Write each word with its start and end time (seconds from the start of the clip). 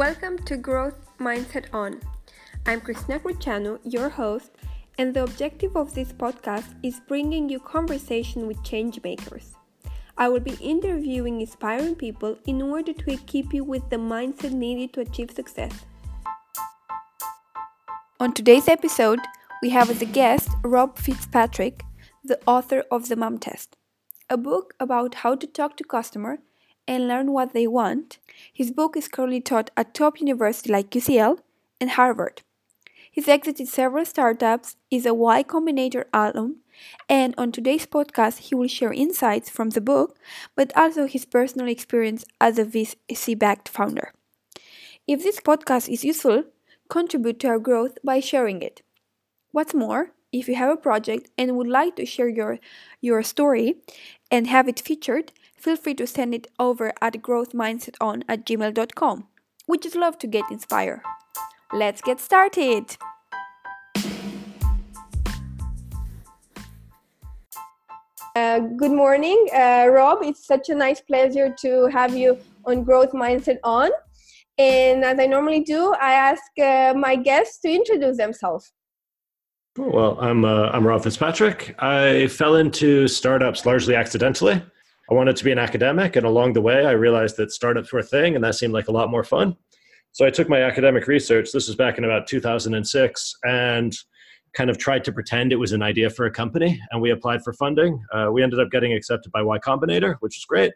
Welcome 0.00 0.38
to 0.46 0.56
Growth 0.56 1.10
Mindset 1.18 1.66
On. 1.74 2.00
I'm 2.64 2.80
Christina 2.80 3.20
Cruciano, 3.20 3.80
your 3.84 4.08
host, 4.08 4.50
and 4.96 5.12
the 5.12 5.24
objective 5.24 5.76
of 5.76 5.92
this 5.92 6.10
podcast 6.10 6.74
is 6.82 7.02
bringing 7.06 7.50
you 7.50 7.60
conversation 7.60 8.46
with 8.46 8.64
change 8.64 8.98
makers. 9.04 9.52
I 10.16 10.30
will 10.30 10.40
be 10.40 10.56
interviewing 10.58 11.42
inspiring 11.42 11.96
people 11.96 12.38
in 12.46 12.62
order 12.62 12.94
to 12.94 13.12
equip 13.12 13.52
you 13.52 13.62
with 13.62 13.90
the 13.90 13.96
mindset 13.96 14.52
needed 14.52 14.94
to 14.94 15.02
achieve 15.02 15.32
success. 15.32 15.84
On 18.18 18.32
today's 18.32 18.68
episode, 18.68 19.20
we 19.60 19.68
have 19.68 19.90
as 19.90 20.00
a 20.00 20.06
guest 20.06 20.48
Rob 20.64 20.96
Fitzpatrick, 20.96 21.82
the 22.24 22.40
author 22.46 22.84
of 22.90 23.10
The 23.10 23.16
Mom 23.16 23.36
Test, 23.36 23.76
a 24.30 24.38
book 24.38 24.72
about 24.80 25.16
how 25.16 25.34
to 25.34 25.46
talk 25.46 25.76
to 25.76 25.84
customer 25.84 26.38
and 26.90 27.06
learn 27.06 27.30
what 27.30 27.52
they 27.52 27.68
want. 27.68 28.18
His 28.52 28.72
book 28.72 28.96
is 28.96 29.06
currently 29.06 29.40
taught 29.40 29.70
at 29.76 29.94
top 29.94 30.20
universities 30.20 30.72
like 30.72 30.90
UCL 30.90 31.38
and 31.80 31.90
Harvard. 31.90 32.42
He's 33.12 33.28
exited 33.28 33.68
several 33.68 34.04
startups, 34.04 34.76
is 34.90 35.06
a 35.06 35.14
Y 35.14 35.44
Combinator 35.44 36.06
alum, 36.12 36.56
and 37.08 37.32
on 37.38 37.52
today's 37.52 37.86
podcast, 37.86 38.38
he 38.48 38.56
will 38.56 38.66
share 38.66 38.92
insights 38.92 39.48
from 39.48 39.70
the 39.70 39.80
book, 39.80 40.18
but 40.56 40.76
also 40.76 41.06
his 41.06 41.24
personal 41.24 41.68
experience 41.68 42.24
as 42.40 42.58
a 42.58 42.64
VC 42.64 43.38
backed 43.38 43.68
founder. 43.68 44.12
If 45.06 45.22
this 45.22 45.38
podcast 45.38 45.88
is 45.88 46.04
useful, 46.04 46.44
contribute 46.88 47.38
to 47.40 47.48
our 47.48 47.60
growth 47.60 47.98
by 48.02 48.18
sharing 48.18 48.62
it. 48.62 48.82
What's 49.52 49.74
more, 49.74 50.10
if 50.32 50.48
you 50.48 50.56
have 50.56 50.70
a 50.70 50.76
project 50.76 51.30
and 51.38 51.56
would 51.56 51.68
like 51.68 51.94
to 51.96 52.06
share 52.06 52.28
your, 52.28 52.58
your 53.00 53.22
story 53.22 53.76
and 54.30 54.48
have 54.48 54.68
it 54.68 54.80
featured, 54.80 55.32
feel 55.60 55.76
free 55.76 55.94
to 55.94 56.06
send 56.06 56.34
it 56.34 56.46
over 56.58 56.92
at 57.00 57.14
growthmindseton 57.14 58.22
at 58.28 58.46
gmail.com. 58.46 59.26
We 59.68 59.78
just 59.78 59.94
love 59.94 60.18
to 60.18 60.26
get 60.26 60.44
inspired. 60.50 61.02
Let's 61.72 62.00
get 62.00 62.18
started! 62.18 62.96
Uh, 68.34 68.60
good 68.60 68.92
morning, 68.92 69.48
uh, 69.54 69.86
Rob. 69.90 70.20
It's 70.22 70.46
such 70.46 70.68
a 70.68 70.74
nice 70.74 71.00
pleasure 71.00 71.54
to 71.60 71.86
have 71.86 72.16
you 72.16 72.38
on 72.64 72.84
Growth 72.84 73.12
Mindset 73.12 73.58
On. 73.64 73.90
And 74.56 75.04
as 75.04 75.18
I 75.18 75.26
normally 75.26 75.60
do, 75.60 75.94
I 76.00 76.12
ask 76.12 76.42
uh, 76.58 76.94
my 76.96 77.16
guests 77.16 77.58
to 77.60 77.70
introduce 77.70 78.16
themselves. 78.16 78.72
Well, 79.76 80.18
I'm 80.20 80.44
uh, 80.44 80.70
I'm 80.72 80.86
Rob 80.86 81.02
Fitzpatrick. 81.02 81.74
I 81.78 82.26
fell 82.28 82.56
into 82.56 83.08
startups 83.08 83.66
largely 83.66 83.94
accidentally. 83.94 84.62
I 85.10 85.14
wanted 85.14 85.34
to 85.36 85.44
be 85.44 85.50
an 85.50 85.58
academic, 85.58 86.14
and 86.14 86.24
along 86.24 86.52
the 86.52 86.60
way, 86.60 86.86
I 86.86 86.92
realized 86.92 87.36
that 87.38 87.50
startups 87.50 87.92
were 87.92 87.98
a 87.98 88.04
thing, 88.04 88.36
and 88.36 88.44
that 88.44 88.54
seemed 88.54 88.72
like 88.72 88.86
a 88.86 88.92
lot 88.92 89.10
more 89.10 89.24
fun. 89.24 89.56
So 90.12 90.24
I 90.24 90.30
took 90.30 90.48
my 90.48 90.62
academic 90.62 91.08
research. 91.08 91.50
This 91.52 91.66
was 91.66 91.76
back 91.76 91.98
in 91.98 92.04
about 92.04 92.28
2006, 92.28 93.34
and 93.42 93.92
kind 94.54 94.70
of 94.70 94.78
tried 94.78 95.04
to 95.04 95.12
pretend 95.12 95.52
it 95.52 95.56
was 95.56 95.72
an 95.72 95.82
idea 95.82 96.10
for 96.10 96.26
a 96.26 96.30
company. 96.30 96.80
And 96.90 97.00
we 97.00 97.10
applied 97.10 97.42
for 97.42 97.52
funding. 97.52 98.04
Uh, 98.12 98.30
we 98.32 98.42
ended 98.42 98.60
up 98.60 98.70
getting 98.70 98.92
accepted 98.92 99.30
by 99.32 99.42
Y 99.42 99.58
Combinator, 99.58 100.16
which 100.20 100.36
is 100.36 100.44
great. 100.44 100.72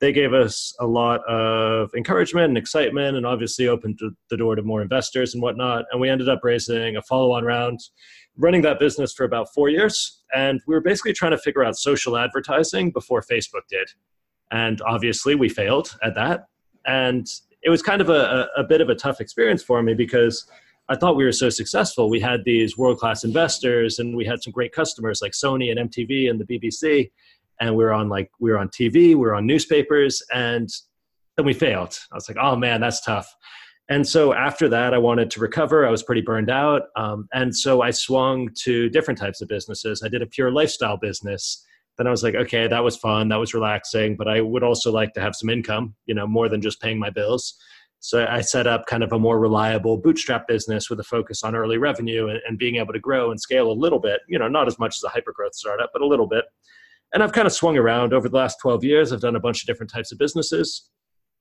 They 0.00 0.12
gave 0.12 0.32
us 0.32 0.74
a 0.80 0.86
lot 0.86 1.24
of 1.28 1.90
encouragement 1.96 2.48
and 2.48 2.58
excitement, 2.58 3.16
and 3.16 3.24
obviously 3.24 3.68
opened 3.68 4.00
the 4.28 4.36
door 4.36 4.56
to 4.56 4.62
more 4.62 4.82
investors 4.82 5.34
and 5.34 5.42
whatnot. 5.42 5.84
And 5.92 6.00
we 6.00 6.10
ended 6.10 6.28
up 6.28 6.40
raising 6.42 6.96
a 6.96 7.02
follow-on 7.02 7.44
round 7.44 7.80
running 8.36 8.62
that 8.62 8.80
business 8.80 9.12
for 9.12 9.24
about 9.24 9.52
four 9.54 9.68
years. 9.68 10.22
And 10.34 10.60
we 10.66 10.74
were 10.74 10.80
basically 10.80 11.12
trying 11.12 11.30
to 11.30 11.38
figure 11.38 11.64
out 11.64 11.76
social 11.76 12.16
advertising 12.16 12.90
before 12.90 13.22
Facebook 13.22 13.68
did. 13.68 13.88
And 14.50 14.80
obviously, 14.82 15.34
we 15.34 15.48
failed 15.48 15.96
at 16.02 16.14
that. 16.16 16.46
And 16.86 17.26
it 17.62 17.70
was 17.70 17.82
kind 17.82 18.00
of 18.00 18.10
a, 18.10 18.48
a 18.56 18.64
bit 18.64 18.80
of 18.80 18.88
a 18.90 18.94
tough 18.94 19.20
experience 19.20 19.62
for 19.62 19.82
me 19.82 19.94
because 19.94 20.46
I 20.88 20.96
thought 20.96 21.16
we 21.16 21.24
were 21.24 21.32
so 21.32 21.48
successful. 21.48 22.10
We 22.10 22.20
had 22.20 22.44
these 22.44 22.76
world 22.76 22.98
class 22.98 23.24
investors 23.24 23.98
and 23.98 24.14
we 24.14 24.26
had 24.26 24.42
some 24.42 24.52
great 24.52 24.72
customers 24.72 25.22
like 25.22 25.32
Sony 25.32 25.70
and 25.70 25.90
MTV 25.90 26.28
and 26.28 26.38
the 26.38 26.44
BBC. 26.44 27.10
And 27.60 27.76
we 27.76 27.84
were 27.84 27.92
on 27.92 28.08
like, 28.08 28.30
we 28.40 28.50
were 28.50 28.58
on 28.58 28.68
TV, 28.68 28.92
we 28.92 29.14
were 29.14 29.34
on 29.34 29.46
newspapers, 29.46 30.22
and 30.32 30.68
then 31.36 31.46
we 31.46 31.52
failed. 31.52 31.96
I 32.12 32.14
was 32.14 32.28
like, 32.28 32.38
oh 32.40 32.56
man, 32.56 32.80
that's 32.80 33.00
tough. 33.04 33.32
And 33.90 34.06
so 34.06 34.32
after 34.32 34.68
that, 34.70 34.94
I 34.94 34.98
wanted 34.98 35.30
to 35.32 35.40
recover. 35.40 35.86
I 35.86 35.90
was 35.90 36.02
pretty 36.02 36.22
burned 36.22 36.50
out. 36.50 36.84
Um, 36.96 37.28
and 37.34 37.54
so 37.54 37.82
I 37.82 37.90
swung 37.90 38.48
to 38.62 38.88
different 38.88 39.18
types 39.18 39.42
of 39.42 39.48
businesses. 39.48 40.02
I 40.02 40.08
did 40.08 40.22
a 40.22 40.26
pure 40.26 40.50
lifestyle 40.50 40.96
business. 40.96 41.62
Then 41.98 42.06
I 42.06 42.10
was 42.10 42.22
like, 42.22 42.34
okay, 42.34 42.66
that 42.66 42.82
was 42.82 42.96
fun. 42.96 43.28
That 43.28 43.38
was 43.38 43.52
relaxing. 43.52 44.16
But 44.16 44.26
I 44.26 44.40
would 44.40 44.62
also 44.62 44.90
like 44.90 45.12
to 45.14 45.20
have 45.20 45.36
some 45.36 45.50
income, 45.50 45.94
you 46.06 46.14
know, 46.14 46.26
more 46.26 46.48
than 46.48 46.62
just 46.62 46.80
paying 46.80 46.98
my 46.98 47.10
bills. 47.10 47.54
So 48.00 48.26
I 48.28 48.40
set 48.40 48.66
up 48.66 48.86
kind 48.86 49.02
of 49.02 49.12
a 49.12 49.18
more 49.18 49.38
reliable 49.38 49.96
bootstrap 49.96 50.46
business 50.48 50.90
with 50.90 51.00
a 51.00 51.04
focus 51.04 51.42
on 51.42 51.54
early 51.54 51.78
revenue 51.78 52.28
and, 52.28 52.40
and 52.46 52.58
being 52.58 52.76
able 52.76 52.92
to 52.92 52.98
grow 52.98 53.30
and 53.30 53.40
scale 53.40 53.70
a 53.70 53.72
little 53.72 53.98
bit, 53.98 54.20
you 54.28 54.38
know, 54.38 54.48
not 54.48 54.66
as 54.66 54.78
much 54.78 54.96
as 54.96 55.04
a 55.04 55.08
hyper 55.08 55.32
growth 55.32 55.54
startup, 55.54 55.90
but 55.92 56.02
a 56.02 56.06
little 56.06 56.26
bit. 56.26 56.44
And 57.14 57.22
I've 57.22 57.32
kind 57.32 57.46
of 57.46 57.52
swung 57.52 57.78
around 57.78 58.12
over 58.12 58.28
the 58.28 58.36
last 58.36 58.58
12 58.60 58.84
years. 58.84 59.12
I've 59.12 59.20
done 59.20 59.36
a 59.36 59.40
bunch 59.40 59.62
of 59.62 59.66
different 59.66 59.90
types 59.90 60.12
of 60.12 60.18
businesses. 60.18 60.90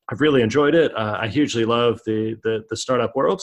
I've 0.09 0.21
really 0.21 0.41
enjoyed 0.41 0.75
it. 0.75 0.95
Uh, 0.95 1.17
I 1.19 1.27
hugely 1.27 1.65
love 1.65 1.99
the, 2.05 2.35
the, 2.43 2.63
the 2.69 2.77
startup 2.77 3.15
world, 3.15 3.41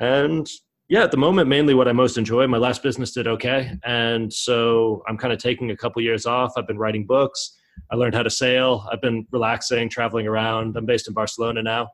and 0.00 0.48
yeah, 0.88 1.02
at 1.02 1.10
the 1.10 1.16
moment, 1.16 1.48
mainly 1.48 1.74
what 1.74 1.88
I 1.88 1.92
most 1.92 2.18
enjoy. 2.18 2.46
My 2.46 2.58
last 2.58 2.82
business 2.82 3.12
did 3.12 3.26
okay, 3.26 3.72
and 3.84 4.32
so 4.32 5.02
I'm 5.08 5.16
kind 5.16 5.32
of 5.32 5.38
taking 5.38 5.70
a 5.70 5.76
couple 5.76 6.02
years 6.02 6.26
off. 6.26 6.52
I've 6.56 6.66
been 6.66 6.78
writing 6.78 7.06
books. 7.06 7.56
I 7.90 7.96
learned 7.96 8.14
how 8.14 8.22
to 8.22 8.30
sail. 8.30 8.86
I've 8.90 9.00
been 9.00 9.26
relaxing, 9.30 9.88
traveling 9.88 10.26
around. 10.26 10.76
I'm 10.76 10.86
based 10.86 11.08
in 11.08 11.14
Barcelona 11.14 11.62
now, 11.62 11.88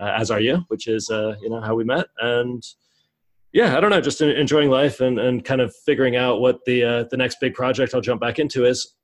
uh, 0.00 0.12
as 0.16 0.30
are 0.30 0.40
you, 0.40 0.64
which 0.68 0.86
is 0.86 1.10
uh, 1.10 1.34
you 1.40 1.50
know 1.50 1.60
how 1.60 1.74
we 1.74 1.84
met. 1.84 2.06
And 2.20 2.62
yeah, 3.52 3.76
I 3.76 3.80
don't 3.80 3.90
know, 3.90 4.00
just 4.00 4.20
enjoying 4.20 4.70
life 4.70 5.00
and, 5.00 5.18
and 5.18 5.44
kind 5.44 5.60
of 5.60 5.74
figuring 5.84 6.16
out 6.16 6.40
what 6.40 6.58
the 6.66 6.84
uh, 6.84 7.04
the 7.10 7.16
next 7.16 7.38
big 7.40 7.54
project 7.54 7.94
I'll 7.94 8.00
jump 8.00 8.20
back 8.20 8.38
into 8.38 8.64
is 8.64 8.95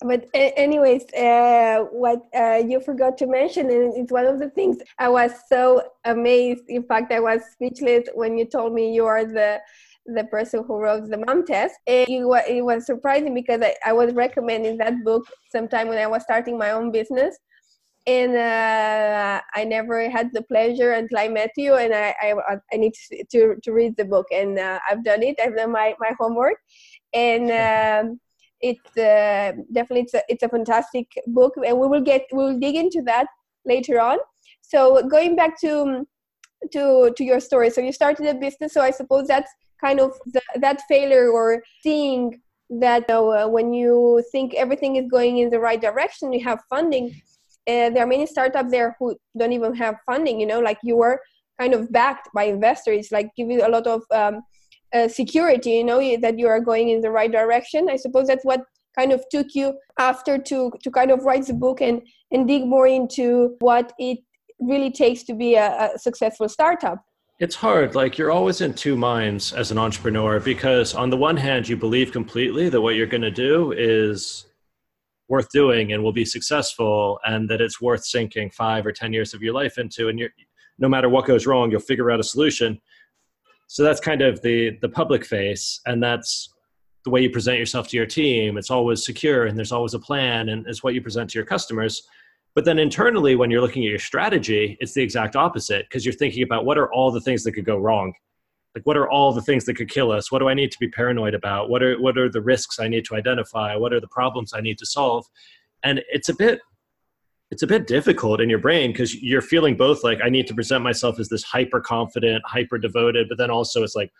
but 0.00 0.26
anyways 0.34 1.04
uh, 1.14 1.84
what 1.90 2.20
uh, 2.36 2.62
you 2.66 2.80
forgot 2.80 3.16
to 3.16 3.26
mention 3.26 3.70
and 3.70 3.94
it's 3.96 4.12
one 4.12 4.26
of 4.26 4.38
the 4.38 4.50
things 4.50 4.76
i 4.98 5.08
was 5.08 5.32
so 5.48 5.82
amazed 6.04 6.64
in 6.68 6.82
fact 6.82 7.10
i 7.12 7.20
was 7.20 7.40
speechless 7.52 8.06
when 8.14 8.36
you 8.36 8.44
told 8.44 8.74
me 8.74 8.94
you 8.94 9.06
are 9.06 9.24
the 9.24 9.58
the 10.06 10.24
person 10.24 10.64
who 10.66 10.78
wrote 10.78 11.08
the 11.08 11.18
mom 11.18 11.44
test. 11.44 11.74
It, 11.86 12.08
it 12.08 12.64
was 12.64 12.86
surprising 12.86 13.34
because 13.34 13.60
I, 13.62 13.74
I 13.84 13.92
was 13.92 14.14
recommending 14.14 14.78
that 14.78 15.02
book 15.04 15.24
sometime 15.50 15.88
when 15.88 15.98
i 15.98 16.06
was 16.06 16.22
starting 16.22 16.56
my 16.58 16.70
own 16.70 16.92
business. 16.92 17.36
And 18.08 18.36
uh, 18.36 19.40
I 19.56 19.64
never 19.64 20.08
had 20.08 20.30
the 20.32 20.42
pleasure 20.42 20.92
until 20.92 21.18
I 21.18 21.26
met 21.26 21.50
you, 21.56 21.74
and 21.74 21.92
I 21.92 22.14
I, 22.22 22.56
I 22.72 22.76
need 22.76 22.92
to, 23.32 23.56
to 23.60 23.72
read 23.72 23.96
the 23.96 24.04
book, 24.04 24.26
and 24.30 24.60
uh, 24.60 24.78
I've 24.88 25.02
done 25.02 25.24
it. 25.24 25.40
I've 25.42 25.56
done 25.56 25.72
my 25.72 25.92
my 25.98 26.12
homework, 26.16 26.54
and 27.12 27.50
um, 27.50 28.20
it's 28.60 28.96
uh, 28.96 29.52
definitely 29.72 30.02
it's 30.02 30.14
a, 30.14 30.22
it's 30.28 30.42
a 30.42 30.48
fantastic 30.48 31.06
book 31.26 31.54
and 31.64 31.78
we 31.78 31.86
will 31.86 32.00
get 32.00 32.26
we 32.32 32.38
will 32.38 32.58
dig 32.58 32.76
into 32.76 33.02
that 33.02 33.26
later 33.64 34.00
on. 34.00 34.18
So 34.62 35.06
going 35.08 35.36
back 35.36 35.60
to 35.60 36.06
to 36.72 37.12
to 37.16 37.24
your 37.24 37.40
story 37.40 37.70
so 37.70 37.80
you 37.80 37.92
started 37.92 38.26
a 38.26 38.34
business 38.34 38.72
so 38.72 38.80
i 38.80 38.90
suppose 38.90 39.26
that's 39.26 39.50
kind 39.80 40.00
of 40.00 40.12
the, 40.26 40.40
that 40.56 40.80
failure 40.88 41.30
or 41.30 41.62
seeing 41.82 42.40
that 42.68 43.08
uh, 43.10 43.46
when 43.46 43.72
you 43.72 44.24
think 44.32 44.54
everything 44.54 44.96
is 44.96 45.06
going 45.08 45.38
in 45.38 45.50
the 45.50 45.60
right 45.60 45.80
direction 45.80 46.32
you 46.32 46.42
have 46.42 46.60
funding 46.68 47.08
uh, 47.68 47.90
there 47.90 48.02
are 48.02 48.06
many 48.06 48.26
startups 48.26 48.70
there 48.70 48.96
who 48.98 49.16
don't 49.38 49.52
even 49.52 49.74
have 49.74 49.96
funding 50.06 50.40
you 50.40 50.46
know 50.46 50.60
like 50.60 50.78
you 50.82 50.96
were 50.96 51.20
kind 51.60 51.74
of 51.74 51.90
backed 51.92 52.28
by 52.34 52.44
investors 52.44 53.08
like 53.12 53.30
give 53.36 53.50
you 53.50 53.64
a 53.66 53.68
lot 53.68 53.86
of 53.86 54.02
um, 54.10 54.42
uh, 54.96 55.08
security 55.08 55.70
you 55.70 55.84
know 55.84 56.00
that 56.18 56.38
you 56.38 56.48
are 56.48 56.60
going 56.60 56.90
in 56.90 57.00
the 57.00 57.10
right 57.10 57.32
direction? 57.32 57.88
I 57.90 57.96
suppose 57.96 58.26
that's 58.26 58.44
what 58.44 58.62
kind 58.98 59.12
of 59.12 59.24
took 59.30 59.48
you 59.54 59.74
after 59.98 60.38
to 60.38 60.72
to 60.82 60.90
kind 60.90 61.10
of 61.10 61.24
write 61.24 61.46
the 61.46 61.54
book 61.54 61.80
and 61.80 62.02
and 62.32 62.48
dig 62.48 62.66
more 62.66 62.86
into 62.86 63.56
what 63.60 63.92
it 63.98 64.18
really 64.58 64.90
takes 64.90 65.22
to 65.24 65.34
be 65.34 65.54
a, 65.54 65.94
a 65.94 65.98
successful 65.98 66.48
startup. 66.48 66.98
It's 67.38 67.54
hard. 67.54 67.94
Like 67.94 68.16
you're 68.16 68.30
always 68.30 68.62
in 68.62 68.72
two 68.72 68.96
minds 68.96 69.52
as 69.52 69.70
an 69.70 69.76
entrepreneur 69.76 70.40
because 70.40 70.94
on 70.94 71.10
the 71.10 71.16
one 71.18 71.36
hand 71.36 71.68
you 71.68 71.76
believe 71.76 72.10
completely 72.10 72.70
that 72.70 72.80
what 72.80 72.94
you're 72.94 73.06
going 73.06 73.22
to 73.22 73.30
do 73.30 73.72
is 73.72 74.46
worth 75.28 75.50
doing 75.50 75.92
and 75.92 76.02
will 76.02 76.12
be 76.12 76.24
successful 76.24 77.18
and 77.26 77.50
that 77.50 77.60
it's 77.60 77.80
worth 77.80 78.04
sinking 78.04 78.50
five 78.50 78.86
or 78.86 78.92
ten 78.92 79.12
years 79.12 79.34
of 79.34 79.42
your 79.42 79.52
life 79.52 79.76
into 79.76 80.08
and 80.08 80.18
you're 80.18 80.30
no 80.78 80.88
matter 80.88 81.08
what 81.08 81.26
goes 81.26 81.46
wrong 81.46 81.70
you'll 81.70 81.80
figure 81.80 82.10
out 82.10 82.20
a 82.20 82.22
solution 82.22 82.80
so 83.66 83.82
that's 83.82 84.00
kind 84.00 84.22
of 84.22 84.40
the 84.42 84.78
the 84.80 84.88
public 84.88 85.24
face 85.24 85.80
and 85.86 86.02
that's 86.02 86.52
the 87.04 87.10
way 87.10 87.20
you 87.20 87.30
present 87.30 87.58
yourself 87.58 87.86
to 87.88 87.96
your 87.96 88.06
team. 88.06 88.58
It's 88.58 88.70
always 88.70 89.04
secure 89.04 89.46
and 89.46 89.56
there's 89.56 89.72
always 89.72 89.94
a 89.94 89.98
plan 89.98 90.48
and 90.48 90.66
it's 90.66 90.82
what 90.82 90.92
you 90.94 91.00
present 91.00 91.30
to 91.30 91.38
your 91.38 91.46
customers. 91.46 92.02
But 92.54 92.64
then 92.64 92.78
internally 92.78 93.36
when 93.36 93.50
you're 93.50 93.60
looking 93.60 93.84
at 93.84 93.90
your 93.90 93.98
strategy 93.98 94.76
it's 94.80 94.92
the 94.92 95.02
exact 95.02 95.36
opposite 95.36 95.86
because 95.88 96.04
you're 96.04 96.14
thinking 96.14 96.42
about 96.42 96.64
what 96.64 96.78
are 96.78 96.92
all 96.92 97.10
the 97.10 97.20
things 97.20 97.44
that 97.44 97.52
could 97.52 97.64
go 97.64 97.78
wrong? 97.78 98.12
Like 98.74 98.84
what 98.86 98.96
are 98.96 99.08
all 99.08 99.32
the 99.32 99.42
things 99.42 99.64
that 99.64 99.74
could 99.74 99.88
kill 99.88 100.10
us? 100.10 100.30
What 100.30 100.40
do 100.40 100.48
i 100.48 100.54
need 100.54 100.70
to 100.72 100.78
be 100.78 100.88
paranoid 100.88 101.34
about? 101.34 101.70
What 101.70 101.82
are 101.82 102.00
what 102.00 102.18
are 102.18 102.28
the 102.28 102.42
risks 102.42 102.80
i 102.80 102.88
need 102.88 103.04
to 103.06 103.14
identify? 103.14 103.76
What 103.76 103.92
are 103.92 104.00
the 104.00 104.08
problems 104.08 104.52
i 104.54 104.60
need 104.60 104.78
to 104.78 104.86
solve? 104.86 105.26
And 105.82 106.02
it's 106.08 106.28
a 106.28 106.34
bit 106.34 106.60
it's 107.50 107.62
a 107.62 107.66
bit 107.66 107.86
difficult 107.86 108.40
in 108.40 108.50
your 108.50 108.58
brain 108.58 108.90
because 108.90 109.14
you're 109.14 109.42
feeling 109.42 109.76
both 109.76 110.02
like 110.02 110.18
I 110.22 110.28
need 110.28 110.46
to 110.48 110.54
present 110.54 110.82
myself 110.82 111.20
as 111.20 111.28
this 111.28 111.44
hyper 111.44 111.80
confident, 111.80 112.42
hyper 112.44 112.78
devoted, 112.78 113.28
but 113.28 113.38
then 113.38 113.50
also 113.50 113.82
it's 113.82 113.94
like 113.94 114.12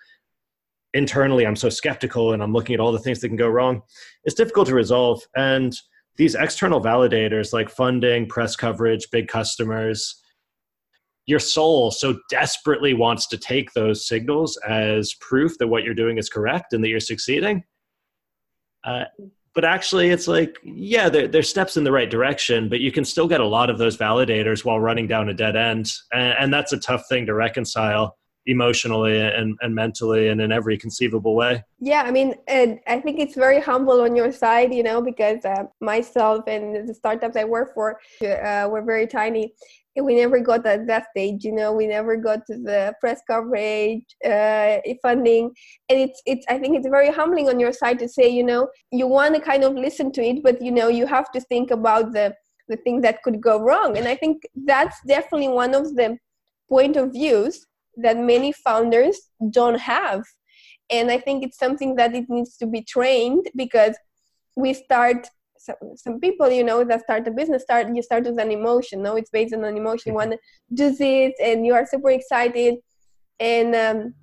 internally 0.94 1.46
I'm 1.46 1.56
so 1.56 1.68
skeptical 1.68 2.32
and 2.32 2.42
I'm 2.42 2.52
looking 2.52 2.74
at 2.74 2.80
all 2.80 2.92
the 2.92 2.98
things 2.98 3.20
that 3.20 3.28
can 3.28 3.36
go 3.36 3.48
wrong. 3.48 3.82
It's 4.24 4.34
difficult 4.34 4.68
to 4.68 4.74
resolve. 4.74 5.22
And 5.34 5.74
these 6.16 6.34
external 6.34 6.80
validators 6.80 7.52
like 7.52 7.68
funding, 7.68 8.26
press 8.28 8.54
coverage, 8.54 9.10
big 9.10 9.28
customers, 9.28 10.22
your 11.26 11.40
soul 11.40 11.90
so 11.90 12.18
desperately 12.30 12.94
wants 12.94 13.26
to 13.26 13.36
take 13.36 13.72
those 13.72 14.06
signals 14.06 14.56
as 14.66 15.14
proof 15.14 15.58
that 15.58 15.66
what 15.66 15.82
you're 15.82 15.94
doing 15.94 16.18
is 16.18 16.28
correct 16.28 16.72
and 16.72 16.82
that 16.84 16.88
you're 16.88 17.00
succeeding. 17.00 17.64
Uh, 18.84 19.04
but 19.56 19.64
actually, 19.64 20.10
it's 20.10 20.28
like, 20.28 20.58
yeah, 20.62 21.08
there, 21.08 21.26
there's 21.26 21.48
steps 21.48 21.78
in 21.78 21.82
the 21.82 21.90
right 21.90 22.10
direction, 22.10 22.68
but 22.68 22.80
you 22.80 22.92
can 22.92 23.06
still 23.06 23.26
get 23.26 23.40
a 23.40 23.46
lot 23.46 23.70
of 23.70 23.78
those 23.78 23.96
validators 23.96 24.66
while 24.66 24.78
running 24.78 25.06
down 25.08 25.30
a 25.30 25.34
dead 25.34 25.56
end. 25.56 25.90
And, 26.12 26.34
and 26.38 26.54
that's 26.54 26.74
a 26.74 26.78
tough 26.78 27.08
thing 27.08 27.24
to 27.24 27.34
reconcile 27.34 28.18
emotionally 28.44 29.18
and, 29.18 29.56
and 29.62 29.74
mentally 29.74 30.28
and 30.28 30.40
in 30.40 30.52
every 30.52 30.78
conceivable 30.78 31.34
way 31.34 31.64
yeah 31.80 32.04
i 32.06 32.12
mean 32.12 32.32
and 32.46 32.78
i 32.86 33.00
think 33.00 33.18
it's 33.18 33.34
very 33.34 33.60
humble 33.60 34.00
on 34.02 34.14
your 34.14 34.30
side 34.30 34.72
you 34.72 34.84
know 34.84 35.02
because 35.02 35.44
uh, 35.44 35.64
myself 35.80 36.44
and 36.46 36.88
the 36.88 36.94
startups 36.94 37.34
i 37.34 37.42
work 37.42 37.74
for 37.74 37.98
uh, 38.22 38.68
were 38.70 38.82
very 38.82 39.04
tiny 39.04 39.52
we 40.02 40.14
never 40.14 40.40
got 40.40 40.66
at 40.66 40.86
that 40.86 41.06
stage 41.10 41.44
you 41.44 41.52
know 41.52 41.72
we 41.72 41.86
never 41.86 42.16
got 42.16 42.46
to 42.46 42.56
the 42.58 42.94
press 43.00 43.20
coverage 43.26 44.04
uh, 44.24 44.78
funding. 45.02 45.50
And 45.88 45.98
it's 46.00 46.22
it's 46.26 46.44
i 46.48 46.58
think 46.58 46.76
it's 46.76 46.88
very 46.88 47.10
humbling 47.10 47.48
on 47.48 47.60
your 47.60 47.72
side 47.72 47.98
to 48.00 48.08
say 48.08 48.28
you 48.28 48.44
know 48.44 48.68
you 48.90 49.06
want 49.06 49.34
to 49.34 49.40
kind 49.40 49.64
of 49.64 49.74
listen 49.74 50.12
to 50.12 50.22
it 50.22 50.42
but 50.42 50.60
you 50.60 50.70
know 50.70 50.88
you 50.88 51.06
have 51.06 51.30
to 51.32 51.40
think 51.40 51.70
about 51.70 52.12
the 52.12 52.34
the 52.68 52.76
things 52.78 53.02
that 53.02 53.22
could 53.22 53.40
go 53.40 53.60
wrong. 53.60 53.96
And 53.96 54.08
i 54.08 54.14
think 54.14 54.42
that's 54.64 54.96
definitely 55.06 55.48
one 55.48 55.74
of 55.74 55.94
the 55.94 56.18
point 56.68 56.96
of 56.96 57.12
views 57.12 57.64
that 57.96 58.16
many 58.18 58.52
founders 58.52 59.16
don't 59.50 59.78
have. 59.78 60.22
And 60.90 61.10
i 61.10 61.18
think 61.18 61.42
it's 61.42 61.58
something 61.58 61.96
that 61.96 62.14
it 62.14 62.26
needs 62.28 62.56
to 62.58 62.66
be 62.66 62.82
trained 62.82 63.44
because 63.56 63.96
we 64.56 64.72
start 64.72 65.28
some, 65.58 65.76
some 65.96 66.20
people 66.20 66.50
you 66.50 66.64
know 66.64 66.84
that 66.84 67.02
start 67.02 67.26
a 67.28 67.30
business 67.30 67.62
start 67.62 67.86
you 67.94 68.02
start 68.02 68.24
with 68.24 68.38
an 68.38 68.50
emotion 68.50 69.02
no 69.02 69.16
it's 69.16 69.30
based 69.30 69.54
on 69.54 69.64
an 69.64 69.76
emotion. 69.76 70.12
You 70.12 70.14
want 70.14 70.32
to 70.32 70.38
do 70.74 70.90
this 70.94 71.32
and 71.42 71.66
you 71.66 71.74
are 71.74 71.86
super 71.86 72.10
excited 72.10 72.76
and 73.40 73.74
um, 73.74 74.14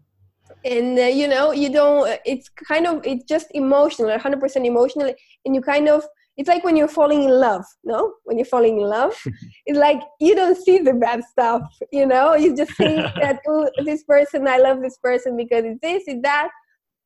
and 0.65 0.97
uh, 0.97 1.03
you 1.03 1.27
know 1.27 1.51
you 1.51 1.71
don't 1.71 2.19
it's 2.25 2.49
kind 2.49 2.87
of 2.87 3.05
it's 3.05 3.25
just 3.25 3.47
emotional 3.53 4.17
100% 4.17 4.65
emotional 4.65 5.13
and 5.45 5.55
you 5.55 5.61
kind 5.61 5.89
of 5.89 6.05
it's 6.35 6.49
like 6.49 6.63
when 6.63 6.75
you're 6.75 6.87
falling 6.87 7.23
in 7.23 7.29
love 7.29 7.63
no? 7.83 8.13
When 8.23 8.37
you're 8.37 8.45
falling 8.45 8.79
in 8.79 8.87
love 8.87 9.15
it's 9.65 9.77
like 9.77 10.01
you 10.19 10.35
don't 10.35 10.57
see 10.57 10.79
the 10.79 10.93
bad 10.93 11.23
stuff 11.23 11.61
you 11.91 12.05
know? 12.05 12.35
You 12.35 12.55
just 12.55 12.75
think 12.75 12.97
that 13.21 13.39
oh 13.47 13.69
this 13.85 14.03
person 14.03 14.47
i 14.47 14.57
love 14.57 14.81
this 14.81 14.97
person 14.97 15.37
because 15.37 15.63
it's 15.65 15.79
this 15.81 16.03
it's 16.07 16.21
that 16.23 16.49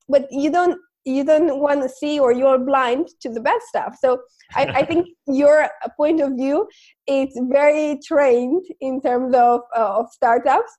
but 0.09 0.27
you 0.31 0.51
don't 0.51 0.79
you 1.07 1.23
don't 1.23 1.59
want 1.59 1.81
to 1.81 1.89
see 1.89 2.19
or 2.19 2.31
you're 2.31 2.59
blind 2.59 3.07
to 3.21 3.29
the 3.29 3.39
bad 3.39 3.61
stuff. 3.69 3.97
So 3.99 4.19
I, 4.55 4.65
I, 4.65 4.85
think 4.85 5.07
your 5.27 5.69
point 5.95 6.21
of 6.21 6.33
view 6.33 6.67
is 7.07 7.29
very 7.49 7.99
trained 8.05 8.65
in 8.81 9.01
terms 9.01 9.33
of 9.35 9.61
uh, 9.75 9.99
of 9.99 10.11
startups. 10.11 10.71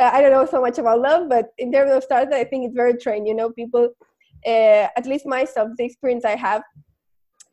Uh, 0.00 0.10
i 0.12 0.20
don't 0.20 0.32
know 0.32 0.44
so 0.44 0.60
much 0.60 0.76
about 0.78 0.98
love 0.98 1.28
but 1.28 1.46
in 1.58 1.70
terms 1.70 1.92
of 1.92 2.02
startups 2.02 2.34
i 2.34 2.42
think 2.42 2.66
it's 2.66 2.74
very 2.74 2.96
trained. 2.96 3.28
You 3.28 3.34
know 3.34 3.50
people 3.50 3.90
uh, 4.46 4.86
at 4.98 5.06
least 5.06 5.24
myself 5.24 5.68
the 5.76 5.84
experience 5.84 6.24
i 6.24 6.36
have 6.36 6.62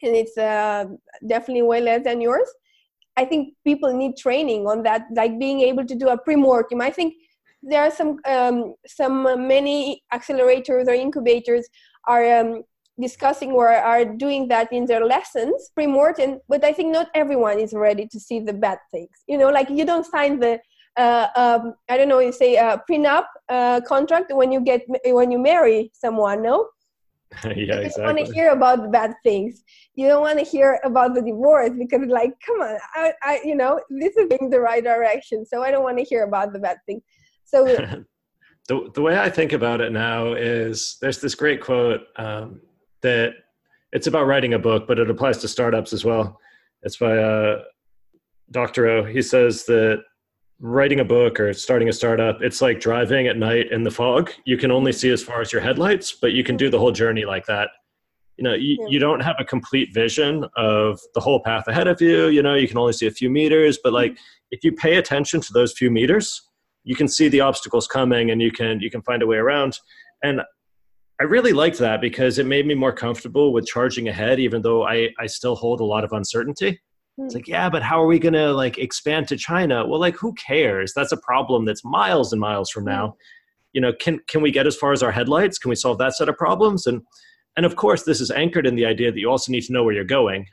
and 0.04 0.16
it's 0.16 0.38
uh, 0.38 0.86
definitely 1.28 1.62
way 1.62 1.80
less 1.80 2.04
than 2.04 2.22
yours. 2.22 2.50
I 3.18 3.26
think 3.26 3.54
people 3.64 3.94
need 3.94 4.18
training 4.18 4.66
on 4.66 4.82
that 4.84 5.04
like 5.16 5.38
being 5.38 5.62
able 5.62 5.86
to 5.86 5.96
do 5.96 6.08
a 6.10 6.18
pre-mortem 6.18 6.82
i 6.82 6.90
think 6.90 7.14
there 7.64 7.82
are 7.84 7.92
some 7.92 8.18
um, 8.26 8.74
some 8.88 9.24
many 9.48 10.02
accelerators 10.14 10.88
or 10.88 10.94
incubators 10.94 11.68
are 12.08 12.40
um, 12.40 12.64
discussing 13.00 13.52
or 13.52 13.70
are 13.70 14.06
doing 14.06 14.48
that 14.48 14.72
in 14.72 14.86
their 14.86 15.06
lessons 15.06 15.72
pre-mortem 15.74 16.40
but 16.48 16.64
i 16.64 16.72
think 16.72 16.92
not 16.92 17.08
everyone 17.16 17.60
is 17.60 17.74
ready 17.74 18.08
to 18.08 18.20
see 18.20 18.40
the 18.40 18.54
bad 18.54 18.78
things. 18.92 19.24
You 19.28 19.38
know 19.38 19.50
like 19.50 19.70
you 19.70 19.86
don't 19.86 20.06
sign 20.06 20.40
the 20.40 20.60
uh, 20.98 21.28
um, 21.36 21.74
i 21.90 21.98
don't 21.98 22.10
know 22.10 22.20
you 22.20 22.32
say 22.32 22.56
a 22.56 22.82
prenup 22.90 23.26
uh, 23.50 23.82
contract 23.82 24.34
when 24.34 24.52
you 24.52 24.62
get 24.62 24.82
when 25.06 25.32
you 25.32 25.40
marry 25.40 25.92
someone 25.94 26.42
no? 26.44 26.68
Yeah 27.44 27.54
you 27.56 27.66
don't 27.68 27.86
exactly. 27.86 28.06
want 28.06 28.18
to 28.20 28.34
hear 28.34 28.50
about 28.52 28.84
the 28.84 28.90
bad 28.90 29.14
things. 29.24 29.64
You 29.96 30.10
don't 30.10 30.22
want 30.22 30.38
to 30.40 30.46
hear 30.46 30.80
about 30.84 31.16
the 31.16 31.22
divorce 31.22 31.72
because 31.78 32.06
like 32.08 32.34
come 32.46 32.60
on 32.62 32.78
I, 32.94 33.14
I 33.24 33.42
you 33.46 33.56
know 33.56 33.80
this 33.90 34.18
is 34.18 34.28
in 34.40 34.50
the 34.50 34.60
right 34.60 34.84
direction 34.84 35.46
so 35.46 35.64
i 35.64 35.72
don't 35.72 35.84
want 35.84 35.98
to 35.98 36.04
hear 36.04 36.24
about 36.24 36.54
the 36.54 36.60
bad 36.60 36.78
thing. 36.86 37.02
So 37.46 37.60
the, 38.68 38.90
the 38.94 39.02
way 39.02 39.18
I 39.18 39.30
think 39.30 39.54
about 39.54 39.82
it 39.82 39.92
now 39.92 40.34
is 40.34 40.98
there's 41.02 41.20
this 41.20 41.36
great 41.36 41.62
quote 41.62 42.02
um, 42.18 42.62
that 43.02 43.34
it's 43.92 44.08
about 44.08 44.28
writing 44.28 44.54
a 44.54 44.60
book, 44.60 44.88
but 44.88 45.00
it 45.00 45.10
applies 45.10 45.40
to 45.40 45.48
startups 45.48 45.94
as 45.94 46.06
well. 46.06 46.40
It's 46.84 46.98
by 46.98 47.18
uh, 47.18 47.64
O. 48.56 49.04
He 49.04 49.22
says 49.22 49.66
that 49.66 50.04
writing 50.60 51.00
a 51.00 51.06
book 51.06 51.40
or 51.40 51.54
starting 51.54 51.90
a 51.90 51.94
startup, 51.94 52.42
it's 52.42 52.62
like 52.62 52.80
driving 52.80 53.28
at 53.28 53.38
night 53.38 53.72
in 53.72 53.84
the 53.84 53.92
fog. 53.92 54.32
You 54.46 54.58
can 54.58 54.72
only 54.72 54.92
see 54.92 55.10
as 55.10 55.24
far 55.24 55.42
as 55.42 55.52
your 55.52 55.62
headlights, 55.62 56.14
but 56.14 56.34
you 56.34 56.44
can 56.44 56.56
do 56.56 56.70
the 56.70 56.80
whole 56.80 56.92
journey 56.92 57.26
like 57.26 57.46
that. 57.48 57.70
You 58.38 58.44
know, 58.44 58.54
you, 58.54 58.78
you 58.90 59.00
don't 59.00 59.20
have 59.20 59.36
a 59.40 59.46
complete 59.46 59.94
vision 59.94 60.46
of 60.56 61.00
the 61.14 61.20
whole 61.20 61.42
path 61.44 61.68
ahead 61.68 61.88
of 61.88 62.02
you. 62.02 62.28
You 62.28 62.42
know, 62.42 62.56
you 62.56 62.68
can 62.68 62.78
only 62.78 62.94
see 62.94 63.08
a 63.08 63.12
few 63.12 63.30
meters, 63.30 63.80
but 63.84 63.94
like 63.94 64.18
if 64.52 64.64
you 64.64 64.72
pay 64.72 64.96
attention 64.98 65.42
to 65.42 65.54
those 65.54 65.74
few 65.74 65.92
meters, 65.92 66.42
you 66.84 66.96
can 66.96 67.08
see 67.08 67.28
the 67.28 67.42
obstacles 67.42 67.88
coming 67.88 68.32
and 68.32 68.42
you 68.42 68.52
can 68.52 68.80
you 68.80 68.90
can 68.90 69.02
find 69.02 69.22
a 69.22 69.28
way 69.28 69.38
around. 69.38 69.80
And 70.24 70.42
i 71.20 71.24
really 71.24 71.54
liked 71.54 71.78
that 71.78 72.02
because 72.02 72.40
it 72.40 72.48
made 72.48 72.66
me 72.66 72.74
more 72.74 72.92
comfortable 72.92 73.54
with 73.54 73.68
charging 73.68 74.08
ahead 74.08 74.40
even 74.40 74.60
though 74.64 74.88
i 74.88 75.10
i 75.20 75.28
still 75.28 75.56
hold 75.56 75.80
a 75.80 75.86
lot 75.86 76.04
of 76.04 76.12
uncertainty. 76.14 76.80
Hmm. 77.18 77.26
It's 77.26 77.36
like 77.36 77.48
yeah 77.48 77.70
but 77.70 77.84
how 77.84 78.02
are 78.02 78.08
we 78.08 78.20
going 78.20 78.34
to 78.34 78.54
like 78.54 78.78
expand 78.78 79.28
to 79.30 79.38
china? 79.38 79.86
Well 79.86 80.00
like 80.00 80.16
who 80.16 80.34
cares? 80.34 80.94
That's 80.96 81.12
a 81.12 81.18
problem 81.18 81.66
that's 81.66 81.84
miles 81.84 82.32
and 82.34 82.42
miles 82.42 82.70
from 82.72 82.84
hmm. 82.84 82.90
now. 82.90 83.16
You 83.74 83.82
know 83.82 83.94
can 83.94 84.20
can 84.28 84.42
we 84.42 84.52
get 84.52 84.68
as 84.68 84.76
far 84.76 84.92
as 84.92 85.04
our 85.04 85.12
headlights? 85.12 85.58
Can 85.58 85.70
we 85.70 85.76
solve 85.76 85.98
that 86.00 86.16
set 86.16 86.30
of 86.30 86.38
problems? 86.38 86.88
And 86.88 87.02
and 87.58 87.66
of 87.66 87.76
course 87.76 88.04
this 88.04 88.22
is 88.22 88.32
anchored 88.32 88.66
in 88.66 88.76
the 88.76 88.86
idea 88.86 89.12
that 89.12 89.20
you 89.20 89.30
also 89.30 89.52
need 89.52 89.64
to 89.64 89.74
know 89.74 89.84
where 89.84 89.94
you're 89.94 90.04
going. 90.04 90.48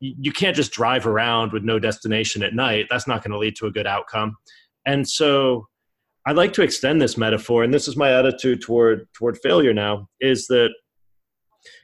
You, 0.00 0.14
you 0.18 0.32
can't 0.32 0.56
just 0.56 0.72
drive 0.72 1.06
around 1.06 1.52
with 1.52 1.64
no 1.64 1.78
destination 1.78 2.42
at 2.42 2.54
night. 2.54 2.86
That's 2.88 3.08
not 3.08 3.22
going 3.22 3.32
to 3.32 3.38
lead 3.38 3.56
to 3.56 3.66
a 3.66 3.70
good 3.70 3.86
outcome 3.86 4.36
and 4.88 5.06
so 5.06 5.68
I 6.26 6.32
like 6.32 6.54
to 6.54 6.62
extend 6.62 7.00
this 7.00 7.18
metaphor, 7.18 7.62
and 7.62 7.72
this 7.72 7.88
is 7.88 7.96
my 7.96 8.10
attitude 8.12 8.62
toward 8.62 9.06
toward 9.12 9.38
failure 9.42 9.74
now, 9.74 10.08
is 10.20 10.46
that 10.48 10.70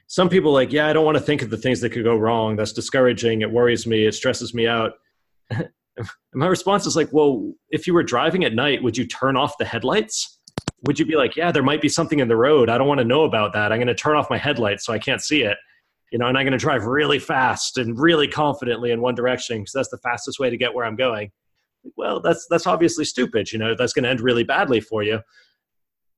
some 0.07 0.27
people 0.27 0.51
like, 0.51 0.73
yeah, 0.73 0.87
I 0.87 0.93
don't 0.93 1.05
want 1.05 1.17
to 1.17 1.23
think 1.23 1.43
of 1.43 1.51
the 1.51 1.57
things 1.57 1.81
that 1.81 1.91
could 1.91 2.03
go 2.03 2.15
wrong. 2.17 2.55
That's 2.55 2.73
discouraging. 2.73 3.41
It 3.41 3.51
worries 3.51 3.85
me. 3.85 4.05
It 4.05 4.13
stresses 4.13 4.53
me 4.53 4.67
out. 4.67 4.93
my 6.33 6.47
response 6.47 6.87
is 6.87 6.95
like, 6.95 7.09
well, 7.11 7.53
if 7.69 7.85
you 7.85 7.93
were 7.93 8.03
driving 8.03 8.43
at 8.43 8.53
night, 8.53 8.81
would 8.81 8.97
you 8.97 9.05
turn 9.05 9.37
off 9.37 9.57
the 9.59 9.65
headlights? 9.65 10.39
Would 10.87 10.99
you 10.99 11.05
be 11.05 11.15
like, 11.15 11.35
yeah, 11.35 11.51
there 11.51 11.63
might 11.63 11.81
be 11.81 11.89
something 11.89 12.19
in 12.19 12.27
the 12.27 12.35
road. 12.35 12.69
I 12.69 12.77
don't 12.77 12.87
want 12.87 12.99
to 12.99 13.05
know 13.05 13.23
about 13.23 13.53
that. 13.53 13.71
I'm 13.71 13.77
going 13.77 13.87
to 13.87 13.95
turn 13.95 14.15
off 14.15 14.29
my 14.29 14.37
headlights 14.37 14.85
so 14.85 14.93
I 14.93 14.99
can't 14.99 15.21
see 15.21 15.43
it. 15.43 15.57
You 16.11 16.17
know, 16.17 16.27
and 16.27 16.37
I'm 16.37 16.43
going 16.43 16.53
to 16.53 16.57
drive 16.57 16.85
really 16.85 17.19
fast 17.19 17.77
and 17.77 17.99
really 17.99 18.27
confidently 18.27 18.91
in 18.91 19.01
one 19.01 19.15
direction 19.15 19.59
because 19.59 19.73
that's 19.73 19.89
the 19.89 19.97
fastest 19.99 20.39
way 20.39 20.49
to 20.49 20.57
get 20.57 20.73
where 20.73 20.85
I'm 20.85 20.95
going 20.95 21.31
well, 21.95 22.19
that's 22.19 22.47
that's 22.49 22.67
obviously 22.67 23.05
stupid. 23.05 23.51
You 23.51 23.59
know, 23.59 23.75
that's 23.75 23.93
going 23.93 24.03
to 24.03 24.09
end 24.09 24.21
really 24.21 24.43
badly 24.43 24.79
for 24.79 25.03
you. 25.03 25.19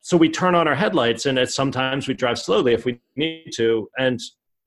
So 0.01 0.15
we 0.15 0.29
turn 0.29 0.55
on 0.55 0.67
our 0.67 0.75
headlights, 0.75 1.25
and 1.25 1.37
it's, 1.37 1.55
sometimes 1.55 2.07
we 2.07 2.13
drive 2.13 2.39
slowly 2.39 2.73
if 2.73 2.85
we 2.85 3.01
need 3.15 3.51
to. 3.55 3.89
And 3.97 4.19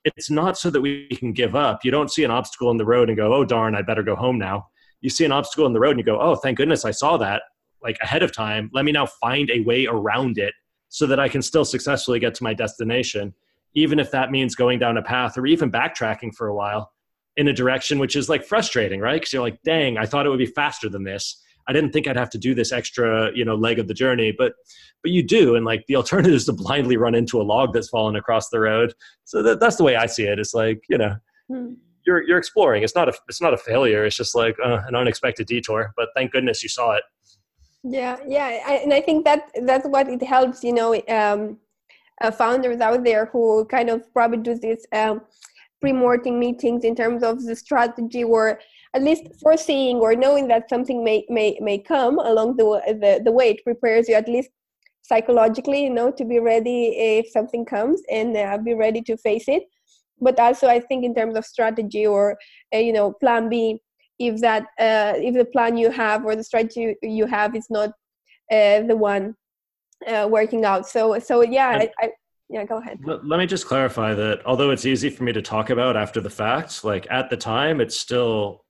it's 0.04 0.30
not 0.30 0.58
so 0.58 0.70
that 0.70 0.80
we 0.80 1.08
can 1.08 1.32
give 1.32 1.54
up. 1.54 1.84
You 1.84 1.90
don't 1.90 2.10
see 2.10 2.24
an 2.24 2.30
obstacle 2.30 2.70
in 2.70 2.76
the 2.76 2.84
road 2.84 3.08
and 3.08 3.16
go, 3.16 3.32
"Oh 3.32 3.44
darn, 3.44 3.74
I 3.74 3.82
better 3.82 4.02
go 4.02 4.16
home 4.16 4.38
now." 4.38 4.68
You 5.00 5.10
see 5.10 5.24
an 5.24 5.32
obstacle 5.32 5.66
in 5.66 5.72
the 5.72 5.80
road 5.80 5.92
and 5.92 6.00
you 6.00 6.04
go, 6.04 6.20
"Oh, 6.20 6.34
thank 6.34 6.58
goodness 6.58 6.84
I 6.84 6.90
saw 6.90 7.16
that 7.18 7.42
like 7.82 7.96
ahead 8.02 8.22
of 8.22 8.32
time. 8.32 8.70
Let 8.74 8.84
me 8.84 8.92
now 8.92 9.06
find 9.06 9.50
a 9.50 9.60
way 9.60 9.86
around 9.86 10.36
it 10.36 10.52
so 10.90 11.06
that 11.06 11.18
I 11.18 11.28
can 11.28 11.40
still 11.40 11.64
successfully 11.64 12.18
get 12.18 12.34
to 12.36 12.44
my 12.44 12.54
destination." 12.54 13.34
even 13.74 13.98
if 13.98 14.10
that 14.10 14.30
means 14.30 14.54
going 14.54 14.78
down 14.78 14.96
a 14.96 15.02
path 15.02 15.38
or 15.38 15.46
even 15.46 15.70
backtracking 15.70 16.34
for 16.34 16.48
a 16.48 16.54
while 16.54 16.92
in 17.40 17.48
a 17.48 17.54
direction 17.54 17.98
which 17.98 18.16
is 18.16 18.28
like 18.28 18.44
frustrating, 18.44 19.00
right? 19.00 19.18
Because 19.18 19.32
you're 19.32 19.40
like, 19.40 19.62
dang, 19.62 19.96
I 19.96 20.04
thought 20.04 20.26
it 20.26 20.28
would 20.28 20.38
be 20.38 20.44
faster 20.44 20.90
than 20.90 21.04
this. 21.04 21.42
I 21.66 21.72
didn't 21.72 21.90
think 21.90 22.06
I'd 22.06 22.16
have 22.18 22.28
to 22.30 22.38
do 22.38 22.54
this 22.54 22.70
extra, 22.70 23.30
you 23.34 23.46
know, 23.46 23.54
leg 23.54 23.78
of 23.78 23.88
the 23.88 23.94
journey, 23.94 24.30
but 24.36 24.52
but 25.02 25.10
you 25.10 25.22
do, 25.22 25.54
and 25.54 25.64
like 25.64 25.86
the 25.86 25.96
alternative 26.00 26.34
is 26.34 26.44
to 26.44 26.52
blindly 26.52 26.98
run 26.98 27.14
into 27.14 27.40
a 27.40 27.44
log 27.44 27.72
that's 27.72 27.88
fallen 27.88 28.16
across 28.16 28.50
the 28.50 28.60
road. 28.60 28.92
So 29.24 29.42
that, 29.42 29.58
that's 29.58 29.76
the 29.76 29.84
way 29.84 29.96
I 29.96 30.04
see 30.04 30.24
it. 30.24 30.38
It's 30.38 30.52
like 30.52 30.82
you 30.90 30.98
know, 30.98 31.16
hmm. 31.48 31.72
you're 32.06 32.22
you're 32.26 32.36
exploring. 32.36 32.82
It's 32.82 32.94
not 32.94 33.08
a 33.08 33.14
it's 33.26 33.40
not 33.40 33.54
a 33.54 33.56
failure. 33.56 34.04
It's 34.04 34.16
just 34.16 34.34
like 34.34 34.56
uh, 34.62 34.80
an 34.86 34.94
unexpected 34.94 35.46
detour. 35.46 35.94
But 35.96 36.08
thank 36.14 36.32
goodness 36.32 36.62
you 36.62 36.68
saw 36.68 36.92
it. 36.92 37.04
Yeah, 37.82 38.18
yeah, 38.26 38.60
I, 38.66 38.74
and 38.84 38.92
I 38.92 39.00
think 39.00 39.24
that 39.24 39.50
that's 39.62 39.88
what 39.88 40.08
it 40.08 40.22
helps. 40.22 40.62
You 40.62 40.74
know, 40.74 41.00
um, 41.08 41.56
uh, 42.20 42.30
founders 42.30 42.80
out 42.80 43.02
there 43.04 43.26
who 43.32 43.64
kind 43.64 43.88
of 43.88 44.12
probably 44.12 44.38
do 44.38 44.54
this. 44.54 44.84
Um, 44.92 45.22
pre-mortem 45.80 46.38
meetings 46.38 46.84
in 46.84 46.94
terms 46.94 47.22
of 47.22 47.42
the 47.44 47.56
strategy 47.56 48.24
or 48.24 48.60
at 48.94 49.02
least 49.02 49.24
foreseeing 49.40 49.98
or 49.98 50.14
knowing 50.14 50.48
that 50.48 50.68
something 50.68 51.04
may 51.04 51.24
may 51.28 51.58
may 51.60 51.78
come 51.78 52.18
along 52.18 52.56
the 52.56 52.64
the, 52.86 53.20
the 53.24 53.32
way. 53.32 53.50
It 53.50 53.64
prepares 53.64 54.08
you 54.08 54.14
at 54.14 54.28
least 54.28 54.50
psychologically 55.02 55.82
you 55.84 55.90
know 55.90 56.10
to 56.12 56.24
be 56.24 56.38
ready 56.38 56.94
if 57.18 57.30
something 57.30 57.64
comes 57.64 58.02
and 58.10 58.36
uh, 58.36 58.58
be 58.58 58.74
ready 58.74 59.02
to 59.02 59.16
face 59.16 59.48
it. 59.48 59.64
But 60.20 60.38
also 60.38 60.66
i 60.68 60.78
think 60.78 61.02
in 61.04 61.14
terms 61.14 61.34
of 61.36 61.46
strategy 61.46 62.06
or 62.06 62.36
uh, 62.74 62.78
you 62.78 62.92
know 62.92 63.12
plan 63.12 63.48
b 63.48 63.80
if 64.18 64.40
that 64.42 64.64
uh, 64.78 65.14
if 65.16 65.34
the 65.34 65.46
plan 65.46 65.78
you 65.78 65.90
have 65.90 66.26
or 66.26 66.36
the 66.36 66.44
strategy 66.44 66.94
you 67.02 67.26
have 67.26 67.56
is 67.56 67.68
not 67.70 67.90
uh, 68.52 68.82
the 68.82 68.96
one 68.96 69.34
uh, 70.06 70.28
working 70.30 70.64
out. 70.64 70.88
So 70.88 71.18
so 71.18 71.42
yeah 71.42 71.68
I, 71.68 71.90
I, 72.00 72.10
yeah 72.50 72.64
go 72.64 72.78
ahead. 72.78 72.98
Let 73.04 73.38
me 73.38 73.46
just 73.46 73.66
clarify 73.66 74.12
that 74.14 74.44
although 74.44 74.70
it's 74.70 74.84
easy 74.84 75.08
for 75.08 75.22
me 75.22 75.32
to 75.32 75.40
talk 75.40 75.70
about 75.70 75.96
after 75.96 76.20
the 76.20 76.30
fact 76.30 76.84
like 76.84 77.06
at 77.10 77.30
the 77.30 77.36
time 77.36 77.80
it's 77.80 77.98
still 77.98 78.64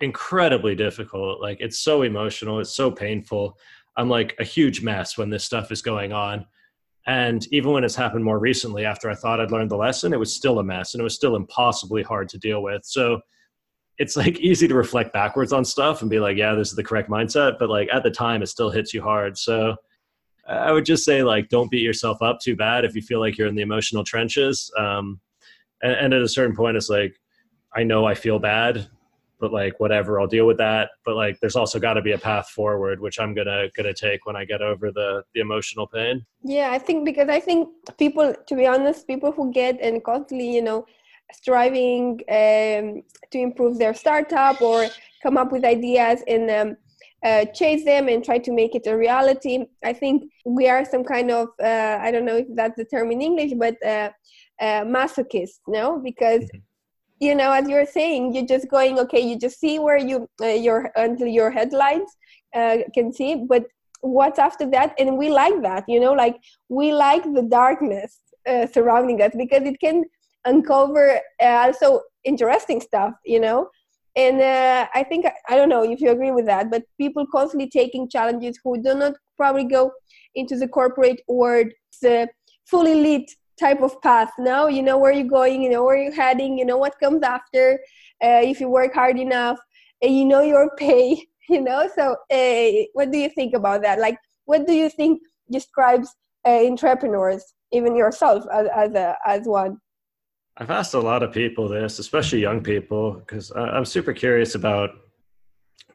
incredibly 0.00 0.74
difficult. 0.74 1.40
Like 1.40 1.58
it's 1.60 1.78
so 1.78 2.02
emotional 2.02 2.60
it's 2.60 2.74
so 2.74 2.90
painful. 2.90 3.56
I'm 3.96 4.08
like 4.08 4.34
a 4.40 4.44
huge 4.44 4.82
mess 4.82 5.16
when 5.16 5.30
this 5.30 5.44
stuff 5.44 5.70
is 5.70 5.80
going 5.80 6.12
on. 6.12 6.44
And 7.06 7.46
even 7.52 7.70
when 7.70 7.84
it's 7.84 7.94
happened 7.94 8.24
more 8.24 8.38
recently 8.38 8.84
after 8.84 9.10
i 9.10 9.14
thought 9.14 9.40
i'd 9.40 9.50
learned 9.52 9.70
the 9.70 9.76
lesson 9.76 10.12
it 10.12 10.18
was 10.18 10.34
still 10.34 10.58
a 10.58 10.64
mess 10.64 10.94
and 10.94 11.00
it 11.00 11.04
was 11.04 11.14
still 11.14 11.36
impossibly 11.36 12.02
hard 12.02 12.28
to 12.30 12.38
deal 12.38 12.62
with. 12.62 12.84
So 12.84 13.20
it's 13.98 14.16
like 14.16 14.38
easy 14.40 14.66
to 14.66 14.74
reflect 14.74 15.12
backwards 15.12 15.52
on 15.52 15.64
stuff 15.64 16.00
and 16.02 16.10
be 16.10 16.18
like 16.18 16.36
yeah 16.36 16.54
this 16.56 16.70
is 16.70 16.74
the 16.74 16.82
correct 16.82 17.08
mindset 17.08 17.60
but 17.60 17.70
like 17.70 17.88
at 17.92 18.02
the 18.02 18.10
time 18.10 18.42
it 18.42 18.48
still 18.48 18.70
hits 18.70 18.92
you 18.92 19.02
hard. 19.02 19.38
So 19.38 19.76
I 20.46 20.72
would 20.72 20.84
just 20.84 21.04
say 21.04 21.22
like 21.22 21.48
don't 21.48 21.70
beat 21.70 21.82
yourself 21.82 22.20
up 22.22 22.40
too 22.40 22.56
bad 22.56 22.84
if 22.84 22.94
you 22.94 23.02
feel 23.02 23.20
like 23.20 23.38
you're 23.38 23.48
in 23.48 23.54
the 23.54 23.62
emotional 23.62 24.04
trenches. 24.04 24.70
Um, 24.78 25.20
and, 25.82 25.92
and 25.92 26.14
at 26.14 26.22
a 26.22 26.28
certain 26.28 26.54
point, 26.54 26.76
it's 26.76 26.90
like 26.90 27.14
I 27.74 27.82
know 27.82 28.04
I 28.04 28.14
feel 28.14 28.38
bad, 28.38 28.88
but 29.40 29.52
like 29.52 29.80
whatever, 29.80 30.20
I'll 30.20 30.26
deal 30.26 30.46
with 30.46 30.58
that. 30.58 30.90
But 31.04 31.16
like 31.16 31.40
there's 31.40 31.56
also 31.56 31.78
got 31.78 31.94
to 31.94 32.02
be 32.02 32.12
a 32.12 32.18
path 32.18 32.48
forward, 32.50 33.00
which 33.00 33.18
I'm 33.18 33.34
gonna 33.34 33.68
gonna 33.76 33.94
take 33.94 34.26
when 34.26 34.36
I 34.36 34.44
get 34.44 34.62
over 34.62 34.90
the 34.92 35.22
the 35.34 35.40
emotional 35.40 35.86
pain. 35.86 36.24
Yeah, 36.42 36.70
I 36.70 36.78
think 36.78 37.04
because 37.04 37.28
I 37.28 37.40
think 37.40 37.68
people, 37.98 38.34
to 38.46 38.54
be 38.54 38.66
honest, 38.66 39.06
people 39.06 39.32
who 39.32 39.52
get 39.52 39.80
and 39.80 40.02
constantly, 40.04 40.54
you 40.54 40.62
know, 40.62 40.86
striving 41.32 42.20
um, 42.28 43.02
to 43.30 43.38
improve 43.38 43.78
their 43.78 43.94
startup 43.94 44.60
or 44.60 44.88
come 45.22 45.36
up 45.36 45.52
with 45.52 45.64
ideas 45.64 46.22
and 46.28 46.50
um, 46.50 46.76
uh, 47.24 47.46
chase 47.46 47.84
them 47.84 48.08
and 48.08 48.22
try 48.22 48.38
to 48.38 48.52
make 48.52 48.74
it 48.74 48.86
a 48.86 48.96
reality. 48.96 49.64
I 49.82 49.94
think 49.94 50.30
we 50.44 50.68
are 50.68 50.84
some 50.84 51.04
kind 51.04 51.30
of 51.30 51.48
uh, 51.62 51.98
I 52.00 52.10
don't 52.10 52.26
know 52.26 52.36
if 52.36 52.46
that's 52.54 52.76
the 52.76 52.84
term 52.84 53.10
in 53.10 53.22
English, 53.22 53.52
but 53.56 53.76
uh, 53.84 54.10
uh 54.60 54.84
masochist, 54.84 55.60
no? 55.66 56.00
Because 56.04 56.42
mm-hmm. 56.42 56.58
you 57.20 57.34
know, 57.34 57.52
as 57.52 57.68
you're 57.68 57.86
saying, 57.86 58.34
you're 58.34 58.46
just 58.46 58.68
going 58.68 58.98
okay. 58.98 59.20
You 59.20 59.38
just 59.38 59.58
see 59.58 59.78
where 59.78 59.96
you 59.96 60.28
uh, 60.42 60.46
your 60.48 60.90
until 60.96 61.28
your 61.28 61.50
headlines 61.50 62.10
uh, 62.54 62.78
can 62.92 63.12
see, 63.12 63.46
but 63.48 63.64
what's 64.02 64.38
after 64.38 64.70
that? 64.72 64.94
And 64.98 65.16
we 65.16 65.30
like 65.30 65.62
that, 65.62 65.84
you 65.88 65.98
know, 65.98 66.12
like 66.12 66.36
we 66.68 66.92
like 66.92 67.24
the 67.24 67.42
darkness 67.42 68.20
surrounding 68.70 69.22
us 69.22 69.32
because 69.34 69.62
it 69.62 69.80
can 69.80 70.04
uncover 70.44 71.18
also 71.40 72.02
interesting 72.22 72.82
stuff, 72.82 73.14
you 73.24 73.40
know 73.40 73.70
and 74.16 74.40
uh, 74.40 74.86
i 74.94 75.02
think 75.02 75.26
i 75.48 75.56
don't 75.56 75.68
know 75.68 75.82
if 75.82 76.00
you 76.00 76.10
agree 76.10 76.30
with 76.30 76.46
that 76.46 76.70
but 76.70 76.82
people 76.98 77.26
constantly 77.32 77.68
taking 77.68 78.08
challenges 78.08 78.58
who 78.62 78.80
do 78.82 78.94
not 78.94 79.14
probably 79.36 79.64
go 79.64 79.90
into 80.34 80.56
the 80.56 80.68
corporate 80.68 81.20
or 81.26 81.64
the 82.02 82.28
full 82.66 82.86
elite 82.86 83.30
type 83.58 83.82
of 83.82 84.00
path. 84.02 84.32
Now 84.38 84.66
you 84.66 84.82
know 84.82 84.98
where 84.98 85.12
you're 85.12 85.28
going 85.28 85.62
you 85.62 85.70
know 85.70 85.84
where 85.84 85.96
you're 85.96 86.12
heading 86.12 86.58
you 86.58 86.64
know 86.64 86.76
what 86.76 86.98
comes 86.98 87.22
after 87.22 87.78
uh, 88.22 88.40
if 88.42 88.60
you 88.60 88.68
work 88.68 88.94
hard 88.94 89.18
enough 89.18 89.58
and 90.02 90.16
you 90.16 90.24
know 90.24 90.42
your 90.42 90.70
pay 90.78 91.24
you 91.48 91.60
know? 91.60 91.88
So 91.94 92.16
uh, 92.30 92.84
what 92.94 93.10
do 93.10 93.18
you 93.18 93.28
think 93.28 93.54
about 93.54 93.82
that? 93.82 93.98
Like 93.98 94.18
what 94.44 94.66
do 94.66 94.72
you 94.72 94.88
think 94.88 95.20
describes 95.50 96.14
uh, 96.46 96.66
entrepreneurs 96.66 97.44
even 97.72 97.96
yourself 97.96 98.44
as, 98.52 98.68
as, 98.74 98.94
a, 98.94 99.16
as 99.26 99.46
one 99.46 99.78
I've 100.56 100.70
asked 100.70 100.94
a 100.94 101.00
lot 101.00 101.22
of 101.22 101.32
people 101.32 101.68
this, 101.68 101.98
especially 101.98 102.40
young 102.40 102.62
people, 102.62 103.14
because 103.14 103.50
I'm 103.56 103.84
super 103.84 104.12
curious 104.12 104.54
about 104.54 104.90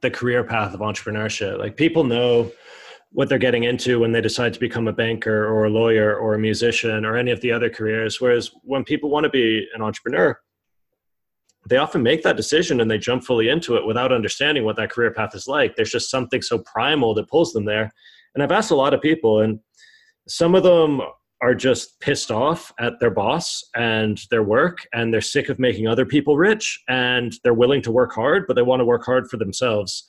the 0.02 0.12
career 0.12 0.44
path 0.44 0.74
of 0.74 0.82
entrepreneurship. 0.82 1.58
Like 1.58 1.78
people 1.78 2.04
know 2.04 2.52
what 3.12 3.30
they're 3.30 3.38
getting 3.38 3.64
into 3.64 4.00
when 4.00 4.12
they 4.12 4.22
decide 4.22 4.54
to 4.54 4.60
become 4.60 4.88
a 4.88 4.94
banker 4.94 5.48
or 5.48 5.66
a 5.66 5.70
lawyer 5.70 6.16
or 6.16 6.36
a 6.36 6.40
musician 6.40 7.06
or 7.06 7.18
any 7.18 7.32
of 7.32 7.42
the 7.42 7.52
other 7.52 7.70
careers. 7.70 8.20
Whereas 8.20 8.52
when 8.64 8.84
people 8.84 9.10
want 9.10 9.24
to 9.24 9.30
be 9.30 9.66
an 9.74 9.82
entrepreneur, 9.82 10.40
they 11.70 11.78
often 11.78 12.04
make 12.04 12.24
that 12.24 12.38
decision 12.38 12.82
and 12.82 12.92
they 12.92 12.98
jump 12.98 13.24
fully 13.24 13.50
into 13.50 13.76
it 13.78 13.86
without 13.86 14.12
understanding 14.12 14.64
what 14.64 14.76
that 14.76 14.92
career 14.92 15.12
path 15.12 15.36
is 15.36 15.48
like. 15.48 15.76
There's 15.76 15.92
just 15.92 16.12
something 16.12 16.42
so 16.42 16.60
primal 16.60 17.14
that 17.16 17.30
pulls 17.30 17.54
them 17.54 17.66
there. 17.66 17.92
And 18.34 18.44
I've 18.44 18.52
asked 18.52 18.72
a 18.72 18.76
lot 18.76 18.94
of 18.94 19.02
people, 19.02 19.42
and 19.42 19.60
some 20.28 20.54
of 20.54 20.64
them 20.64 21.02
are 21.42 21.56
just 21.56 22.00
pissed 22.00 22.32
off 22.32 22.72
at 22.80 23.00
their 23.00 23.12
boss 23.12 23.64
and 23.76 24.22
their 24.30 24.44
work 24.44 24.86
and 24.94 25.14
they're 25.14 25.22
sick 25.22 25.50
of 25.50 25.58
making 25.58 25.88
other 25.88 26.06
people 26.06 26.38
rich 26.38 26.82
and 26.90 27.34
they're 27.44 27.54
willing 27.54 27.82
to 27.82 27.92
work 27.92 28.14
hard 28.14 28.46
but 28.46 28.56
they 28.56 28.62
want 28.62 28.80
to 28.82 28.86
work 28.86 29.06
hard 29.06 29.30
for 29.30 29.38
themselves. 29.38 30.06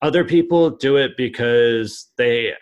Other 0.00 0.24
people 0.24 0.70
do 0.70 0.96
it 0.96 1.16
because 1.16 2.10
they 2.16 2.52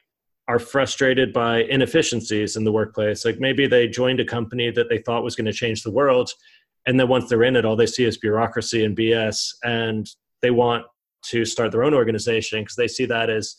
are 0.48 0.58
frustrated 0.58 1.32
by 1.32 1.62
inefficiencies 1.64 2.56
in 2.56 2.64
the 2.64 2.72
workplace. 2.72 3.24
Like 3.24 3.38
maybe 3.38 3.66
they 3.66 3.86
joined 3.86 4.20
a 4.20 4.24
company 4.24 4.70
that 4.70 4.88
they 4.88 4.98
thought 4.98 5.22
was 5.22 5.36
going 5.36 5.46
to 5.46 5.52
change 5.52 5.82
the 5.82 5.92
world 5.92 6.30
and 6.86 6.98
then 6.98 7.08
once 7.08 7.28
they're 7.28 7.42
in 7.42 7.56
it 7.56 7.64
all 7.64 7.76
they 7.76 7.86
see 7.86 8.04
is 8.04 8.16
bureaucracy 8.16 8.84
and 8.84 8.96
bs 8.96 9.54
and 9.64 10.08
they 10.42 10.50
want 10.50 10.84
to 11.22 11.44
start 11.44 11.70
their 11.70 11.84
own 11.84 11.94
organization 11.94 12.62
because 12.62 12.76
they 12.76 12.88
see 12.88 13.04
that 13.06 13.28
as 13.28 13.56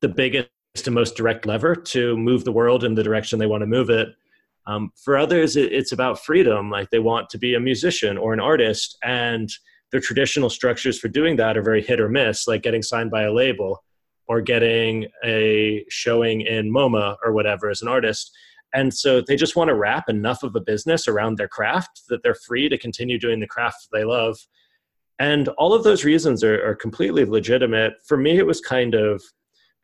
the 0.00 0.08
biggest 0.08 0.48
and 0.86 0.94
most 0.94 1.16
direct 1.16 1.46
lever 1.46 1.74
to 1.74 2.16
move 2.16 2.44
the 2.44 2.52
world 2.52 2.84
in 2.84 2.94
the 2.94 3.02
direction 3.02 3.38
they 3.38 3.46
want 3.46 3.62
to 3.62 3.66
move 3.66 3.90
it. 3.90 4.08
Um, 4.66 4.92
for 5.02 5.16
others, 5.16 5.56
it, 5.56 5.72
it's 5.72 5.92
about 5.92 6.24
freedom. 6.24 6.70
Like 6.70 6.90
they 6.90 6.98
want 6.98 7.30
to 7.30 7.38
be 7.38 7.54
a 7.54 7.60
musician 7.60 8.18
or 8.18 8.32
an 8.34 8.40
artist, 8.40 8.96
and 9.02 9.50
the 9.90 10.00
traditional 10.00 10.50
structures 10.50 10.98
for 10.98 11.08
doing 11.08 11.36
that 11.36 11.56
are 11.56 11.62
very 11.62 11.82
hit 11.82 12.00
or 12.00 12.08
miss, 12.08 12.46
like 12.46 12.62
getting 12.62 12.82
signed 12.82 13.10
by 13.10 13.22
a 13.22 13.32
label 13.32 13.82
or 14.26 14.42
getting 14.42 15.06
a 15.24 15.84
showing 15.88 16.42
in 16.42 16.70
MoMA 16.70 17.16
or 17.24 17.32
whatever 17.32 17.70
as 17.70 17.80
an 17.80 17.88
artist. 17.88 18.30
And 18.74 18.92
so 18.92 19.22
they 19.22 19.36
just 19.36 19.56
want 19.56 19.68
to 19.68 19.74
wrap 19.74 20.10
enough 20.10 20.42
of 20.42 20.54
a 20.54 20.60
business 20.60 21.08
around 21.08 21.38
their 21.38 21.48
craft 21.48 22.02
that 22.10 22.22
they're 22.22 22.34
free 22.34 22.68
to 22.68 22.76
continue 22.76 23.18
doing 23.18 23.40
the 23.40 23.46
craft 23.46 23.88
they 23.90 24.04
love. 24.04 24.36
And 25.18 25.48
all 25.56 25.72
of 25.72 25.84
those 25.84 26.04
reasons 26.04 26.44
are, 26.44 26.62
are 26.62 26.74
completely 26.74 27.24
legitimate. 27.24 27.94
For 28.06 28.18
me, 28.18 28.36
it 28.36 28.46
was 28.46 28.60
kind 28.60 28.94
of 28.94 29.22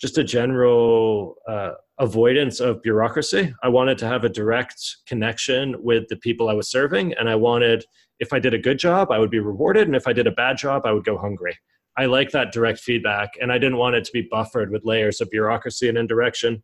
just 0.00 0.18
a 0.18 0.24
general 0.24 1.36
uh, 1.48 1.72
avoidance 1.98 2.60
of 2.60 2.82
bureaucracy. 2.82 3.54
I 3.62 3.68
wanted 3.68 3.98
to 3.98 4.06
have 4.06 4.24
a 4.24 4.28
direct 4.28 4.80
connection 5.06 5.76
with 5.82 6.08
the 6.08 6.16
people 6.16 6.48
I 6.48 6.54
was 6.54 6.70
serving, 6.70 7.14
and 7.14 7.28
I 7.28 7.36
wanted, 7.36 7.84
if 8.18 8.32
I 8.32 8.38
did 8.38 8.54
a 8.54 8.58
good 8.58 8.78
job, 8.78 9.10
I 9.10 9.18
would 9.18 9.30
be 9.30 9.38
rewarded, 9.38 9.86
and 9.86 9.96
if 9.96 10.08
I 10.08 10.12
did 10.12 10.26
a 10.26 10.32
bad 10.32 10.56
job, 10.56 10.82
I 10.84 10.92
would 10.92 11.04
go 11.04 11.16
hungry. 11.16 11.56
I 11.96 12.06
like 12.06 12.30
that 12.32 12.52
direct 12.52 12.80
feedback, 12.80 13.30
and 13.40 13.52
I 13.52 13.58
didn't 13.58 13.78
want 13.78 13.94
it 13.94 14.04
to 14.04 14.12
be 14.12 14.26
buffered 14.30 14.70
with 14.70 14.84
layers 14.84 15.20
of 15.20 15.30
bureaucracy 15.30 15.88
and 15.88 15.96
indirection. 15.96 16.62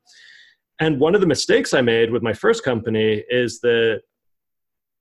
And 0.80 0.98
one 0.98 1.14
of 1.14 1.20
the 1.20 1.26
mistakes 1.26 1.74
I 1.74 1.82
made 1.82 2.10
with 2.10 2.22
my 2.22 2.32
first 2.32 2.64
company 2.64 3.22
is 3.28 3.60
that 3.60 4.00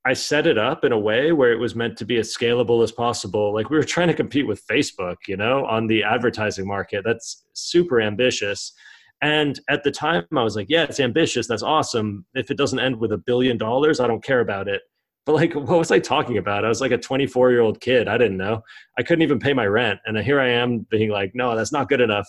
I 0.05 0.13
set 0.13 0.47
it 0.47 0.57
up 0.57 0.85
in 0.85 0.91
a 0.91 0.99
way 0.99 1.33
where 1.33 1.51
it 1.51 1.59
was 1.59 1.75
meant 1.75 1.97
to 1.97 2.05
be 2.05 2.17
as 2.17 2.33
scalable 2.33 2.83
as 2.83 2.91
possible. 2.91 3.53
Like 3.53 3.69
we 3.69 3.77
were 3.77 3.83
trying 3.83 4.07
to 4.07 4.13
compete 4.13 4.47
with 4.47 4.65
Facebook, 4.65 5.17
you 5.27 5.35
know, 5.35 5.65
on 5.65 5.87
the 5.87 6.03
advertising 6.03 6.65
market. 6.65 7.03
That's 7.05 7.43
super 7.53 7.99
ambitious. 7.99 8.73
And 9.21 9.59
at 9.69 9.83
the 9.83 9.91
time, 9.91 10.25
I 10.35 10.43
was 10.43 10.55
like, 10.55 10.67
yeah, 10.69 10.83
it's 10.83 11.01
ambitious. 11.01 11.47
That's 11.47 11.63
awesome. 11.63 12.25
If 12.33 12.49
it 12.49 12.57
doesn't 12.57 12.79
end 12.79 12.97
with 12.97 13.11
a 13.11 13.17
billion 13.17 13.57
dollars, 13.57 13.99
I 13.99 14.07
don't 14.07 14.23
care 14.23 14.39
about 14.39 14.69
it. 14.69 14.81
But 15.25 15.35
like, 15.35 15.53
what 15.55 15.77
was 15.77 15.91
I 15.91 15.99
talking 15.99 16.37
about? 16.37 16.63
I 16.63 16.69
was 16.69 16.81
like 16.81 16.91
a 16.91 16.97
24 16.97 17.51
year 17.51 17.61
old 17.61 17.81
kid. 17.81 18.07
I 18.07 18.17
didn't 18.17 18.37
know. 18.37 18.61
I 18.97 19.03
couldn't 19.03 19.23
even 19.23 19.39
pay 19.39 19.53
my 19.53 19.65
rent. 19.65 19.99
And 20.05 20.17
here 20.17 20.39
I 20.39 20.49
am 20.49 20.87
being 20.89 21.09
like, 21.09 21.31
no, 21.35 21.55
that's 21.55 21.73
not 21.73 21.89
good 21.89 22.01
enough. 22.01 22.27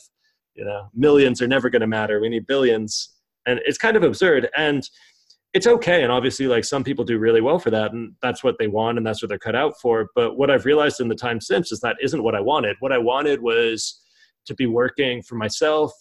You 0.55 0.65
know, 0.65 0.89
millions 0.95 1.41
are 1.41 1.49
never 1.49 1.71
going 1.71 1.81
to 1.81 1.87
matter. 1.87 2.21
We 2.21 2.29
need 2.29 2.47
billions. 2.47 3.15
And 3.47 3.61
it's 3.65 3.79
kind 3.79 3.97
of 3.97 4.03
absurd. 4.03 4.49
And 4.57 4.87
it's 5.53 5.67
okay 5.67 6.03
and 6.03 6.13
obviously 6.13 6.47
like 6.47 6.65
some 6.65 6.85
people 6.85 7.05
do 7.05 7.19
really 7.19 7.41
well 7.41 7.59
for 7.59 7.71
that 7.71 7.93
and 7.93 8.15
that's 8.23 8.45
what 8.45 8.57
they 8.59 8.69
want 8.69 8.99
and 8.99 9.07
that's 9.07 9.23
what 9.23 9.29
they're 9.29 9.39
cut 9.39 9.57
out 9.57 9.75
for 9.81 10.09
but 10.15 10.37
what 10.37 10.51
i've 10.51 10.65
realized 10.65 11.01
in 11.01 11.09
the 11.09 11.15
time 11.15 11.41
since 11.41 11.73
is 11.73 11.81
that 11.81 11.97
isn't 12.01 12.23
what 12.23 12.35
i 12.35 12.41
wanted. 12.41 12.77
What 12.81 12.93
i 12.93 12.99
wanted 12.99 13.43
was 13.43 14.01
to 14.47 14.55
be 14.55 14.67
working 14.67 15.23
for 15.23 15.35
myself 15.35 15.93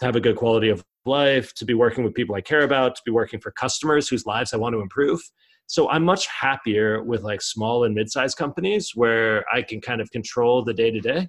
to 0.00 0.06
have 0.06 0.16
a 0.16 0.20
good 0.20 0.36
quality 0.36 0.68
of 0.68 0.84
life 1.04 1.54
to 1.54 1.64
be 1.64 1.74
working 1.74 2.04
with 2.04 2.14
people 2.14 2.34
i 2.34 2.40
care 2.40 2.62
about 2.62 2.96
to 2.96 3.02
be 3.04 3.10
working 3.12 3.40
for 3.40 3.50
customers 3.52 4.08
whose 4.08 4.26
lives 4.26 4.52
i 4.52 4.56
want 4.56 4.74
to 4.74 4.80
improve. 4.80 5.20
So 5.66 5.88
i'm 5.90 6.04
much 6.04 6.26
happier 6.26 7.02
with 7.02 7.22
like 7.22 7.42
small 7.42 7.84
and 7.84 7.94
mid-sized 7.94 8.38
companies 8.38 8.92
where 8.94 9.44
i 9.52 9.62
can 9.62 9.80
kind 9.80 10.00
of 10.00 10.10
control 10.10 10.64
the 10.64 10.74
day 10.74 10.90
to 10.90 11.00
day 11.00 11.28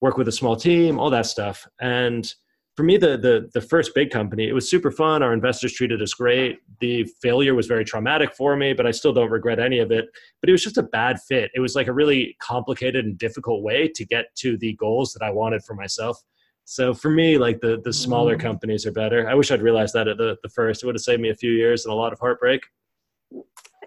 work 0.00 0.18
with 0.18 0.28
a 0.28 0.32
small 0.32 0.56
team 0.56 0.98
all 0.98 1.10
that 1.10 1.26
stuff 1.26 1.66
and 1.80 2.34
for 2.76 2.82
me, 2.82 2.98
the, 2.98 3.16
the 3.16 3.48
the 3.54 3.60
first 3.60 3.94
big 3.94 4.10
company, 4.10 4.48
it 4.48 4.52
was 4.52 4.68
super 4.68 4.90
fun. 4.90 5.22
Our 5.22 5.32
investors 5.32 5.72
treated 5.72 6.02
us 6.02 6.12
great. 6.12 6.58
The 6.80 7.04
failure 7.22 7.54
was 7.54 7.66
very 7.66 7.86
traumatic 7.86 8.34
for 8.34 8.54
me, 8.54 8.74
but 8.74 8.86
I 8.86 8.90
still 8.90 9.14
don't 9.14 9.30
regret 9.30 9.58
any 9.58 9.78
of 9.78 9.90
it. 9.90 10.06
But 10.40 10.50
it 10.50 10.52
was 10.52 10.62
just 10.62 10.76
a 10.76 10.82
bad 10.82 11.18
fit. 11.22 11.50
It 11.54 11.60
was 11.60 11.74
like 11.74 11.86
a 11.86 11.92
really 11.92 12.36
complicated 12.40 13.06
and 13.06 13.16
difficult 13.16 13.62
way 13.62 13.88
to 13.88 14.04
get 14.04 14.26
to 14.36 14.58
the 14.58 14.74
goals 14.74 15.14
that 15.14 15.24
I 15.24 15.30
wanted 15.30 15.64
for 15.64 15.74
myself. 15.74 16.22
So 16.66 16.92
for 16.92 17.10
me, 17.10 17.38
like 17.38 17.60
the 17.60 17.80
the 17.82 17.94
smaller 17.94 18.34
mm-hmm. 18.34 18.46
companies 18.46 18.84
are 18.84 18.92
better. 18.92 19.26
I 19.26 19.34
wish 19.34 19.50
I'd 19.50 19.62
realized 19.62 19.94
that 19.94 20.06
at 20.06 20.18
the, 20.18 20.36
the 20.42 20.50
first. 20.50 20.82
It 20.82 20.86
would 20.86 20.96
have 20.96 21.02
saved 21.02 21.22
me 21.22 21.30
a 21.30 21.34
few 21.34 21.52
years 21.52 21.86
and 21.86 21.92
a 21.92 21.96
lot 21.96 22.12
of 22.12 22.20
heartbreak. 22.20 22.60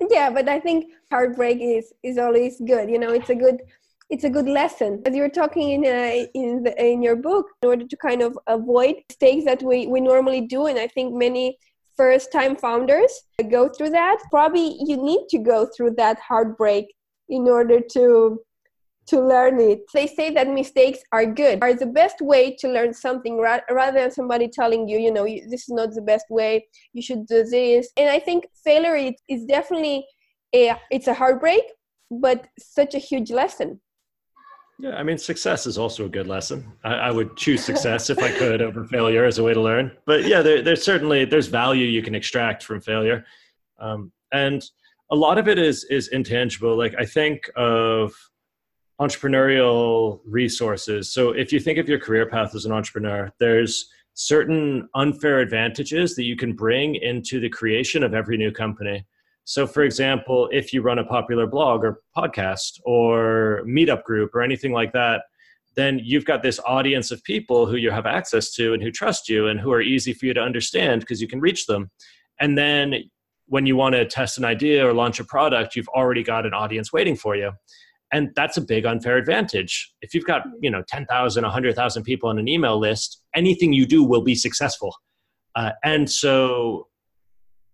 Yeah, 0.10 0.31
but 0.31 0.50
I 0.50 0.60
think 0.60 0.91
heartbreak 1.12 1.60
is 1.62 1.93
is 2.01 2.17
always 2.17 2.60
good. 2.60 2.89
You 2.89 2.98
know, 2.98 3.12
it's 3.12 3.29
a 3.29 3.36
good 3.36 3.58
it's 4.10 4.24
a 4.24 4.30
good 4.30 4.48
lesson. 4.48 5.01
As 5.06 5.16
you're 5.16 5.30
talking 5.30 5.70
in 5.70 5.86
uh, 5.86 6.25
in 6.34 6.63
the, 6.63 6.74
in 6.84 7.01
your 7.01 7.16
book 7.16 7.48
in 7.62 7.70
order 7.70 7.86
to 7.86 7.98
kind 7.98 8.22
of 8.22 8.38
avoid 8.48 8.96
mistakes 9.10 9.46
that 9.46 9.62
we 9.62 9.88
we 9.88 10.01
normally 10.01 10.42
do 10.42 10.66
and 10.66 10.80
i 10.80 10.88
think 10.88 11.13
many 11.13 11.58
first 11.96 12.32
time 12.32 12.56
founders 12.56 13.12
go 13.50 13.70
through 13.70 13.89
that 13.89 14.18
probably 14.32 14.78
you 14.86 14.98
need 14.98 15.28
to 15.30 15.38
go 15.38 15.68
through 15.75 15.92
that 15.98 16.18
heartbreak 16.20 16.86
in 17.28 17.48
order 17.48 17.80
to 17.80 18.39
to 19.08 19.20
learn 19.20 19.60
it. 19.60 19.80
They 19.92 20.06
say 20.06 20.32
that 20.36 20.48
mistakes 20.48 21.00
are 21.12 21.25
good 21.25 21.60
are 21.62 21.74
the 21.74 21.88
best 22.01 22.22
way 22.22 22.56
to 22.60 22.68
learn 22.68 22.94
something 22.94 23.38
ra- 23.38 23.68
rather 23.70 24.00
than 24.00 24.12
somebody 24.12 24.48
telling 24.48 24.88
you 24.88 24.98
you 24.98 25.12
know 25.12 25.25
you, 25.25 25.42
this 25.50 25.63
is 25.68 25.70
not 25.70 25.94
the 25.94 26.01
best 26.01 26.25
way 26.30 26.68
you 26.94 27.01
should 27.01 27.28
do 27.28 27.44
this. 27.44 27.89
And 27.98 28.10
i 28.10 28.20
think 28.20 28.48
failure 28.63 28.96
is, 28.96 29.13
is 29.28 29.46
definitely 29.46 30.06
a 30.56 30.75
it's 30.89 31.08
a 31.08 31.13
heartbreak 31.13 31.63
but 32.10 32.48
such 32.58 32.96
a 32.96 32.98
huge 32.98 33.30
lesson 33.30 33.80
yeah, 34.80 34.96
I 34.96 35.04
mean, 35.04 35.18
success 35.18 35.68
is 35.68 35.78
also 35.78 36.06
a 36.06 36.10
good 36.10 36.26
lesson. 36.26 36.72
I, 36.86 36.94
I, 36.94 37.12
would 37.12 37.36
choose 37.36 37.64
success 37.64 38.10
if 38.10 38.18
I 38.20 38.32
could 38.32 38.62
over 38.62 38.86
failure 38.86 39.26
as 39.26 39.38
a 39.38 39.44
way 39.44 39.54
to 39.54 39.60
learn. 39.60 39.92
But 40.06 40.24
yeah, 40.24 40.42
there, 40.42 40.62
there's 40.62 40.84
certainly 40.84 41.26
there's 41.26 41.48
value 41.48 41.86
you 41.86 42.02
can 42.02 42.16
extract 42.16 42.64
from 42.64 42.80
failure, 42.80 43.26
um, 43.80 44.14
and 44.32 44.64
a 45.12 45.16
lot 45.16 45.38
of 45.38 45.50
it 45.50 45.60
is 45.60 45.84
is 45.86 46.08
intangible. 46.08 46.78
Like 46.78 46.96
I 46.98 47.04
think 47.04 47.50
of 47.58 48.14
entrepreneurial 49.02 50.22
resources. 50.26 51.12
So 51.12 51.32
if 51.32 51.52
you 51.52 51.60
think 51.60 51.78
of 51.78 51.90
your 51.90 52.00
career 52.00 52.30
path 52.30 52.56
as 52.56 52.64
an 52.64 52.72
entrepreneur, 52.72 53.32
there's 53.38 53.90
certain 54.14 54.88
unfair 54.96 55.40
advantages 55.40 56.16
that 56.16 56.24
you 56.24 56.38
can 56.38 56.54
bring 56.54 56.96
into 56.96 57.42
the 57.42 57.50
creation 57.50 58.02
of 58.02 58.14
every 58.14 58.38
new 58.38 58.52
company. 58.52 59.06
So, 59.50 59.65
for 59.65 59.82
example, 59.82 60.48
if 60.51 60.72
you 60.74 60.84
run 60.84 61.00
a 61.00 61.03
popular 61.03 61.48
blog 61.48 61.84
or 61.84 62.03
podcast 62.15 62.79
or 62.86 63.63
meetup 63.65 64.03
group 64.03 64.36
or 64.36 64.44
anything 64.44 64.74
like 64.74 64.94
that, 64.94 65.24
then 65.75 66.00
you've 66.03 66.24
got 66.24 66.44
this 66.44 66.60
audience 66.68 67.10
of 67.10 67.24
people 67.24 67.65
who 67.65 67.75
you 67.75 67.89
have 67.89 68.06
access 68.06 68.53
to 68.53 68.74
and 68.75 68.84
who 68.84 68.91
trust 68.91 69.27
you 69.27 69.48
and 69.48 69.60
who 69.60 69.72
are 69.72 69.82
easy 69.82 70.13
for 70.13 70.27
you 70.27 70.36
to 70.36 70.39
understand 70.39 71.01
because 71.01 71.20
you 71.20 71.27
can 71.27 71.39
reach 71.39 71.65
them. 71.65 71.89
And 72.39 72.60
then 72.60 73.10
when 73.48 73.65
you 73.65 73.75
want 73.75 73.96
to 73.96 74.06
test 74.06 74.38
an 74.38 74.46
idea 74.46 74.88
or 74.88 74.94
launch 74.94 75.20
a 75.20 75.24
product, 75.24 75.75
you've 75.75 75.89
already 75.89 76.22
got 76.22 76.46
an 76.46 76.53
audience 76.53 76.94
waiting 76.94 77.15
for 77.15 77.36
you. 77.36 77.51
And 78.12 78.29
that's 78.36 78.58
a 78.58 78.62
big 78.62 78.86
unfair 78.86 79.18
advantage. 79.18 79.91
If 80.03 80.13
you've 80.13 80.25
got, 80.25 80.44
you 80.62 80.70
know, 80.70 80.84
10,000, 80.88 81.41
100,000 81.41 82.03
people 82.03 82.29
on 82.29 82.38
an 82.38 82.48
email 82.48 82.77
list, 82.77 83.24
anything 83.34 83.74
you 83.74 83.88
do 83.88 84.03
will 84.03 84.22
be 84.22 84.36
successful. 84.36 84.96
Uh, 85.56 85.72
and 85.84 86.08
so 86.08 86.88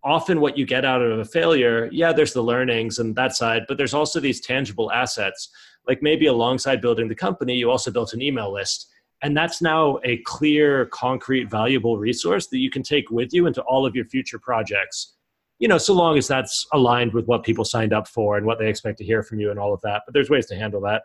often 0.06 0.40
what 0.40 0.58
you 0.58 0.66
get 0.66 0.86
out 0.86 1.02
of 1.02 1.20
a 1.20 1.26
failure, 1.26 1.90
yeah, 1.92 2.14
there's 2.14 2.34
the 2.34 2.44
learnings 2.44 3.00
and 3.00 3.16
that 3.16 3.36
side, 3.36 3.64
but 3.68 3.78
there's 3.78 3.94
also 3.94 4.20
these 4.20 4.40
tangible 4.40 4.92
assets. 4.92 5.50
Like 5.88 6.02
maybe 6.02 6.28
alongside 6.28 6.80
building 6.80 7.08
the 7.08 7.16
company, 7.16 7.56
you 7.56 7.72
also 7.72 7.92
built 7.92 8.14
an 8.14 8.22
email 8.22 8.54
list. 8.54 8.88
And 9.24 9.36
that's 9.36 9.62
now 9.62 9.98
a 10.04 10.18
clear, 10.20 10.86
concrete, 10.88 11.50
valuable 11.50 11.98
resource 11.98 12.48
that 12.48 12.60
you 12.60 12.70
can 12.70 12.84
take 12.84 13.10
with 13.10 13.34
you 13.34 13.48
into 13.48 13.62
all 13.64 13.86
of 13.86 13.96
your 13.96 14.06
future 14.06 14.38
projects. 14.38 15.16
You 15.58 15.68
know, 15.68 15.80
so 15.80 15.94
long 15.94 16.18
as 16.18 16.28
that's 16.28 16.68
aligned 16.74 17.14
with 17.14 17.26
what 17.26 17.44
people 17.44 17.66
signed 17.66 17.94
up 17.94 18.08
for 18.08 18.38
and 18.38 18.46
what 18.46 18.60
they 18.60 18.70
expect 18.70 19.00
to 19.00 19.06
hear 19.06 19.24
from 19.24 19.40
you 19.40 19.50
and 19.50 19.60
all 19.60 19.74
of 19.74 19.82
that. 19.82 20.04
But 20.06 20.14
there's 20.14 20.30
ways 20.30 20.46
to 20.48 20.56
handle 20.56 20.82
that. 20.82 21.04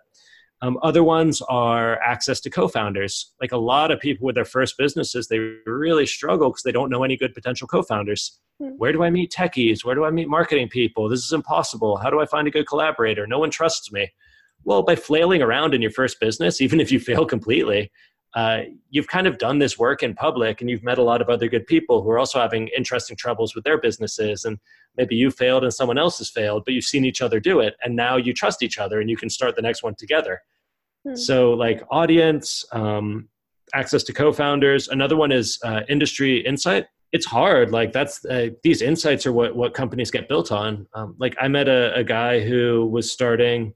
Um, 0.63 0.79
other 0.83 1.03
ones 1.03 1.41
are 1.49 1.99
access 2.03 2.39
to 2.41 2.51
co-founders. 2.51 3.33
Like 3.41 3.53
a 3.53 3.57
lot 3.57 3.91
of 3.91 3.99
people 3.99 4.27
with 4.27 4.35
their 4.35 4.45
first 4.45 4.77
businesses, 4.77 5.29
they 5.29 5.39
really 5.67 6.07
struggle 6.07 6.51
because 6.51 6.63
they 6.65 6.73
don't 6.73 6.91
know 6.91 7.03
any 7.03 7.17
good 7.17 7.35
potential 7.35 7.67
co-founders. 7.67 8.39
Hmm. 8.61 8.71
Where 8.77 8.93
do 8.93 9.03
I 9.03 9.11
meet 9.11 9.33
techies? 9.33 9.85
Where 9.85 9.95
do 9.95 10.05
I 10.05 10.11
meet 10.11 10.29
marketing 10.29 10.69
people? 10.69 11.09
This 11.09 11.25
is 11.25 11.33
impossible. 11.33 11.97
How 11.97 12.11
do 12.11 12.21
I 12.21 12.27
find 12.27 12.47
a 12.47 12.51
good 12.51 12.67
collaborator? 12.67 13.27
No 13.27 13.39
one 13.39 13.51
trusts 13.51 13.91
me. 13.91 14.13
Well, 14.65 14.83
by 14.83 14.97
flailing 14.97 15.41
around 15.41 15.73
in 15.73 15.81
your 15.81 15.91
first 15.91 16.21
business, 16.21 16.61
even 16.63 16.79
if 16.79 16.93
you 16.93 17.01
fail 17.01 17.25
completely, 17.25 17.91
uh, 18.35 18.61
you've 18.91 19.09
kind 19.09 19.27
of 19.27 19.39
done 19.39 19.59
this 19.59 19.79
work 19.79 20.03
in 20.03 20.15
public 20.15 20.61
and 20.61 20.71
you've 20.71 20.85
met 20.85 20.99
a 20.99 21.03
lot 21.03 21.21
of 21.21 21.29
other 21.29 21.49
good 21.49 21.67
people 21.67 22.03
who 22.03 22.11
are 22.11 22.19
also 22.19 22.39
having 22.39 22.69
interesting 22.77 23.17
troubles 23.17 23.55
with 23.55 23.65
their 23.65 23.81
businesses. 23.81 24.45
And 24.45 24.59
maybe 24.97 25.17
you 25.17 25.31
failed 25.31 25.65
and 25.65 25.75
someone 25.75 25.99
else 25.99 26.19
has 26.19 26.31
failed, 26.31 26.63
but 26.65 26.75
you've 26.75 26.85
seen 26.85 27.05
each 27.05 27.23
other 27.23 27.41
do 27.41 27.59
it. 27.61 27.75
And 27.83 27.97
now 27.97 28.17
you 28.17 28.33
trust 28.33 28.63
each 28.63 28.79
other 28.79 29.01
and 29.01 29.11
you 29.11 29.17
can 29.17 29.31
start 29.31 29.57
the 29.57 29.63
next 29.63 29.83
one 29.83 29.97
together. 29.97 30.43
Hmm. 31.07 31.15
So, 31.15 31.53
like 31.53 31.83
audience, 31.91 32.65
um, 32.73 33.29
access 33.75 34.03
to 34.05 34.13
co-founders. 34.13 34.89
Another 34.89 35.17
one 35.17 35.33
is 35.33 35.59
uh, 35.65 35.83
industry 35.89 36.45
insight. 36.47 36.87
It's 37.13 37.27
hard. 37.27 37.73
Like 37.73 37.93
that's 37.93 38.25
uh, 38.25 38.51
these 38.63 38.83
insights 38.83 39.27
are 39.27 39.33
what 39.33 39.57
what 39.57 39.75
companies 39.75 40.11
get 40.11 40.29
built 40.29 40.53
on. 40.53 40.87
Um, 40.95 41.17
like 41.19 41.37
I 41.41 41.49
met 41.49 41.69
a, 41.69 41.95
a 41.95 42.05
guy 42.05 42.41
who 42.41 42.87
was 42.87 43.11
starting 43.11 43.75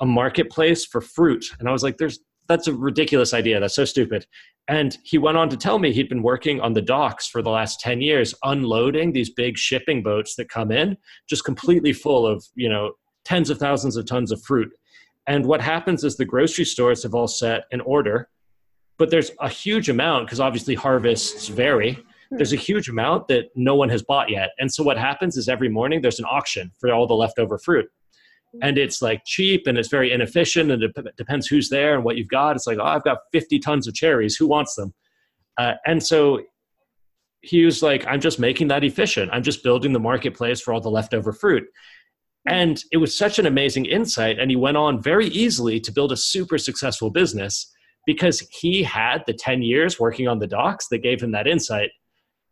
a 0.00 0.06
marketplace 0.06 0.84
for 0.84 1.00
fruit, 1.00 1.44
and 1.58 1.68
I 1.68 1.72
was 1.72 1.82
like, 1.82 1.98
"There's 1.98 2.20
that's 2.48 2.68
a 2.68 2.72
ridiculous 2.72 3.34
idea. 3.34 3.58
That's 3.58 3.74
so 3.74 3.84
stupid." 3.84 4.26
And 4.68 4.96
he 5.02 5.18
went 5.18 5.36
on 5.36 5.48
to 5.48 5.56
tell 5.56 5.80
me 5.80 5.92
he'd 5.92 6.08
been 6.08 6.22
working 6.22 6.60
on 6.60 6.72
the 6.72 6.82
docks 6.82 7.26
for 7.26 7.42
the 7.42 7.50
last 7.50 7.80
10 7.80 8.00
years, 8.00 8.32
unloading 8.44 9.12
these 9.12 9.28
big 9.28 9.58
shipping 9.58 10.04
boats 10.04 10.36
that 10.36 10.48
come 10.48 10.70
in, 10.70 10.96
just 11.28 11.44
completely 11.44 11.92
full 11.92 12.24
of, 12.24 12.44
you 12.54 12.68
know, 12.68 12.92
tens 13.24 13.50
of 13.50 13.58
thousands 13.58 13.96
of 13.96 14.06
tons 14.06 14.30
of 14.30 14.40
fruit. 14.42 14.70
And 15.26 15.46
what 15.46 15.60
happens 15.60 16.04
is 16.04 16.16
the 16.16 16.24
grocery 16.24 16.64
stores 16.64 17.02
have 17.04 17.14
all 17.14 17.28
set 17.28 17.64
an 17.70 17.80
order, 17.82 18.28
but 18.98 19.10
there's 19.10 19.30
a 19.40 19.48
huge 19.48 19.88
amount 19.88 20.26
because 20.26 20.40
obviously 20.40 20.74
harvests 20.74 21.48
vary. 21.48 22.04
There's 22.30 22.52
a 22.52 22.56
huge 22.56 22.88
amount 22.88 23.28
that 23.28 23.50
no 23.54 23.74
one 23.74 23.90
has 23.90 24.02
bought 24.02 24.30
yet. 24.30 24.50
And 24.58 24.72
so 24.72 24.82
what 24.82 24.96
happens 24.98 25.36
is 25.36 25.48
every 25.48 25.68
morning 25.68 26.00
there's 26.00 26.18
an 26.18 26.24
auction 26.24 26.72
for 26.78 26.90
all 26.92 27.06
the 27.06 27.14
leftover 27.14 27.58
fruit. 27.58 27.88
And 28.60 28.76
it's 28.76 29.00
like 29.00 29.22
cheap 29.24 29.66
and 29.66 29.78
it's 29.78 29.88
very 29.88 30.12
inefficient 30.12 30.70
and 30.70 30.82
it 30.82 31.16
depends 31.16 31.46
who's 31.46 31.70
there 31.70 31.94
and 31.94 32.04
what 32.04 32.16
you've 32.16 32.28
got. 32.28 32.54
It's 32.56 32.66
like, 32.66 32.78
oh, 32.78 32.84
I've 32.84 33.04
got 33.04 33.18
50 33.32 33.58
tons 33.60 33.86
of 33.86 33.94
cherries. 33.94 34.36
Who 34.36 34.46
wants 34.46 34.74
them? 34.74 34.92
Uh, 35.56 35.74
and 35.86 36.02
so 36.02 36.40
he 37.40 37.64
was 37.64 37.82
like, 37.82 38.06
I'm 38.06 38.20
just 38.20 38.38
making 38.38 38.68
that 38.68 38.84
efficient. 38.84 39.30
I'm 39.32 39.42
just 39.42 39.62
building 39.62 39.92
the 39.92 39.98
marketplace 39.98 40.60
for 40.60 40.72
all 40.74 40.80
the 40.80 40.90
leftover 40.90 41.32
fruit. 41.32 41.64
And 42.46 42.82
it 42.90 42.96
was 42.96 43.16
such 43.16 43.38
an 43.38 43.46
amazing 43.46 43.86
insight. 43.86 44.38
And 44.38 44.50
he 44.50 44.56
went 44.56 44.76
on 44.76 45.00
very 45.00 45.28
easily 45.28 45.78
to 45.80 45.92
build 45.92 46.12
a 46.12 46.16
super 46.16 46.58
successful 46.58 47.10
business 47.10 47.72
because 48.04 48.40
he 48.50 48.82
had 48.82 49.22
the 49.26 49.32
10 49.32 49.62
years 49.62 50.00
working 50.00 50.26
on 50.26 50.40
the 50.40 50.46
docks 50.46 50.88
that 50.88 50.98
gave 50.98 51.22
him 51.22 51.30
that 51.32 51.46
insight. 51.46 51.90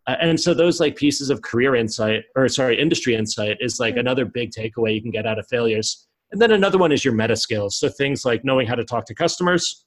Uh, 0.07 0.17
and 0.21 0.41
so 0.41 0.55
those 0.55 0.81
like 0.81 0.97
pieces 0.97 1.29
of 1.29 1.43
career 1.43 1.75
insight 1.75 2.23
or 2.37 2.49
sorry, 2.49 2.81
industry 2.81 3.15
insight 3.15 3.57
is 3.61 3.81
like 3.81 3.95
mm-hmm. 3.95 4.01
another 4.01 4.25
big 4.25 4.53
takeaway 4.53 4.95
you 4.95 5.03
can 5.03 5.11
get 5.11 5.27
out 5.27 5.39
of 5.39 5.47
failures. 5.49 6.07
And 6.31 6.41
then 6.41 6.53
another 6.53 6.79
one 6.79 6.93
is 6.93 7.05
your 7.05 7.15
meta 7.15 7.35
skills. 7.35 7.77
So 7.77 7.89
things 7.89 8.25
like 8.25 8.45
knowing 8.45 8.69
how 8.69 8.77
to 8.77 8.85
talk 8.85 9.07
to 9.07 9.15
customers, 9.15 9.85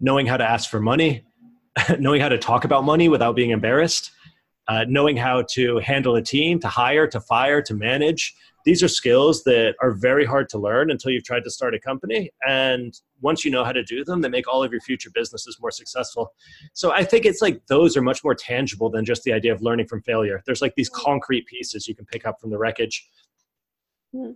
knowing 0.00 0.26
how 0.26 0.36
to 0.36 0.48
ask 0.48 0.70
for 0.70 0.80
money, 0.80 1.24
knowing 1.98 2.20
how 2.20 2.28
to 2.28 2.38
talk 2.38 2.64
about 2.64 2.84
money 2.84 3.08
without 3.08 3.34
being 3.34 3.50
embarrassed, 3.50 4.12
uh, 4.68 4.84
knowing 4.88 5.16
how 5.16 5.42
to 5.50 5.78
handle 5.78 6.14
a 6.14 6.22
team, 6.22 6.60
to 6.60 6.68
hire, 6.68 7.08
to 7.08 7.20
fire, 7.20 7.60
to 7.62 7.74
manage, 7.74 8.34
these 8.70 8.84
are 8.84 8.88
skills 9.02 9.42
that 9.42 9.74
are 9.82 9.90
very 9.90 10.24
hard 10.24 10.48
to 10.48 10.56
learn 10.56 10.92
until 10.92 11.10
you've 11.10 11.24
tried 11.24 11.42
to 11.42 11.50
start 11.50 11.74
a 11.74 11.80
company. 11.80 12.30
And 12.46 12.94
once 13.20 13.44
you 13.44 13.50
know 13.50 13.64
how 13.64 13.72
to 13.72 13.82
do 13.82 14.04
them 14.04 14.20
they 14.20 14.28
make 14.28 14.46
all 14.46 14.62
of 14.62 14.70
your 14.70 14.80
future 14.80 15.10
businesses 15.12 15.58
more 15.60 15.72
successful. 15.72 16.32
So 16.72 16.92
i 16.92 17.02
think 17.10 17.22
it's 17.26 17.42
like 17.42 17.56
those 17.66 17.96
are 17.96 18.04
much 18.10 18.22
more 18.22 18.36
tangible 18.50 18.88
than 18.88 19.04
just 19.04 19.24
the 19.24 19.32
idea 19.32 19.52
of 19.52 19.60
learning 19.60 19.88
from 19.88 20.02
failure. 20.02 20.40
There's 20.46 20.62
like 20.62 20.76
these 20.76 20.88
concrete 20.88 21.46
pieces 21.46 21.88
you 21.88 21.96
can 21.96 22.06
pick 22.06 22.24
up 22.28 22.40
from 22.40 22.50
the 22.50 22.58
wreckage. 22.58 22.96
Hmm. 24.12 24.32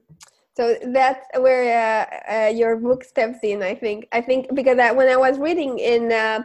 so 0.57 0.63
that's 0.99 1.25
where 1.45 1.65
uh, 1.85 2.05
uh, 2.35 2.51
your 2.61 2.73
book 2.87 3.05
steps 3.13 3.39
in 3.43 3.63
i 3.73 3.75
think. 3.83 3.99
I 4.19 4.21
think 4.21 4.41
because 4.59 4.79
I, 4.87 4.91
when 4.99 5.09
i 5.17 5.19
was 5.27 5.39
reading 5.39 5.73
in 5.93 6.03
uh, 6.25 6.41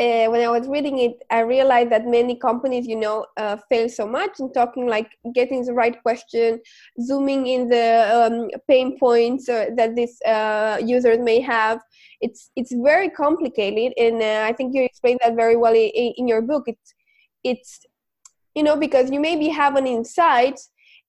uh, 0.00 0.26
when 0.26 0.40
I 0.40 0.48
was 0.48 0.66
reading 0.66 0.98
it, 0.98 1.22
I 1.30 1.40
realized 1.40 1.90
that 1.90 2.04
many 2.06 2.34
companies, 2.36 2.86
you 2.86 2.96
know, 2.96 3.26
uh, 3.36 3.56
fail 3.68 3.88
so 3.88 4.08
much 4.08 4.40
in 4.40 4.52
talking 4.52 4.88
like 4.88 5.08
getting 5.34 5.64
the 5.64 5.72
right 5.72 6.00
question, 6.02 6.60
zooming 7.00 7.46
in 7.46 7.68
the 7.68 8.10
um, 8.12 8.50
pain 8.68 8.98
points 8.98 9.48
uh, 9.48 9.66
that 9.76 9.94
these 9.94 10.20
uh, 10.22 10.78
users 10.84 11.18
may 11.20 11.40
have. 11.40 11.80
It's 12.20 12.50
it's 12.56 12.74
very 12.74 13.08
complicated, 13.08 13.92
and 13.96 14.20
uh, 14.20 14.44
I 14.48 14.52
think 14.52 14.74
you 14.74 14.82
explained 14.82 15.20
that 15.22 15.36
very 15.36 15.56
well 15.56 15.74
in, 15.74 15.90
in 16.16 16.26
your 16.26 16.42
book. 16.42 16.64
It's 16.66 16.94
it's 17.44 17.80
you 18.56 18.64
know 18.64 18.76
because 18.76 19.12
you 19.12 19.20
maybe 19.20 19.48
have 19.48 19.76
an 19.76 19.86
insight 19.86 20.58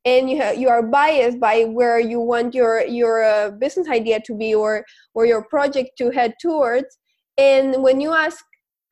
and 0.05 0.29
you 0.29 0.43
you 0.53 0.69
are 0.69 0.83
biased 0.83 1.39
by 1.39 1.63
where 1.63 1.99
you 1.99 2.19
want 2.19 2.53
your 2.53 2.85
your 2.85 3.23
uh, 3.23 3.49
business 3.49 3.87
idea 3.89 4.19
to 4.27 4.35
be 4.35 4.53
or 4.53 4.85
or 5.15 5.25
your 5.25 5.43
project 5.45 5.97
to 5.97 6.11
head 6.11 6.35
towards 6.39 6.99
and 7.37 7.81
when 7.81 7.99
you 7.99 8.13
ask 8.13 8.45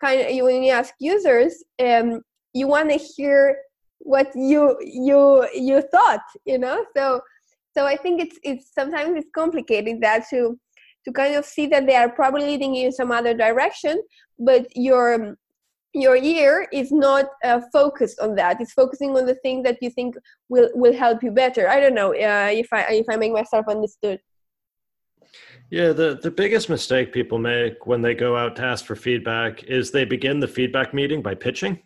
kind 0.03 0.21
of 0.21 0.45
when 0.45 0.63
you 0.63 0.71
ask 0.71 0.93
users, 0.99 1.63
um, 1.79 2.21
you 2.53 2.67
want 2.67 2.89
to 2.89 2.97
hear 2.97 3.57
what 3.99 4.27
you 4.35 4.77
you 4.81 5.47
you 5.53 5.81
thought, 5.93 6.25
you 6.45 6.57
know. 6.57 6.85
So 6.95 7.21
so 7.75 7.85
I 7.85 7.95
think 7.95 8.21
it's 8.21 8.37
it's 8.43 8.73
sometimes 8.73 9.11
it's 9.17 9.29
complicated 9.33 10.01
that 10.01 10.25
to 10.31 10.59
to 11.05 11.11
kind 11.11 11.35
of 11.35 11.45
see 11.45 11.67
that 11.67 11.85
they 11.87 11.95
are 11.95 12.09
probably 12.09 12.45
leading 12.45 12.75
you 12.75 12.87
in 12.87 12.91
some 12.91 13.11
other 13.11 13.33
direction, 13.33 14.01
but 14.39 14.67
your 14.75 15.35
your 15.93 16.15
ear 16.15 16.67
is 16.73 16.91
not 16.91 17.25
uh, 17.43 17.61
focused 17.71 18.19
on 18.19 18.35
that. 18.35 18.59
It's 18.59 18.73
focusing 18.73 19.15
on 19.15 19.25
the 19.25 19.35
thing 19.35 19.63
that 19.63 19.77
you 19.81 19.89
think 19.89 20.15
will 20.49 20.69
will 20.73 20.93
help 20.93 21.23
you 21.23 21.31
better. 21.31 21.69
I 21.69 21.79
don't 21.79 21.95
know 21.95 22.11
uh, 22.13 22.49
if 22.51 22.67
i 22.73 22.81
if 23.01 23.07
i 23.09 23.15
make 23.15 23.33
myself 23.41 23.65
understood 23.67 24.19
yeah 25.73 25.91
the 25.91 26.19
the 26.21 26.29
biggest 26.29 26.69
mistake 26.69 27.11
people 27.11 27.39
make 27.39 27.87
when 27.87 27.99
they 27.99 28.13
go 28.13 28.37
out 28.37 28.55
to 28.55 28.61
ask 28.61 28.85
for 28.85 28.95
feedback 28.95 29.63
is 29.63 29.89
they 29.89 30.05
begin 30.05 30.39
the 30.39 30.47
feedback 30.47 30.93
meeting 30.93 31.21
by 31.21 31.33
pitching. 31.33 31.79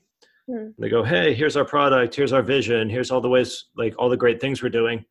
Hmm. 0.50 0.68
they 0.78 0.90
go 0.90 1.04
hey 1.04 1.34
here's 1.34 1.58
our 1.58 1.66
product 1.66 2.16
here's 2.16 2.32
our 2.32 2.42
vision 2.42 2.90
here's 2.90 3.12
all 3.12 3.20
the 3.20 3.28
ways 3.28 3.66
like 3.76 3.94
all 3.98 4.10
the 4.10 4.18
great 4.18 4.40
things 4.42 4.62
we're 4.62 4.78
doing. 4.82 5.06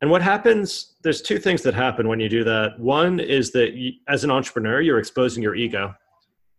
And 0.00 0.10
what 0.10 0.22
happens 0.22 0.96
there's 1.02 1.20
two 1.20 1.38
things 1.38 1.60
that 1.62 1.74
happen 1.74 2.08
when 2.08 2.20
you 2.20 2.30
do 2.30 2.42
that. 2.44 2.80
One 2.80 3.20
is 3.20 3.52
that 3.52 3.74
you, 3.74 3.92
as 4.08 4.24
an 4.24 4.30
entrepreneur 4.30 4.80
you're 4.80 4.98
exposing 4.98 5.42
your 5.42 5.54
ego. 5.54 5.94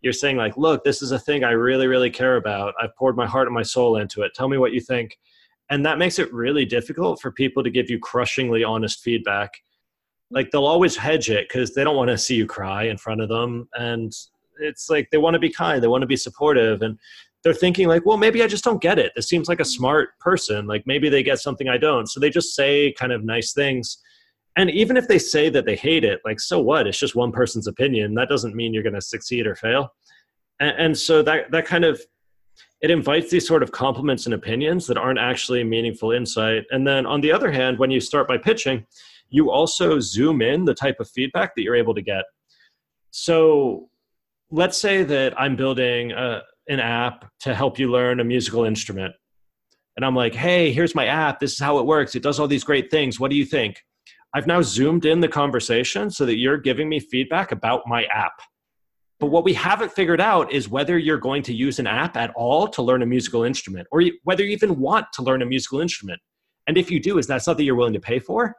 You're 0.01 0.13
saying 0.13 0.38
like 0.38 0.58
look 0.58 0.84
this 0.84 1.01
is 1.01 1.12
a 1.12 1.19
thing 1.19 1.43
i 1.43 1.51
really 1.51 1.88
really 1.88 2.12
care 2.12 2.36
about. 2.38 2.75
I've 2.80 2.95
poured 2.95 3.17
my 3.17 3.25
heart 3.25 3.47
and 3.47 3.56
my 3.56 3.63
soul 3.75 3.97
into 3.97 4.21
it. 4.21 4.36
Tell 4.36 4.47
me 4.47 4.60
what 4.60 4.73
you 4.73 4.82
think. 4.82 5.17
And 5.71 5.84
that 5.88 5.97
makes 5.97 6.19
it 6.19 6.32
really 6.32 6.65
difficult 6.65 7.19
for 7.19 7.32
people 7.32 7.63
to 7.63 7.71
give 7.71 7.89
you 7.89 7.97
crushingly 7.97 8.63
honest 8.63 9.01
feedback 9.01 9.51
like 10.32 10.52
they'll 10.52 10.65
always 10.65 10.96
hedge 10.96 11.30
it 11.30 11.48
because 11.48 11.74
they 11.74 11.84
don't 11.84 11.96
want 11.96 12.10
to 12.10 12.17
see 12.17 12.36
you 12.36 12.46
cry 12.46 12.84
in 12.84 12.98
front 12.98 13.22
of 13.22 13.30
them 13.30 13.67
and 13.76 14.13
it's 14.60 14.89
like 14.89 15.08
they 15.12 15.17
want 15.17 15.34
to 15.34 15.39
be 15.39 15.50
kind 15.50 15.82
they 15.82 15.88
want 15.88 16.02
to 16.02 16.08
be 16.08 16.17
supportive 16.17 16.82
and 16.82 16.98
they're 17.44 17.54
thinking 17.54 17.88
like 17.88 18.06
well 18.06 18.17
maybe 18.17 18.44
i 18.44 18.48
just 18.48 18.63
don't 18.63 18.82
get 18.82 19.00
it. 19.00 19.12
This 19.15 19.28
seems 19.28 19.48
like 19.48 19.60
a 19.60 19.65
smart 19.65 20.17
person 20.20 20.67
like 20.67 20.84
maybe 20.86 21.10
they 21.10 21.24
get 21.24 21.39
something 21.39 21.70
i 21.70 21.78
don't. 21.78 22.08
So 22.08 22.20
they 22.20 22.30
just 22.30 22.56
say 22.56 22.94
kind 22.94 23.12
of 23.12 23.24
nice 23.24 23.54
things 23.54 23.98
and 24.58 24.70
even 24.70 24.98
if 24.98 25.08
they 25.08 25.20
say 25.20 25.50
that 25.50 25.65
they 25.65 25.76
hate 25.76 26.04
it 26.04 26.20
like 26.26 26.39
so 26.39 26.60
what? 26.60 26.88
It's 26.88 27.00
just 27.00 27.15
one 27.15 27.32
person's 27.32 27.67
opinion. 27.67 28.15
That 28.15 28.30
doesn't 28.30 28.56
mean 28.56 28.74
you're 28.74 28.84
going 28.84 28.96
to 28.96 29.02
succeed 29.02 29.48
or 29.48 29.56
fail. 29.56 29.94
And, 30.60 30.76
and, 30.78 30.98
so 30.98 31.22
that 31.24 31.52
that 31.52 31.65
kind 31.65 31.86
of 31.86 32.02
it 32.82 32.91
invites 32.91 33.30
these 33.30 33.48
sort 33.48 33.63
of 33.63 33.72
compliments 33.72 34.26
and 34.26 34.34
opinions 34.34 34.88
that 34.88 34.98
aren't 34.98 35.20
actually 35.20 35.63
meaningful 35.63 36.12
insight 36.12 36.65
and 36.72 36.86
then 36.86 37.06
on 37.06 37.22
the 37.22 37.32
other 37.32 37.52
hand 37.52 37.80
when 37.80 37.89
you 37.91 38.00
start 38.00 38.28
by 38.28 38.38
pitching 38.38 38.86
you 39.32 39.50
also 39.50 40.00
zoom 40.00 40.41
in 40.41 40.65
the 40.65 40.74
type 40.74 40.98
of 41.00 41.10
feedback 41.10 41.56
that 41.56 41.63
you're 41.63 41.76
able 41.76 41.96
to 41.96 42.02
get 42.02 42.24
so 43.12 43.89
let's 44.52 44.80
say 44.80 45.04
that 45.04 45.39
i'm 45.39 45.56
building 45.56 46.12
a, 46.12 46.41
an 46.70 46.80
app 46.80 47.30
to 47.39 47.54
help 47.54 47.80
you 47.80 47.91
learn 47.91 48.20
a 48.20 48.24
musical 48.24 48.63
instrument 48.63 49.13
and 49.98 50.06
i'm 50.06 50.15
like 50.15 50.36
hey 50.36 50.72
here's 50.72 50.94
my 50.94 51.08
app 51.08 51.39
this 51.39 51.54
is 51.54 51.60
how 51.60 51.80
it 51.80 51.86
works 51.86 52.15
it 52.15 52.24
does 52.24 52.39
all 52.39 52.48
these 52.48 52.63
great 52.63 52.91
things 52.91 53.20
what 53.20 53.32
do 53.32 53.36
you 53.36 53.46
think 53.46 53.82
I've 54.34 54.48
now 54.48 54.62
zoomed 54.62 55.06
in 55.06 55.20
the 55.20 55.28
conversation 55.28 56.10
so 56.10 56.26
that 56.26 56.38
you're 56.38 56.58
giving 56.58 56.88
me 56.88 57.00
feedback 57.00 57.52
about 57.52 57.82
my 57.86 58.06
app. 58.06 58.39
But 59.20 59.28
what 59.28 59.44
we 59.44 59.54
haven't 59.54 59.91
figured 59.91 60.22
out 60.22 60.52
is 60.52 60.70
whether 60.70 60.98
you're 60.98 61.20
going 61.20 61.44
to 61.44 61.54
use 61.54 61.80
an 61.80 61.88
app 61.88 62.15
at 62.15 62.32
all 62.36 62.67
to 62.70 62.82
learn 62.82 63.02
a 63.02 63.06
musical 63.06 63.44
instrument 63.44 63.88
or 63.91 64.04
whether 64.24 64.44
you 64.44 64.52
even 64.52 64.80
want 64.80 65.08
to 65.13 65.22
learn 65.22 65.41
a 65.41 65.46
musical 65.46 65.82
instrument. 65.82 66.20
And 66.65 66.78
if 66.78 66.89
you 66.89 67.00
do, 67.00 67.17
is 67.17 67.28
that 67.28 67.44
something 67.44 67.65
you're 67.65 67.76
willing 67.76 67.94
to 67.94 68.00
pay 68.00 68.20
for? 68.20 68.56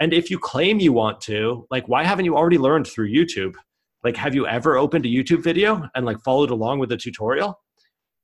And 0.00 0.12
if 0.12 0.30
you 0.30 0.38
claim 0.38 0.80
you 0.80 0.92
want 0.92 1.20
to, 1.22 1.66
like, 1.70 1.88
why 1.88 2.04
haven't 2.04 2.24
you 2.24 2.36
already 2.36 2.58
learned 2.58 2.86
through 2.86 3.12
YouTube? 3.12 3.54
Like, 4.02 4.16
have 4.16 4.34
you 4.34 4.46
ever 4.46 4.76
opened 4.76 5.06
a 5.06 5.08
YouTube 5.08 5.42
video 5.42 5.88
and 5.94 6.04
like 6.04 6.20
followed 6.20 6.50
along 6.50 6.78
with 6.78 6.92
a 6.92 6.96
tutorial? 6.96 7.58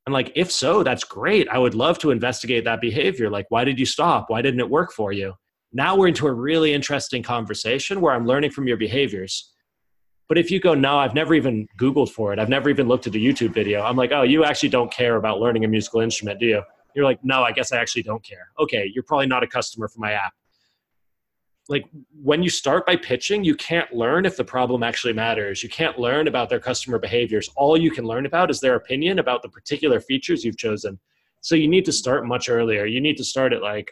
And 0.06 0.12
like, 0.12 0.33
if 0.35 0.50
so, 0.50 0.83
that's 0.83 1.04
great. 1.04 1.48
I 1.48 1.59
would 1.59 1.74
love 1.74 1.98
to 2.00 2.11
investigate 2.11 2.64
that 2.64 2.80
behavior. 2.80 3.30
Like, 3.30 3.46
why 3.50 3.64
did 3.64 3.78
you 3.78 3.87
stop? 3.87 4.26
Why 4.28 4.42
didn't 4.42 4.61
it 4.61 4.68
work 4.68 4.92
for 4.92 5.12
you? 5.12 5.35
Now 5.72 5.96
we're 5.96 6.09
into 6.09 6.26
a 6.26 6.33
really 6.33 6.74
interesting 6.74 7.22
conversation 7.22 8.00
where 8.00 8.12
I'm 8.12 8.26
learning 8.26 8.50
from 8.50 8.66
your 8.66 8.76
behaviors. 8.76 9.52
But 10.28 10.38
if 10.38 10.50
you 10.50 10.61
go, 10.61 10.74
no, 10.74 10.98
I've 10.98 11.14
never 11.14 11.35
even 11.35 11.66
Googled 11.78 12.11
for 12.11 12.33
it, 12.33 12.38
I've 12.38 12.48
never 12.48 12.70
even 12.70 12.88
looked 12.88 13.06
at 13.06 13.14
a 13.14 13.18
YouTube 13.18 13.52
video, 13.52 13.83
I'm 13.83 13.96
like, 13.96 14.12
oh, 14.12 14.22
you 14.22 14.44
actually 14.44 14.68
don't 14.68 14.92
care 14.92 15.16
about 15.16 15.40
learning 15.40 15.64
a 15.64 15.68
musical 15.68 16.00
instrument, 16.00 16.38
do 16.38 16.46
you? 16.46 16.62
You're 16.94 17.04
like, 17.04 17.18
no, 17.24 17.42
I 17.42 17.52
guess 17.52 17.72
I 17.72 17.78
actually 17.78 18.02
don't 18.04 18.22
care. 18.24 18.48
Okay, 18.59 18.90
you're 18.94 19.04
probably 19.04 19.26
not 19.26 19.42
a 19.42 19.46
customer 19.46 19.88
for 19.88 19.98
my 19.98 20.12
app. 20.12 20.33
Like 21.70 21.87
when 22.22 22.42
you 22.42 22.50
start 22.50 22.85
by 22.85 22.96
pitching, 22.96 23.44
you 23.44 23.54
can't 23.54 23.90
learn 23.94 24.26
if 24.26 24.37
the 24.37 24.44
problem 24.44 24.83
actually 24.83 25.14
matters. 25.14 25.62
You 25.62 25.70
can't 25.70 25.98
learn 25.98 26.28
about 26.28 26.50
their 26.50 26.61
customer 26.61 26.98
behaviors. 26.98 27.48
All 27.56 27.78
you 27.78 27.90
can 27.90 28.04
learn 28.04 28.26
about 28.26 28.50
is 28.50 28.61
their 28.61 28.74
opinion 28.74 29.20
about 29.20 29.40
the 29.40 29.48
particular 29.48 30.00
features 30.00 30.44
you've 30.44 30.59
chosen. 30.59 30.98
So 31.40 31.54
you 31.54 31.68
need 31.68 31.87
to 31.87 31.92
start 31.92 32.26
much 32.26 32.50
earlier. 32.50 32.85
You 32.85 33.00
need 33.00 33.16
to 33.16 33.24
start 33.24 33.54
at 33.54 33.62
like, 33.62 33.90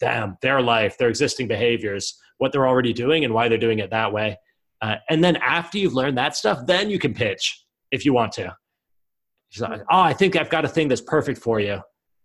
them, 0.00 0.36
their 0.42 0.60
life, 0.60 0.96
their 0.98 1.08
existing 1.08 1.48
behaviors, 1.48 2.18
what 2.38 2.52
they're 2.52 2.68
already 2.68 2.92
doing, 2.92 3.24
and 3.24 3.34
why 3.34 3.48
they're 3.48 3.58
doing 3.58 3.78
it 3.80 3.90
that 3.90 4.12
way. 4.12 4.36
Uh, 4.80 4.96
and 5.10 5.22
then 5.22 5.36
after 5.36 5.78
you've 5.78 5.94
learned 5.94 6.16
that 6.18 6.36
stuff, 6.36 6.66
then 6.66 6.88
you 6.90 6.98
can 6.98 7.12
pitch 7.14 7.64
if 7.90 8.04
you 8.04 8.12
want 8.12 8.32
to. 8.32 8.54
Like, 9.58 9.80
oh, 9.90 10.00
I 10.00 10.12
think 10.12 10.36
I've 10.36 10.50
got 10.50 10.64
a 10.64 10.68
thing 10.68 10.88
that's 10.88 11.00
perfect 11.00 11.40
for 11.40 11.58
you. 11.58 11.80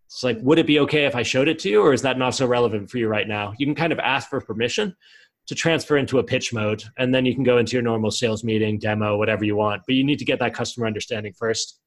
It's 0.07 0.23
like, 0.23 0.37
would 0.41 0.59
it 0.59 0.67
be 0.67 0.79
okay 0.79 1.05
if 1.05 1.15
I 1.15 1.23
showed 1.23 1.47
it 1.47 1.59
to 1.59 1.69
you, 1.69 1.81
or 1.81 1.93
is 1.93 2.01
that 2.03 2.17
not 2.17 2.35
so 2.35 2.45
relevant 2.45 2.89
for 2.89 2.97
you 2.97 3.07
right 3.07 3.27
now? 3.27 3.53
You 3.57 3.65
can 3.65 3.75
kind 3.75 3.91
of 3.91 3.99
ask 3.99 4.29
for 4.29 4.39
permission 4.41 4.95
to 5.47 5.55
transfer 5.55 5.97
into 5.97 6.19
a 6.19 6.23
pitch 6.23 6.53
mode, 6.53 6.83
and 6.97 7.13
then 7.13 7.25
you 7.25 7.33
can 7.33 7.43
go 7.43 7.57
into 7.57 7.73
your 7.73 7.81
normal 7.81 8.11
sales 8.11 8.43
meeting, 8.43 8.79
demo, 8.79 9.17
whatever 9.17 9.43
you 9.43 9.55
want. 9.55 9.81
But 9.85 9.95
you 9.95 10.03
need 10.03 10.19
to 10.19 10.25
get 10.25 10.39
that 10.39 10.53
customer 10.53 10.87
understanding 10.87 11.33
first 11.33 11.79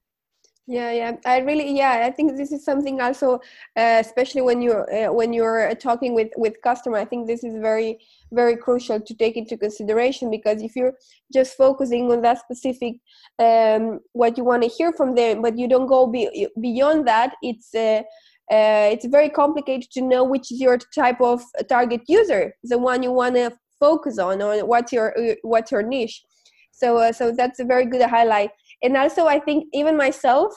yeah 0.66 0.90
yeah. 0.90 1.16
I 1.24 1.38
really 1.38 1.76
yeah 1.76 2.02
i 2.04 2.10
think 2.10 2.36
this 2.36 2.50
is 2.50 2.64
something 2.64 3.00
also 3.00 3.34
uh, 3.76 3.98
especially 4.00 4.42
when 4.42 4.60
you're 4.60 4.86
uh, 4.92 5.12
when 5.12 5.32
you're 5.32 5.74
talking 5.76 6.14
with 6.14 6.30
with 6.36 6.60
customer 6.62 6.98
i 6.98 7.04
think 7.04 7.26
this 7.26 7.44
is 7.44 7.54
very 7.60 7.98
very 8.32 8.56
crucial 8.56 9.00
to 9.00 9.14
take 9.14 9.36
into 9.36 9.56
consideration 9.56 10.30
because 10.30 10.62
if 10.62 10.74
you're 10.74 10.94
just 11.32 11.56
focusing 11.56 12.10
on 12.10 12.20
that 12.22 12.38
specific 12.40 12.94
um, 13.38 14.00
what 14.12 14.36
you 14.36 14.44
want 14.44 14.62
to 14.62 14.68
hear 14.68 14.92
from 14.92 15.14
them 15.14 15.40
but 15.40 15.56
you 15.56 15.68
don't 15.68 15.86
go 15.86 16.06
be, 16.06 16.48
beyond 16.60 17.06
that 17.06 17.34
it's 17.42 17.74
uh, 17.74 18.02
uh, 18.50 18.88
it's 18.92 19.06
very 19.06 19.28
complicated 19.28 19.90
to 19.90 20.00
know 20.02 20.24
which 20.24 20.50
is 20.52 20.60
your 20.60 20.78
type 20.94 21.20
of 21.20 21.42
target 21.68 22.00
user 22.08 22.54
the 22.64 22.78
one 22.78 23.02
you 23.02 23.12
want 23.12 23.34
to 23.34 23.50
focus 23.78 24.18
on 24.18 24.42
or 24.42 24.64
what's 24.64 24.92
your 24.92 25.14
what's 25.42 25.70
your 25.70 25.82
niche. 25.82 26.24
So 26.72 26.98
uh, 26.98 27.12
so 27.12 27.32
that's 27.32 27.60
a 27.60 27.64
very 27.64 27.86
good 27.86 28.02
highlight 28.02 28.50
and 28.86 28.96
also 28.96 29.26
i 29.26 29.38
think 29.38 29.66
even 29.74 29.96
myself 29.96 30.50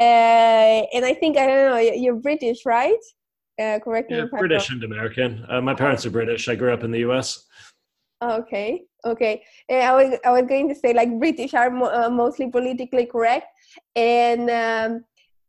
uh, 0.00 0.80
and 0.94 1.04
i 1.04 1.14
think 1.14 1.38
i 1.38 1.46
don't 1.46 1.70
know 1.70 1.78
you're 1.78 2.16
british 2.28 2.66
right? 2.66 3.04
Uh, 3.62 3.78
correct 3.84 4.10
me 4.10 4.16
yeah, 4.16 4.24
british 4.38 4.70
and 4.70 4.82
american. 4.82 5.44
Uh, 5.48 5.60
my 5.60 5.74
parents 5.74 6.04
are 6.06 6.10
british. 6.10 6.48
I 6.48 6.54
grew 6.54 6.72
up 6.72 6.82
in 6.84 6.90
the 6.90 7.00
us 7.00 7.46
okay 8.22 8.82
okay. 9.04 9.42
And 9.68 9.82
i 9.82 9.92
was 9.98 10.18
i 10.24 10.30
was 10.30 10.46
going 10.52 10.68
to 10.68 10.74
say 10.74 10.92
like 11.00 11.10
british 11.18 11.54
are 11.54 11.70
mo- 11.70 11.94
uh, 12.00 12.10
mostly 12.10 12.50
politically 12.50 13.06
correct. 13.06 13.46
And 13.94 14.50
um, 14.50 15.04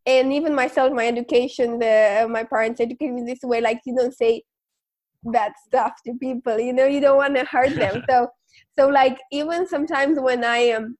and 0.05 0.33
even 0.33 0.53
myself 0.53 0.91
my 0.91 1.07
education 1.07 1.79
the, 1.79 2.27
my 2.29 2.43
parents 2.43 2.81
educated 2.81 3.15
me 3.15 3.23
this 3.23 3.43
way 3.43 3.61
like 3.61 3.79
you 3.85 3.95
don't 3.95 4.13
say 4.13 4.43
bad 5.23 5.53
stuff 5.65 5.93
to 6.05 6.13
people 6.15 6.59
you 6.59 6.73
know 6.73 6.85
you 6.85 6.99
don't 6.99 7.17
want 7.17 7.35
to 7.35 7.45
hurt 7.45 7.75
them. 7.83 8.03
So 8.09 8.27
so 8.77 8.87
like 8.87 9.17
even 9.31 9.67
sometimes 9.67 10.19
when 10.19 10.43
i 10.43 10.57
am 10.57 10.83
um, 10.83 10.97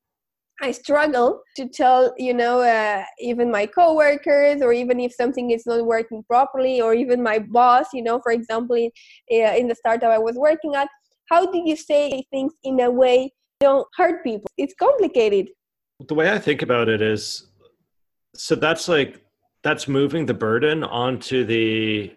I 0.61 0.71
struggle 0.71 1.41
to 1.57 1.67
tell, 1.67 2.13
you 2.17 2.33
know, 2.33 2.61
uh, 2.61 3.03
even 3.19 3.51
my 3.51 3.65
coworkers, 3.65 4.61
or 4.61 4.71
even 4.71 4.99
if 4.99 5.13
something 5.13 5.51
is 5.51 5.65
not 5.65 5.85
working 5.85 6.23
properly, 6.23 6.79
or 6.79 6.93
even 6.93 7.23
my 7.23 7.39
boss, 7.39 7.87
you 7.93 8.03
know, 8.03 8.19
for 8.19 8.31
example, 8.31 8.75
in, 8.75 8.91
uh, 9.31 9.55
in 9.55 9.67
the 9.67 9.75
startup 9.75 10.11
I 10.11 10.19
was 10.19 10.35
working 10.35 10.75
at, 10.75 10.87
how 11.29 11.45
do 11.51 11.61
you 11.65 11.75
say 11.75 12.23
things 12.31 12.53
in 12.63 12.79
a 12.79 12.91
way 12.91 13.33
don't 13.59 13.87
hurt 13.97 14.23
people? 14.23 14.49
It's 14.57 14.75
complicated. 14.77 15.49
The 16.07 16.13
way 16.13 16.31
I 16.31 16.39
think 16.39 16.61
about 16.61 16.89
it 16.89 17.01
is, 17.01 17.47
so 18.35 18.55
that's 18.55 18.87
like 18.87 19.21
that's 19.63 19.87
moving 19.87 20.25
the 20.25 20.33
burden 20.33 20.83
onto 20.83 21.45
the 21.45 22.13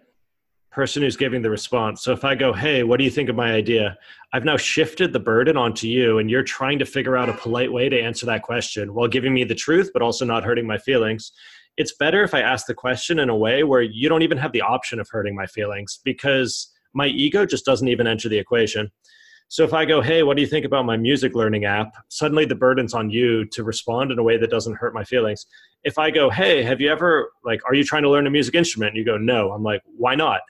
person 0.76 1.02
who's 1.02 1.16
giving 1.16 1.40
the 1.40 1.48
response. 1.48 2.02
So 2.02 2.12
if 2.12 2.22
I 2.22 2.34
go, 2.34 2.52
hey, 2.52 2.82
what 2.82 2.98
do 2.98 3.04
you 3.04 3.10
think 3.10 3.30
of 3.30 3.34
my 3.34 3.50
idea? 3.50 3.96
I've 4.34 4.44
now 4.44 4.58
shifted 4.58 5.14
the 5.14 5.18
burden 5.18 5.56
onto 5.56 5.88
you, 5.88 6.18
and 6.18 6.30
you're 6.30 6.42
trying 6.42 6.78
to 6.80 6.84
figure 6.84 7.16
out 7.16 7.30
a 7.30 7.32
polite 7.32 7.72
way 7.72 7.88
to 7.88 7.98
answer 7.98 8.26
that 8.26 8.42
question 8.42 8.92
while 8.92 9.08
giving 9.08 9.32
me 9.32 9.44
the 9.44 9.54
truth, 9.54 9.88
but 9.94 10.02
also 10.02 10.26
not 10.26 10.44
hurting 10.44 10.66
my 10.66 10.76
feelings. 10.76 11.32
It's 11.78 11.96
better 11.96 12.22
if 12.22 12.34
I 12.34 12.42
ask 12.42 12.66
the 12.66 12.74
question 12.74 13.18
in 13.18 13.30
a 13.30 13.36
way 13.36 13.64
where 13.64 13.80
you 13.80 14.10
don't 14.10 14.20
even 14.20 14.36
have 14.36 14.52
the 14.52 14.60
option 14.60 15.00
of 15.00 15.08
hurting 15.10 15.34
my 15.34 15.46
feelings 15.46 15.98
because 16.04 16.70
my 16.92 17.06
ego 17.06 17.46
just 17.46 17.64
doesn't 17.64 17.88
even 17.88 18.06
enter 18.06 18.28
the 18.28 18.38
equation. 18.38 18.92
So 19.48 19.64
if 19.64 19.72
I 19.72 19.86
go, 19.86 20.02
hey, 20.02 20.24
what 20.24 20.36
do 20.36 20.42
you 20.42 20.48
think 20.48 20.66
about 20.66 20.84
my 20.84 20.98
music 20.98 21.34
learning 21.34 21.64
app? 21.64 21.94
Suddenly 22.08 22.44
the 22.44 22.54
burden's 22.54 22.92
on 22.92 23.08
you 23.08 23.46
to 23.46 23.64
respond 23.64 24.12
in 24.12 24.18
a 24.18 24.22
way 24.22 24.36
that 24.36 24.50
doesn't 24.50 24.74
hurt 24.74 24.92
my 24.92 25.04
feelings. 25.04 25.46
If 25.84 25.98
I 25.98 26.10
go, 26.10 26.28
hey, 26.28 26.62
have 26.64 26.82
you 26.82 26.90
ever, 26.92 27.30
like, 27.46 27.62
are 27.66 27.74
you 27.74 27.84
trying 27.84 28.02
to 28.02 28.10
learn 28.10 28.26
a 28.26 28.30
music 28.30 28.54
instrument? 28.54 28.90
And 28.90 28.98
you 28.98 29.06
go, 29.06 29.16
no. 29.16 29.52
I'm 29.52 29.62
like, 29.62 29.80
why 29.96 30.16
not? 30.16 30.42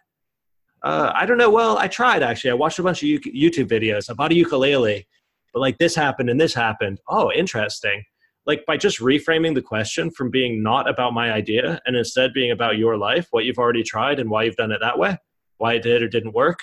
Uh, 0.87 1.13
I 1.17 1.27
don't 1.27 1.37
know. 1.37 1.51
Well, 1.51 1.79
I 1.79 1.89
tried 1.89 2.23
actually. 2.23 2.53
I 2.53 2.55
watched 2.55 2.79
a 2.79 2.83
bunch 2.85 3.03
of 3.03 3.09
YouTube 3.09 3.69
videos. 3.69 4.09
I 4.09 4.13
bought 4.13 4.31
a 4.31 4.37
ukulele, 4.37 5.09
but 5.53 5.59
like 5.59 5.79
this 5.79 5.97
happened 5.97 6.31
and 6.31 6.41
this 6.41 6.55
happened. 6.55 7.01
Oh, 7.09 7.33
interesting. 7.33 8.05
like 8.47 8.65
by 8.67 8.77
just 8.77 9.01
reframing 9.01 9.57
the 9.57 9.63
question 9.63 10.13
from 10.13 10.31
being 10.31 10.63
not 10.63 10.89
about 10.89 11.13
my 11.13 11.33
idea 11.33 11.81
and 11.87 11.97
instead 11.97 12.33
being 12.33 12.53
about 12.53 12.79
your 12.79 12.97
life, 12.97 13.27
what 13.33 13.45
you've 13.45 13.59
already 13.59 13.83
tried 13.83 14.21
and 14.21 14.31
why 14.31 14.45
you've 14.45 14.55
done 14.55 14.71
it 14.71 14.79
that 14.81 14.97
way, 14.97 15.19
why 15.59 15.75
it 15.75 15.83
did 15.83 16.03
or 16.03 16.09
didn't 16.09 16.35
work. 16.35 16.61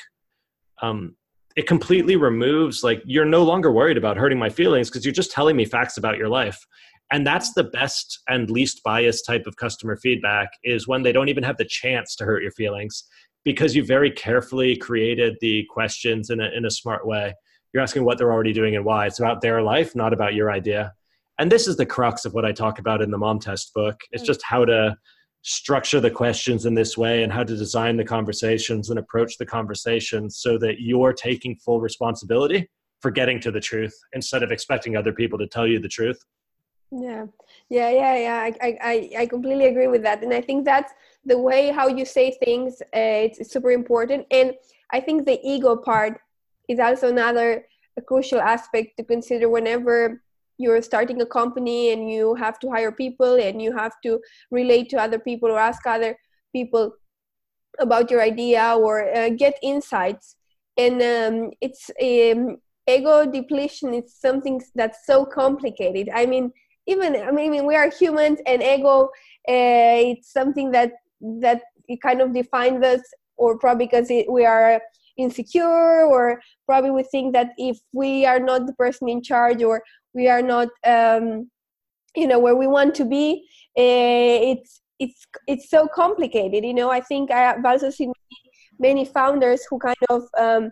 Um, 0.82 1.18
it 1.58 1.68
completely 1.68 2.16
removes 2.16 2.82
like 2.82 3.02
you're 3.06 3.26
no 3.26 3.44
longer 3.44 3.74
worried 3.74 3.98
about 3.98 4.16
hurting 4.16 4.40
my 4.40 4.50
feelings 4.50 4.90
because 4.90 5.04
you're 5.04 5.14
just 5.22 5.32
telling 5.34 5.58
me 5.58 5.66
facts 5.66 5.98
about 5.98 6.18
your 6.18 6.30
life 6.30 6.66
and 7.12 7.28
that's 7.28 7.54
the 7.54 7.66
best 7.66 8.22
and 8.28 8.50
least 8.50 8.82
biased 8.84 9.26
type 9.26 9.46
of 9.46 9.56
customer 9.58 9.96
feedback 9.96 10.50
is 10.64 10.88
when 10.88 11.04
they 11.04 11.12
don't 11.12 11.30
even 11.30 11.44
have 11.44 11.58
the 11.58 11.66
chance 11.66 12.16
to 12.16 12.26
hurt 12.26 12.42
your 12.42 12.52
feelings 12.52 13.04
because 13.44 13.76
you 13.76 13.84
very 13.84 14.12
carefully 14.12 14.76
created 14.76 15.38
the 15.42 15.66
questions 15.70 16.30
in 16.30 16.40
a, 16.40 16.50
in 16.56 16.66
a 16.66 16.72
smart 16.72 17.06
way. 17.06 17.34
You're 17.74 17.84
asking 17.84 18.06
what 18.06 18.18
they're 18.18 18.32
already 18.32 18.54
doing 18.54 18.76
and 18.76 18.86
why. 18.86 19.08
It's 19.08 19.20
about 19.20 19.42
their 19.42 19.62
life 19.62 19.96
not 19.96 20.14
about 20.14 20.34
your 20.34 20.52
idea. 20.52 20.94
And 21.40 21.52
this 21.52 21.68
is 21.68 21.76
the 21.76 21.86
crux 21.86 22.26
of 22.26 22.34
what 22.34 22.46
i 22.46 22.52
talk 22.52 22.80
about 22.80 23.02
in 23.02 23.12
the 23.12 23.18
mom 23.18 23.40
test 23.40 23.74
book. 23.74 24.00
It's 24.12 24.24
mm. 24.24 24.28
just 24.28 24.44
how 24.44 24.66
to 24.66 24.96
structure 25.42 26.00
the 26.00 26.12
questions 26.12 26.66
in 26.66 26.74
this 26.74 26.98
way 26.98 27.24
and 27.24 27.32
how 27.32 27.44
to 27.44 27.58
design 27.58 27.98
the 27.98 28.04
conversations 28.04 28.90
and 28.90 28.98
approach 28.98 29.38
the 29.38 29.46
conversations 29.46 30.38
so 30.38 30.58
that 30.58 30.80
you're 30.80 31.12
taking 31.12 31.56
full 31.58 31.82
responsibility 31.82 32.70
for 33.02 33.12
getting 33.12 33.40
to 33.42 33.52
the 33.52 33.60
truth 33.60 33.94
instead 34.14 34.42
of 34.42 34.52
expecting 34.52 34.96
other 34.96 35.12
people 35.12 35.38
to 35.38 35.48
tell 35.48 35.68
you 35.68 35.80
the 35.80 35.90
truth. 35.90 36.18
Yeah. 36.92 37.26
Yeah 37.70 37.90
yeah 37.90 38.18
yeah. 38.18 38.38
I 38.62 38.78
i 38.82 39.10
i 39.22 39.26
completely 39.26 39.66
agree 39.66 39.88
with 39.88 40.04
that. 40.04 40.24
And 40.24 40.34
i 40.34 40.42
think 40.42 40.64
that's 40.64 40.94
the 41.26 41.38
way 41.38 41.72
how 41.72 41.88
you 41.88 42.06
say 42.06 42.32
things 42.44 42.82
uh, 42.82 43.26
it's 43.26 43.52
super 43.52 43.72
important. 43.72 44.26
And 44.32 44.54
i 44.92 45.00
think 45.00 45.26
the 45.26 45.40
ego 45.44 45.76
part 45.76 46.20
is 46.68 46.80
also 46.80 47.10
another 47.10 47.66
crucial 48.08 48.42
aspect 48.42 48.98
to 48.98 49.04
consider 49.04 49.50
whenever 49.50 50.22
you're 50.58 50.82
starting 50.82 51.22
a 51.22 51.26
company 51.26 51.92
and 51.92 52.10
you 52.10 52.36
have 52.36 52.60
to 52.60 52.70
hire 52.70 52.92
people 52.92 53.36
and 53.36 53.62
you 53.62 53.76
have 53.76 53.94
to 54.02 54.20
relate 54.52 54.90
to 54.90 54.98
other 54.98 55.20
people 55.20 55.50
or 55.50 55.60
ask 55.60 55.86
other 55.86 56.16
people 56.54 56.94
about 57.80 58.12
your 58.12 58.22
idea 58.22 58.76
or 58.78 59.12
uh, 59.16 59.30
get 59.30 59.58
insights. 59.64 60.36
And 60.78 61.02
um, 61.02 61.52
it's 61.60 61.90
um, 62.02 62.58
ego 62.88 63.26
depletion 63.26 63.94
is 63.94 64.14
something 64.14 64.62
that's 64.76 65.06
so 65.06 65.26
complicated. 65.26 66.10
I 66.14 66.26
mean 66.26 66.54
even 66.86 67.16
i 67.16 67.32
mean 67.32 67.66
we 67.66 67.76
are 67.76 67.90
humans 67.90 68.40
and 68.46 68.62
ego 68.62 69.06
uh, 69.48 70.00
it's 70.12 70.32
something 70.32 70.72
that 70.72 70.92
that 71.42 71.62
it 71.88 72.02
kind 72.02 72.22
of 72.22 72.34
defines 72.34 72.84
us 72.84 73.02
or 73.38 73.58
probably 73.58 73.86
because 73.86 74.10
it, 74.10 74.32
we 74.32 74.46
are 74.46 74.82
insecure 75.18 76.06
or 76.06 76.42
probably 76.66 76.92
we 76.92 77.04
think 77.04 77.34
that 77.34 77.52
if 77.58 77.78
we 77.94 78.26
are 78.26 78.40
not 78.40 78.66
the 78.66 78.74
person 78.74 79.10
in 79.10 79.22
charge 79.22 79.62
or 79.62 79.84
we 80.14 80.28
are 80.28 80.42
not 80.42 80.68
um, 80.86 81.50
you 82.16 82.28
know 82.28 82.40
where 82.40 82.56
we 82.56 82.68
want 82.68 82.94
to 82.96 83.06
be 83.06 83.48
uh, 83.78 84.52
it's 84.52 84.82
it's 85.00 85.26
it's 85.48 85.70
so 85.70 85.88
complicated 85.88 86.64
you 86.64 86.74
know? 86.74 86.90
I 86.90 87.00
think 87.02 87.32
i've 87.32 87.64
also 87.66 87.90
seen 87.90 88.12
many 88.80 89.06
founders 89.06 89.62
who 89.70 89.80
kind 89.80 90.04
of 90.10 90.24
um, 90.38 90.72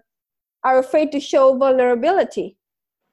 are 0.63 0.79
afraid 0.79 1.11
to 1.11 1.19
show 1.19 1.55
vulnerability 1.57 2.57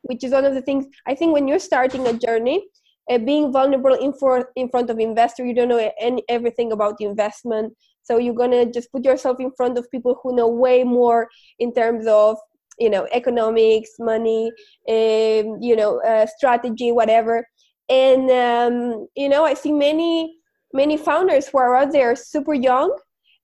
which 0.03 0.25
is 0.25 0.33
one 0.33 0.45
of 0.45 0.55
the 0.55 0.63
things 0.63 0.87
i 1.07 1.15
think 1.15 1.33
when 1.33 1.49
you're 1.49 1.59
starting 1.59 2.07
a 2.07 2.13
journey 2.13 2.65
uh, 3.11 3.19
being 3.19 3.53
vulnerable 3.53 3.95
in, 3.95 4.13
for, 4.13 4.51
in 4.57 4.69
front 4.69 4.91
of 4.91 4.99
investor 4.99 5.45
you 5.45 5.55
don't 5.55 5.69
know 5.69 5.93
any, 6.01 6.23
everything 6.29 6.73
about 6.73 7.01
investment. 7.01 7.73
So 8.03 8.19
you're 8.19 8.35
gonna 8.35 8.71
just 8.71 8.91
put 8.91 9.05
yourself 9.05 9.39
in 9.41 9.51
front 9.57 9.77
of 9.79 9.91
people 9.91 10.19
who 10.23 10.35
know 10.35 10.49
way 10.49 10.85
more 10.85 11.29
in 11.59 11.75
terms 11.75 12.07
of 12.07 12.37
you 12.79 12.89
know 12.89 13.07
economics 13.13 13.91
money 13.99 14.53
um, 14.89 15.59
you 15.61 15.77
know 15.77 16.01
uh, 16.03 16.27
strategy 16.27 16.93
whatever. 16.93 17.47
And 17.91 18.31
um, 18.31 19.07
you 19.17 19.29
know 19.29 19.45
i 19.45 19.55
see 19.55 19.73
many 19.73 20.37
many 20.73 20.97
founders 20.97 21.49
who 21.49 21.59
are 21.59 21.75
out 21.75 21.93
there 21.93 22.15
super 22.15 22.55
young 22.55 22.91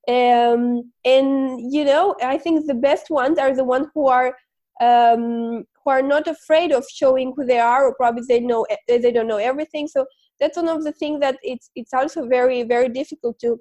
um, 0.08 0.92
and 1.04 1.72
you 1.72 1.84
know 1.84 2.14
i 2.22 2.36
think 2.36 2.66
the 2.66 2.74
best 2.74 3.08
ones 3.08 3.38
are 3.38 3.54
the 3.54 3.64
ones 3.64 3.86
who 3.94 4.06
are 4.08 4.36
um, 4.80 5.64
who 5.84 5.90
are 5.90 6.02
not 6.02 6.26
afraid 6.26 6.72
of 6.72 6.84
showing 6.92 7.32
who 7.36 7.44
they 7.44 7.58
are 7.58 7.86
or 7.86 7.94
probably 7.94 8.24
they 8.28 8.40
know 8.40 8.64
eh, 8.70 8.76
they 8.88 9.12
don't 9.12 9.28
know 9.28 9.36
everything. 9.36 9.86
So 9.86 10.06
that's 10.40 10.56
one 10.56 10.68
of 10.68 10.84
the 10.84 10.92
things 10.92 11.20
that 11.20 11.36
it's 11.42 11.70
it's 11.74 11.92
also 11.92 12.26
very 12.26 12.62
very 12.62 12.88
difficult 12.88 13.38
to 13.40 13.60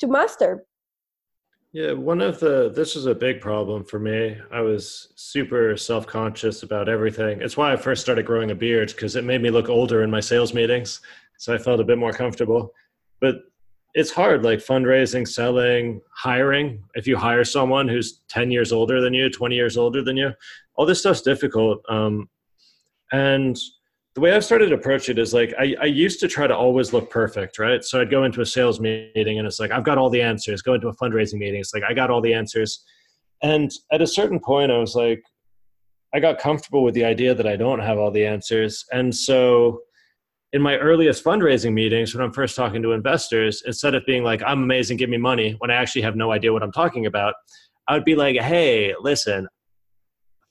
to 0.00 0.06
master. 0.06 0.66
Yeah 1.72 1.92
one 1.92 2.20
of 2.20 2.38
the 2.40 2.70
this 2.74 2.96
is 2.96 3.06
a 3.06 3.14
big 3.14 3.40
problem 3.40 3.84
for 3.84 3.98
me. 3.98 4.36
I 4.52 4.60
was 4.60 5.12
super 5.16 5.76
self-conscious 5.76 6.62
about 6.62 6.88
everything. 6.88 7.40
It's 7.40 7.56
why 7.56 7.72
i 7.72 7.76
first 7.76 8.02
started 8.02 8.26
growing 8.26 8.50
a 8.50 8.54
beard 8.54 8.88
because 8.88 9.16
it 9.16 9.24
made 9.24 9.42
me 9.42 9.50
look 9.50 9.68
older 9.68 10.02
in 10.02 10.10
my 10.10 10.20
sales 10.20 10.54
meetings 10.54 11.00
so 11.36 11.52
i 11.52 11.58
felt 11.58 11.80
a 11.80 11.84
bit 11.84 11.98
more 11.98 12.12
comfortable. 12.12 12.72
But 13.20 13.36
it's 13.94 14.10
hard 14.10 14.44
like 14.44 14.58
fundraising 14.58 15.26
selling 15.26 16.00
hiring. 16.12 16.82
If 16.94 17.06
you 17.06 17.16
hire 17.16 17.44
someone 17.44 17.88
who's 17.88 18.22
10 18.28 18.50
years 18.50 18.72
older 18.72 19.00
than 19.00 19.14
you 19.14 19.30
20 19.30 19.54
years 19.54 19.76
older 19.76 20.02
than 20.02 20.16
you 20.16 20.32
all 20.76 20.84
this 20.84 20.98
stuff's 20.98 21.22
difficult 21.22 21.80
um, 21.88 22.28
and 23.12 23.56
the 24.14 24.20
way 24.20 24.32
i've 24.32 24.44
started 24.44 24.68
to 24.68 24.74
approach 24.74 25.08
it 25.08 25.18
is 25.18 25.32
like 25.32 25.54
I, 25.58 25.76
I 25.80 25.84
used 25.86 26.20
to 26.20 26.28
try 26.28 26.46
to 26.46 26.56
always 26.56 26.92
look 26.92 27.10
perfect 27.10 27.58
right? 27.58 27.84
So 27.84 28.00
i'd 28.00 28.10
go 28.10 28.24
into 28.24 28.40
a 28.40 28.46
sales 28.46 28.80
meeting 28.80 29.38
and 29.38 29.46
it's 29.46 29.60
like 29.60 29.70
i've 29.70 29.84
got 29.84 29.98
all 29.98 30.10
the 30.10 30.22
answers. 30.22 30.62
Go 30.62 30.74
into 30.74 30.88
a 30.88 30.96
fundraising 30.96 31.38
meeting 31.38 31.60
it's 31.60 31.74
like 31.74 31.84
i 31.84 31.94
got 31.94 32.10
all 32.10 32.20
the 32.20 32.34
answers. 32.34 32.84
And 33.42 33.70
at 33.92 34.02
a 34.02 34.06
certain 34.06 34.40
point 34.40 34.72
i 34.72 34.78
was 34.78 34.94
like 34.94 35.22
i 36.12 36.18
got 36.20 36.38
comfortable 36.38 36.82
with 36.82 36.94
the 36.94 37.04
idea 37.04 37.34
that 37.34 37.46
i 37.46 37.56
don't 37.56 37.80
have 37.80 37.98
all 37.98 38.10
the 38.10 38.26
answers. 38.26 38.84
And 38.92 39.14
so 39.14 39.80
in 40.54 40.62
my 40.62 40.76
earliest 40.76 41.24
fundraising 41.24 41.72
meetings 41.72 42.14
when 42.14 42.24
I'm 42.24 42.32
first 42.32 42.54
talking 42.54 42.80
to 42.82 42.92
investors, 42.92 43.64
instead 43.66 43.96
of 43.96 44.06
being 44.06 44.22
like, 44.22 44.40
I'm 44.46 44.62
amazing, 44.62 44.98
give 44.98 45.10
me 45.10 45.16
money, 45.16 45.56
when 45.58 45.68
I 45.68 45.74
actually 45.74 46.02
have 46.02 46.14
no 46.14 46.30
idea 46.30 46.52
what 46.52 46.62
I'm 46.62 46.70
talking 46.70 47.06
about, 47.06 47.34
I 47.88 47.94
would 47.94 48.04
be 48.04 48.14
like, 48.14 48.36
hey, 48.36 48.94
listen, 49.00 49.48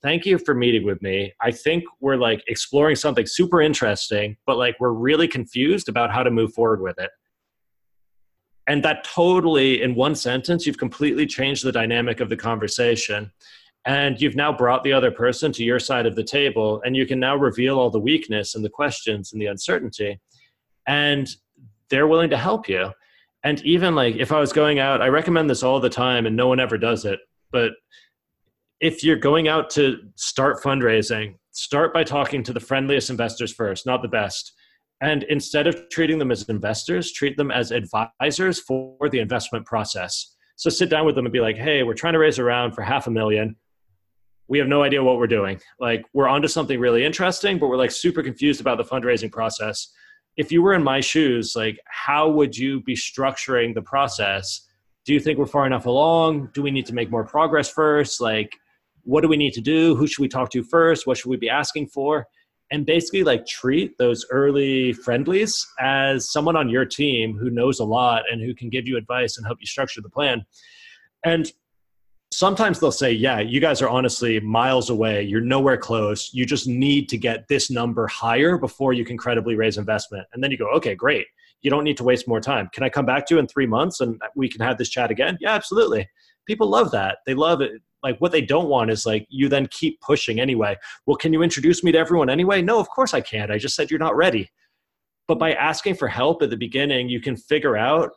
thank 0.01 0.25
you 0.25 0.37
for 0.37 0.53
meeting 0.53 0.85
with 0.85 1.01
me. 1.01 1.31
I 1.41 1.51
think 1.51 1.85
we're 2.01 2.17
like 2.17 2.43
exploring 2.47 2.97
something 2.97 3.25
super 3.25 3.61
interesting, 3.61 4.35
but 4.45 4.57
like 4.57 4.75
we're 4.81 4.91
really 4.91 5.27
confused 5.27 5.87
about 5.87 6.11
how 6.11 6.21
to 6.21 6.29
move 6.29 6.53
forward 6.53 6.81
with 6.81 6.99
it. 6.99 7.09
And 8.67 8.83
that 8.83 9.05
totally, 9.05 9.81
in 9.81 9.95
one 9.95 10.15
sentence, 10.15 10.67
you've 10.67 10.77
completely 10.77 11.25
changed 11.25 11.63
the 11.63 11.71
dynamic 11.71 12.19
of 12.19 12.27
the 12.27 12.35
conversation 12.37 13.31
and 13.85 14.21
you've 14.21 14.35
now 14.35 14.51
brought 14.51 14.83
the 14.83 14.93
other 14.93 15.11
person 15.11 15.51
to 15.53 15.63
your 15.63 15.79
side 15.79 16.05
of 16.05 16.15
the 16.15 16.23
table 16.23 16.81
and 16.85 16.95
you 16.95 17.05
can 17.05 17.19
now 17.19 17.35
reveal 17.35 17.77
all 17.77 17.89
the 17.89 17.99
weakness 17.99 18.55
and 18.55 18.63
the 18.63 18.69
questions 18.69 19.33
and 19.33 19.41
the 19.41 19.47
uncertainty. 19.47 20.19
And 20.87 21.27
they're 21.89 22.07
willing 22.07 22.29
to 22.29 22.37
help 22.37 22.69
you. 22.69 22.91
And 23.43 23.61
even 23.65 23.93
like 23.93 24.15
if 24.15 24.31
i 24.31 24.39
was 24.39 24.53
going 24.53 24.79
out 24.79 25.01
i 25.01 25.07
recommend 25.07 25.49
this 25.49 25.63
all 25.63 25.79
the 25.79 25.89
time 25.89 26.25
and 26.25 26.35
no 26.35 26.47
one 26.47 26.59
ever 26.59 26.77
does 26.77 27.03
it. 27.03 27.19
But 27.51 27.73
if 28.79 29.03
you're 29.03 29.17
going 29.17 29.47
out 29.47 29.69
to 29.71 29.97
start 30.15 30.63
fundraising 30.63 31.35
start 31.51 31.93
by 31.93 32.03
talking 32.03 32.41
to 32.43 32.53
the 32.53 32.59
friendliest 32.59 33.09
investors 33.09 33.53
first 33.53 33.85
not 33.85 34.01
the 34.01 34.07
best. 34.07 34.53
And 35.01 35.23
instead 35.23 35.67
of 35.67 35.89
treating 35.89 36.19
them 36.19 36.31
as 36.31 36.43
investors 36.43 37.11
treat 37.11 37.35
them 37.35 37.51
as 37.51 37.71
advisors 37.71 38.61
for 38.61 39.09
the 39.09 39.19
investment 39.19 39.65
process. 39.65 40.35
So 40.55 40.69
sit 40.69 40.89
down 40.89 41.05
with 41.05 41.15
them 41.15 41.25
and 41.25 41.33
be 41.33 41.41
like 41.41 41.57
hey 41.57 41.83
we're 41.83 41.95
trying 41.95 42.13
to 42.13 42.19
raise 42.19 42.39
around 42.39 42.71
for 42.71 42.81
half 42.81 43.07
a 43.07 43.11
million 43.11 43.57
we 44.53 44.59
have 44.59 44.67
no 44.67 44.83
idea 44.83 45.03
what 45.03 45.17
we're 45.17 45.25
doing. 45.25 45.59
Like 45.79 46.05
we're 46.13 46.27
onto 46.27 46.47
something 46.47 46.79
really 46.79 47.03
interesting, 47.03 47.57
but 47.57 47.69
we're 47.69 47.77
like 47.77 47.89
super 47.89 48.21
confused 48.21 48.61
about 48.61 48.77
the 48.77 48.83
fundraising 48.83 49.31
process. 49.31 49.87
If 50.37 50.51
you 50.51 50.61
were 50.61 50.75
in 50.75 50.83
my 50.83 50.99
shoes, 50.99 51.55
like 51.55 51.79
how 51.87 52.29
would 52.29 52.55
you 52.55 52.79
be 52.81 52.93
structuring 52.93 53.73
the 53.73 53.81
process? 53.81 54.61
Do 55.05 55.13
you 55.13 55.19
think 55.19 55.39
we're 55.39 55.47
far 55.47 55.65
enough 55.65 55.87
along? 55.87 56.51
Do 56.53 56.61
we 56.61 56.69
need 56.69 56.85
to 56.85 56.93
make 56.93 57.09
more 57.09 57.23
progress 57.23 57.67
first? 57.67 58.21
Like 58.21 58.51
what 59.01 59.21
do 59.21 59.27
we 59.27 59.37
need 59.37 59.53
to 59.53 59.61
do? 59.61 59.95
Who 59.95 60.05
should 60.05 60.21
we 60.21 60.27
talk 60.27 60.51
to 60.51 60.61
first? 60.61 61.07
What 61.07 61.17
should 61.17 61.31
we 61.31 61.37
be 61.37 61.49
asking 61.49 61.87
for? 61.87 62.27
And 62.69 62.85
basically 62.85 63.23
like 63.23 63.47
treat 63.47 63.97
those 63.97 64.23
early 64.29 64.93
friendlies 64.93 65.65
as 65.79 66.31
someone 66.31 66.55
on 66.55 66.69
your 66.69 66.85
team 66.85 67.39
who 67.39 67.49
knows 67.49 67.79
a 67.79 67.85
lot 67.85 68.21
and 68.31 68.39
who 68.39 68.53
can 68.53 68.69
give 68.69 68.85
you 68.87 68.97
advice 68.97 69.35
and 69.35 69.47
help 69.47 69.57
you 69.61 69.65
structure 69.65 69.99
the 69.99 70.11
plan. 70.11 70.45
And 71.25 71.51
sometimes 72.33 72.79
they'll 72.79 72.91
say, 72.91 73.11
Yeah, 73.11 73.39
you 73.39 73.59
guys 73.59 73.81
are 73.81 73.89
honestly 73.89 74.39
miles 74.39 74.89
away. 74.89 75.23
You're 75.23 75.41
nowhere 75.41 75.77
close. 75.77 76.33
You 76.33 76.45
just 76.45 76.67
need 76.67 77.09
to 77.09 77.17
get 77.17 77.47
this 77.47 77.69
number 77.69 78.07
higher 78.07 78.57
before 78.57 78.93
you 78.93 79.05
can 79.05 79.17
credibly 79.17 79.55
raise 79.55 79.77
investment. 79.77 80.27
And 80.33 80.43
then 80.43 80.51
you 80.51 80.57
go, 80.57 80.69
Okay, 80.71 80.95
great. 80.95 81.27
You 81.61 81.69
don't 81.69 81.83
need 81.83 81.97
to 81.97 82.03
waste 82.03 82.27
more 82.27 82.41
time. 82.41 82.69
Can 82.73 82.83
I 82.83 82.89
come 82.89 83.05
back 83.05 83.25
to 83.27 83.35
you 83.35 83.39
in 83.39 83.47
three 83.47 83.67
months 83.67 84.01
and 84.01 84.21
we 84.35 84.49
can 84.49 84.61
have 84.61 84.77
this 84.77 84.89
chat 84.89 85.11
again? 85.11 85.37
Yeah, 85.39 85.53
absolutely. 85.53 86.09
People 86.45 86.69
love 86.69 86.91
that. 86.91 87.19
They 87.25 87.33
love 87.33 87.61
it. 87.61 87.71
Like 88.01 88.19
what 88.19 88.33
they 88.33 88.41
don't 88.41 88.67
want 88.67 88.91
is 88.91 89.05
like 89.05 89.25
you 89.29 89.47
then 89.47 89.67
keep 89.67 90.01
pushing 90.01 90.41
anyway. 90.41 90.75
Well, 91.05 91.15
can 91.15 91.31
you 91.31 91.41
introduce 91.41 91.83
me 91.83 91.93
to 91.93 91.97
everyone 91.97 92.29
anyway? 92.29 92.61
No, 92.61 92.79
of 92.79 92.89
course 92.89 93.13
I 93.13 93.21
can't. 93.21 93.49
I 93.49 93.57
just 93.57 93.75
said 93.75 93.89
you're 93.89 93.99
not 93.99 94.17
ready. 94.17 94.51
But 95.25 95.39
by 95.39 95.53
asking 95.53 95.95
for 95.95 96.09
help 96.09 96.41
at 96.41 96.49
the 96.49 96.57
beginning, 96.57 97.07
you 97.07 97.21
can 97.21 97.37
figure 97.37 97.77
out 97.77 98.11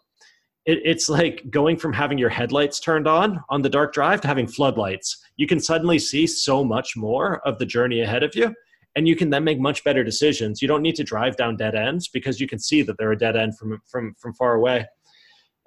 it, 0.66 0.80
it's 0.84 1.08
like 1.08 1.48
going 1.50 1.76
from 1.76 1.92
having 1.92 2.18
your 2.18 2.28
headlights 2.28 2.80
turned 2.80 3.06
on 3.08 3.40
on 3.48 3.62
the 3.62 3.70
dark 3.70 3.94
drive 3.94 4.20
to 4.22 4.28
having 4.28 4.46
floodlights. 4.46 5.24
You 5.36 5.46
can 5.46 5.60
suddenly 5.60 5.98
see 5.98 6.26
so 6.26 6.64
much 6.64 6.96
more 6.96 7.40
of 7.46 7.58
the 7.58 7.66
journey 7.66 8.00
ahead 8.02 8.22
of 8.22 8.34
you. 8.34 8.54
and 8.96 9.06
you 9.06 9.14
can 9.14 9.28
then 9.28 9.44
make 9.44 9.60
much 9.60 9.84
better 9.84 10.02
decisions. 10.02 10.62
You 10.62 10.68
don't 10.68 10.82
need 10.82 10.96
to 10.96 11.04
drive 11.04 11.36
down 11.36 11.56
dead 11.56 11.74
ends 11.74 12.08
because 12.08 12.40
you 12.40 12.48
can 12.48 12.58
see 12.58 12.80
that 12.82 12.96
they're 12.98 13.12
a 13.12 13.18
dead 13.18 13.36
end 13.36 13.56
from 13.58 13.80
from 13.86 14.14
from 14.18 14.32
far 14.34 14.54
away. 14.54 14.86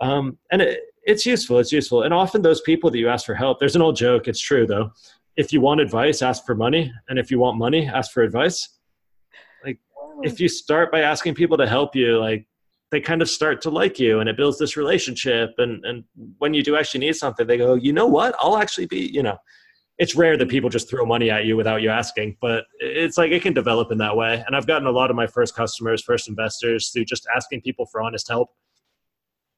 Um, 0.02 0.38
and 0.52 0.62
it, 0.62 0.80
it's 1.04 1.26
useful 1.26 1.60
it's 1.60 1.72
useful. 1.72 2.04
And 2.04 2.14
often 2.14 2.42
those 2.42 2.62
people 2.62 2.90
that 2.92 2.98
you 2.98 3.08
ask 3.08 3.26
for 3.26 3.36
help 3.36 3.60
there's 3.60 3.76
an 3.76 3.82
old 3.82 3.96
joke 3.96 4.28
it's 4.28 4.42
true 4.42 4.66
though. 4.68 4.92
If 5.38 5.54
you 5.54 5.62
want 5.62 5.80
advice 5.80 6.22
ask 6.22 6.46
for 6.46 6.56
money 6.56 6.92
and 7.08 7.18
if 7.20 7.32
you 7.32 7.40
want 7.40 7.58
money 7.58 7.88
ask 7.88 8.12
for 8.12 8.24
advice. 8.24 8.68
Like 9.64 9.80
if 10.24 10.40
you 10.40 10.50
start 10.50 10.92
by 10.92 11.02
asking 11.02 11.36
people 11.36 11.58
to 11.58 11.68
help 11.68 11.96
you 11.96 12.20
like 12.20 12.46
they 12.92 13.00
kind 13.00 13.22
of 13.22 13.30
start 13.30 13.62
to 13.62 13.70
like 13.70 14.00
you 14.00 14.20
and 14.20 14.30
it 14.30 14.38
builds 14.38 14.58
this 14.58 14.76
relationship 14.76 15.52
and 15.58 15.84
and 15.86 16.04
when 16.38 16.54
you 16.54 16.64
do 16.64 16.76
actually 16.76 17.00
need 17.00 17.16
something 17.16 17.46
they 17.46 17.58
go 17.58 17.76
you 17.76 17.94
know 17.94 18.08
what? 18.08 18.36
I'll 18.40 18.58
actually 18.58 18.88
be 18.88 19.10
you 19.14 19.24
know. 19.24 19.38
It's 19.98 20.16
rare 20.16 20.38
that 20.38 20.48
people 20.48 20.70
just 20.70 20.90
throw 20.90 21.06
money 21.06 21.30
at 21.30 21.44
you 21.44 21.58
without 21.58 21.82
you 21.82 21.90
asking 21.90 22.38
but 22.40 22.64
it's 22.80 23.18
like 23.18 23.32
it 23.32 23.42
can 23.42 23.54
develop 23.54 23.92
in 23.92 23.98
that 23.98 24.16
way 24.16 24.42
and 24.48 24.56
i've 24.56 24.66
gotten 24.66 24.88
a 24.88 24.92
lot 24.92 25.10
of 25.10 25.18
my 25.18 25.28
first 25.28 25.54
customers 25.56 26.02
first 26.02 26.30
investors 26.30 26.90
through 26.90 27.04
just 27.04 27.28
asking 27.36 27.60
people 27.62 27.86
for 27.86 28.02
honest 28.02 28.28
help. 28.30 28.50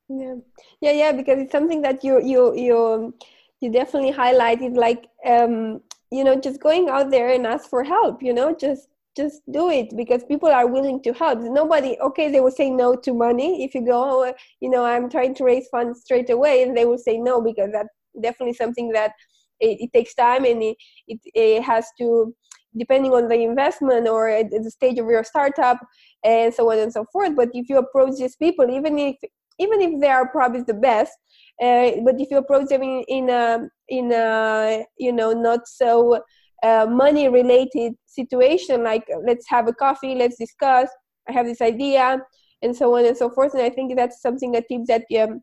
Yeah. 0.09 0.35
Yeah 0.81 0.91
yeah 0.91 1.11
because 1.11 1.37
it's 1.39 1.51
something 1.51 1.81
that 1.83 2.03
you 2.03 2.21
you 2.31 2.55
you 2.55 3.13
you 3.61 3.71
definitely 3.71 4.11
highlighted 4.11 4.75
like 4.75 5.05
um 5.25 5.81
you 6.11 6.23
know 6.23 6.35
just 6.35 6.59
going 6.59 6.89
out 6.89 7.11
there 7.11 7.29
and 7.29 7.45
ask 7.47 7.69
for 7.69 7.83
help 7.83 8.21
you 8.21 8.33
know 8.33 8.53
just 8.53 8.87
just 9.15 9.41
do 9.51 9.69
it 9.69 9.95
because 9.95 10.23
people 10.23 10.49
are 10.49 10.67
willing 10.67 11.01
to 11.03 11.13
help. 11.13 11.39
Nobody 11.39 11.97
okay 12.01 12.31
they 12.31 12.39
will 12.39 12.51
say 12.51 12.69
no 12.69 12.95
to 12.95 13.13
money. 13.13 13.63
If 13.63 13.75
you 13.75 13.85
go 13.85 14.25
oh, 14.25 14.33
you 14.59 14.69
know 14.69 14.85
i'm 14.85 15.09
trying 15.09 15.35
to 15.35 15.43
raise 15.43 15.67
funds 15.69 16.01
straight 16.01 16.29
away 16.29 16.63
and 16.63 16.75
they 16.75 16.85
will 16.85 16.97
say 16.97 17.17
no 17.17 17.41
because 17.41 17.69
that's 17.73 17.89
definitely 18.21 18.53
something 18.53 18.89
that 18.89 19.11
it, 19.59 19.77
it 19.81 19.93
takes 19.93 20.13
time 20.13 20.45
and 20.45 20.61
it, 20.63 20.77
it, 21.07 21.19
it, 21.33 21.63
has 21.63 21.85
to 21.97 22.33
depending 22.77 23.13
on 23.13 23.27
the 23.27 23.35
investment 23.35 24.07
or 24.07 24.43
the 24.49 24.71
stage 24.71 24.97
of 24.97 25.07
your 25.07 25.23
startup 25.23 25.79
and 26.23 26.53
so 26.53 26.71
on 26.71 26.79
and 26.79 26.93
so 26.93 27.05
forth. 27.11 27.35
But 27.35 27.49
if 27.53 27.69
you 27.69 27.77
approach 27.77 28.17
these 28.17 28.35
people 28.35 28.69
even 28.69 28.97
if 28.97 29.15
even 29.59 29.81
if 29.81 29.99
they 29.99 30.09
are 30.09 30.27
probably 30.29 30.63
the 30.63 30.73
best 30.73 31.13
uh, 31.61 31.91
but 32.03 32.19
if 32.19 32.31
you 32.31 32.37
approach 32.37 32.69
them 32.69 32.81
in, 32.81 33.03
in 33.07 33.29
a 33.29 33.67
in 33.89 34.11
a 34.11 34.85
you 34.97 35.11
know 35.11 35.33
not 35.33 35.67
so 35.67 36.21
uh, 36.63 36.85
money 36.89 37.27
related 37.27 37.93
situation 38.05 38.83
like 38.83 39.07
let's 39.25 39.47
have 39.47 39.67
a 39.67 39.73
coffee 39.73 40.15
let's 40.15 40.37
discuss 40.37 40.89
i 41.27 41.31
have 41.31 41.45
this 41.45 41.61
idea 41.61 42.19
and 42.61 42.75
so 42.75 42.95
on 42.95 43.05
and 43.05 43.17
so 43.17 43.29
forth. 43.29 43.53
And 43.53 43.63
i 43.63 43.69
think 43.69 43.95
that's 43.95 44.21
something 44.21 44.55
a 44.55 44.61
tip 44.61 44.81
that 44.87 45.05
um, 45.21 45.41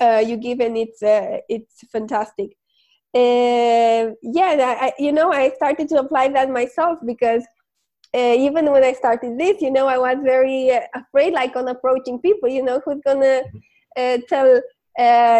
uh, 0.00 0.22
you 0.24 0.36
give 0.36 0.60
and 0.60 0.76
it's 0.76 1.02
uh, 1.02 1.38
it's 1.48 1.80
fantastic. 1.90 2.50
Uh, 3.14 4.12
yeah 4.22 4.76
I, 4.80 4.92
you 4.98 5.12
know 5.12 5.32
i 5.32 5.48
started 5.56 5.88
to 5.88 5.98
apply 5.98 6.28
that 6.28 6.50
myself 6.50 6.98
because 7.06 7.42
uh, 8.14 8.34
even 8.38 8.70
when 8.70 8.84
i 8.84 8.92
started 8.92 9.38
this 9.40 9.62
you 9.62 9.70
know 9.70 9.86
i 9.86 9.96
was 9.96 10.18
very 10.22 10.70
uh, 10.70 10.80
afraid 10.94 11.32
like 11.32 11.56
on 11.56 11.68
approaching 11.68 12.20
people 12.20 12.50
you 12.50 12.62
know 12.62 12.82
who's 12.84 13.00
gonna 13.06 13.40
uh, 13.96 14.18
tell 14.28 14.60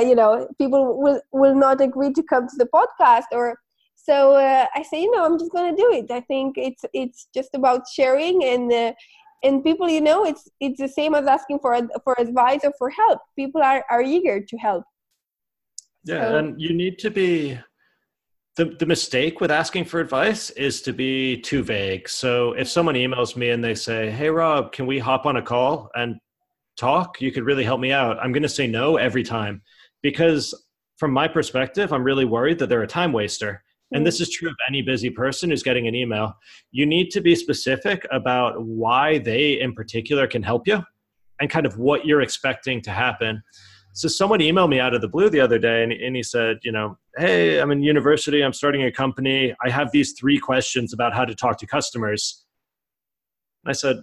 you 0.01 0.15
know 0.15 0.49
people 0.57 0.99
will 0.99 1.21
will 1.33 1.55
not 1.55 1.83
agree 1.83 2.11
to 2.11 2.23
come 2.23 2.49
to 2.49 2.57
the 2.57 2.69
podcast 2.75 3.27
or 3.33 3.59
so 4.09 4.35
uh, 4.35 4.67
i 4.75 4.83
say 4.83 5.03
you 5.03 5.11
know 5.15 5.25
i'm 5.25 5.39
just 5.39 5.53
going 5.53 5.75
to 5.75 5.83
do 5.83 5.89
it. 5.93 6.11
I 6.11 6.21
think 6.21 6.57
it's 6.57 6.85
it's 6.93 7.29
just 7.35 7.51
about 7.55 7.83
sharing 7.97 8.45
and 8.45 8.73
uh, 8.73 8.93
and 9.45 9.63
people 9.63 9.89
you 9.89 10.01
know 10.01 10.25
it's 10.25 10.49
it's 10.61 10.81
the 10.81 10.89
same 10.89 11.15
as 11.15 11.27
asking 11.27 11.59
for 11.61 11.79
for 12.05 12.15
advice 12.19 12.63
or 12.65 12.73
for 12.79 12.91
help. 12.91 13.21
People 13.37 13.63
are 13.63 13.85
are 13.91 14.03
eager 14.03 14.41
to 14.41 14.57
help. 14.57 14.85
Yeah 16.05 16.29
so, 16.29 16.37
and 16.39 16.61
you 16.61 16.73
need 16.83 16.99
to 17.01 17.11
be 17.11 17.59
the, 18.57 18.65
the 18.81 18.87
mistake 18.87 19.41
with 19.41 19.51
asking 19.51 19.85
for 19.85 20.01
advice 20.01 20.51
is 20.51 20.83
to 20.83 20.93
be 20.93 21.41
too 21.41 21.63
vague. 21.63 22.09
So 22.09 22.53
if 22.55 22.69
someone 22.69 22.97
emails 22.97 23.37
me 23.37 23.51
and 23.51 23.63
they 23.63 23.75
say 23.75 24.11
hey 24.11 24.31
rob 24.31 24.73
can 24.73 24.87
we 24.87 24.99
hop 24.99 25.27
on 25.27 25.37
a 25.37 25.43
call 25.43 25.91
and 25.95 26.17
talk? 26.77 27.21
You 27.21 27.31
could 27.33 27.45
really 27.45 27.65
help 27.65 27.81
me 27.81 27.93
out. 27.93 28.19
I'm 28.23 28.33
going 28.33 28.49
to 28.51 28.57
say 28.61 28.67
no 28.67 28.97
every 28.97 29.23
time 29.23 29.63
because 30.03 30.43
from 30.99 31.13
my 31.13 31.29
perspective 31.29 31.93
i'm 31.93 32.03
really 32.03 32.25
worried 32.25 32.59
that 32.59 32.69
they're 32.69 32.89
a 32.91 32.95
time 33.01 33.13
waster 33.13 33.63
and 33.93 34.07
this 34.07 34.19
mm. 34.19 34.23
is 34.23 34.31
true 34.31 34.51
of 34.51 34.57
any 34.69 34.83
busy 34.83 35.11
person 35.11 35.51
who's 35.51 35.63
getting 35.63 35.87
an 35.87 35.95
email, 35.95 36.37
you 36.71 36.87
need 36.87 37.11
to 37.11 37.21
be 37.21 37.35
specific 37.35 38.07
about 38.11 38.63
why 38.63 39.19
they 39.19 39.61
in 39.61 39.73
particular 39.75 40.27
can 40.27 40.43
help 40.43 40.67
you 40.67 40.83
and 41.41 41.49
kind 41.49 41.67
of 41.67 41.79
what 41.79 42.05
you're 42.05 42.21
expecting 42.21 42.83
to 42.83 42.91
happen. 42.91 43.43
So 43.95 44.07
someone 44.07 44.41
emailed 44.41 44.69
me 44.69 44.79
out 44.79 44.95
of 44.95 45.01
the 45.01 45.09
blue 45.09 45.31
the 45.31 45.41
other 45.41 45.59
day 45.59 45.83
and, 45.83 45.93
and 45.93 46.15
he 46.15 46.23
said, 46.23 46.59
you 46.63 46.73
know, 46.73 46.99
hey, 47.17 47.59
I'm 47.61 47.71
in 47.71 47.83
university, 47.83 48.43
I'm 48.43 48.53
starting 48.53 48.85
a 48.85 48.93
company. 48.93 49.55
I 49.65 49.71
have 49.71 49.91
these 49.91 50.13
three 50.13 50.39
questions 50.39 50.93
about 50.93 51.15
how 51.15 51.25
to 51.25 51.35
talk 51.35 51.59
to 51.59 51.67
customers. 51.67 52.45
And 53.65 53.71
I 53.71 53.73
said, 53.73 53.97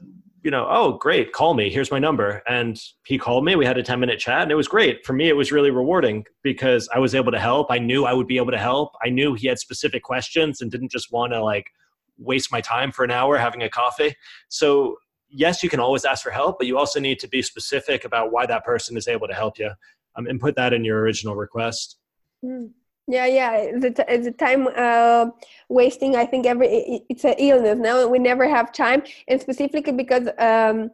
you 0.46 0.52
know, 0.52 0.68
oh, 0.70 0.92
great, 0.94 1.34
call 1.34 1.56
me. 1.56 1.72
Here's 1.72 1.90
my 1.90 1.98
number. 1.98 2.44
And 2.48 2.80
he 3.04 3.18
called 3.18 3.44
me. 3.44 3.56
We 3.56 3.66
had 3.66 3.80
a 3.80 3.84
10 3.84 4.00
minute 4.00 4.20
chat 4.20 4.44
and 4.44 4.52
it 4.52 4.56
was 4.56 4.68
great. 4.68 5.04
For 5.04 5.12
me, 5.12 5.28
it 5.28 5.36
was 5.36 5.52
really 5.52 5.72
rewarding 5.72 6.24
because 6.44 6.88
I 6.94 7.00
was 7.00 7.16
able 7.16 7.32
to 7.32 7.40
help. 7.40 7.72
I 7.72 7.80
knew 7.80 8.06
I 8.06 8.14
would 8.14 8.28
be 8.28 8.38
able 8.38 8.52
to 8.52 8.60
help. 8.60 8.94
I 9.04 9.10
knew 9.10 9.34
he 9.34 9.48
had 9.48 9.58
specific 9.58 10.04
questions 10.04 10.62
and 10.62 10.70
didn't 10.70 10.92
just 10.92 11.12
want 11.12 11.34
to 11.34 11.44
like 11.44 11.72
waste 12.20 12.52
my 12.52 12.62
time 12.62 12.92
for 12.92 13.04
an 13.04 13.10
hour 13.10 13.40
having 13.40 13.64
a 13.64 13.70
coffee. 13.72 14.16
So, 14.48 14.98
yes, 15.30 15.64
you 15.64 15.70
can 15.70 15.80
always 15.80 16.06
ask 16.06 16.22
for 16.22 16.30
help, 16.30 16.60
but 16.60 16.68
you 16.68 16.78
also 16.78 17.00
need 17.00 17.18
to 17.22 17.28
be 17.28 17.42
specific 17.42 18.06
about 18.06 18.32
why 18.32 18.46
that 18.46 18.64
person 18.64 18.96
is 18.98 19.08
able 19.08 19.28
to 19.28 19.34
help 19.34 19.58
you 19.58 19.72
um, 20.16 20.28
and 20.28 20.40
put 20.40 20.56
that 20.58 20.74
in 20.74 20.86
your 20.86 21.02
original 21.02 21.36
request. 21.36 21.98
Mm 22.44 22.70
yeah 23.08 23.26
yeah 23.26 23.72
the, 23.80 23.90
the 24.24 24.32
time 24.32 24.68
uh, 24.76 25.28
wasting 25.70 26.16
i 26.16 26.26
think 26.26 26.46
every 26.46 27.04
it's 27.10 27.24
an 27.24 27.36
illness 27.38 27.78
now 27.80 28.08
we 28.08 28.20
never 28.20 28.48
have 28.50 28.72
time 28.72 29.04
and 29.28 29.40
specifically 29.40 29.94
because 29.94 30.28
um, 30.40 30.90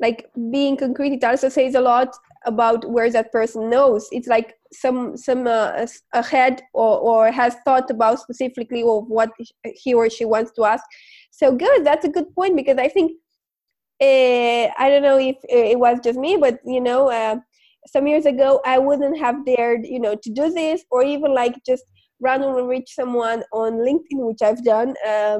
like 0.00 0.30
being 0.50 0.76
concrete 0.76 1.14
it 1.14 1.24
also 1.24 1.48
says 1.48 1.74
a 1.74 1.80
lot 1.80 2.14
about 2.44 2.88
where 2.90 3.10
that 3.10 3.32
person 3.32 3.70
knows. 3.70 4.08
It's 4.12 4.28
like 4.28 4.54
some 4.72 5.16
some 5.16 5.46
uh, 5.46 5.86
ahead 6.12 6.62
or, 6.72 6.98
or 6.98 7.32
has 7.32 7.56
thought 7.64 7.90
about 7.90 8.20
specifically 8.20 8.82
of 8.82 9.06
what 9.08 9.30
he 9.62 9.94
or 9.94 10.10
she 10.10 10.24
wants 10.24 10.52
to 10.52 10.64
ask. 10.64 10.84
So 11.30 11.54
good 11.54 11.84
that's 11.84 12.04
a 12.04 12.08
good 12.08 12.32
point 12.34 12.56
because 12.56 12.78
i 12.78 12.88
think 12.88 13.12
uh, 14.00 14.70
i 14.78 14.88
don't 14.88 15.02
know 15.02 15.18
if 15.18 15.36
it 15.48 15.78
was 15.78 15.98
just 16.02 16.18
me 16.18 16.36
but 16.36 16.60
you 16.64 16.80
know 16.80 17.10
uh, 17.10 17.36
some 17.86 18.06
years 18.06 18.26
ago 18.26 18.60
i 18.64 18.78
wouldn't 18.78 19.18
have 19.18 19.44
dared 19.44 19.84
you 19.84 20.00
know 20.00 20.14
to 20.14 20.30
do 20.30 20.50
this 20.50 20.84
or 20.90 21.02
even 21.02 21.34
like 21.34 21.54
just 21.66 21.84
randomly 22.20 22.62
reach 22.62 22.94
someone 22.94 23.42
on 23.52 23.72
linkedin 23.74 24.26
which 24.28 24.42
i've 24.42 24.64
done 24.64 24.94
uh, 25.06 25.38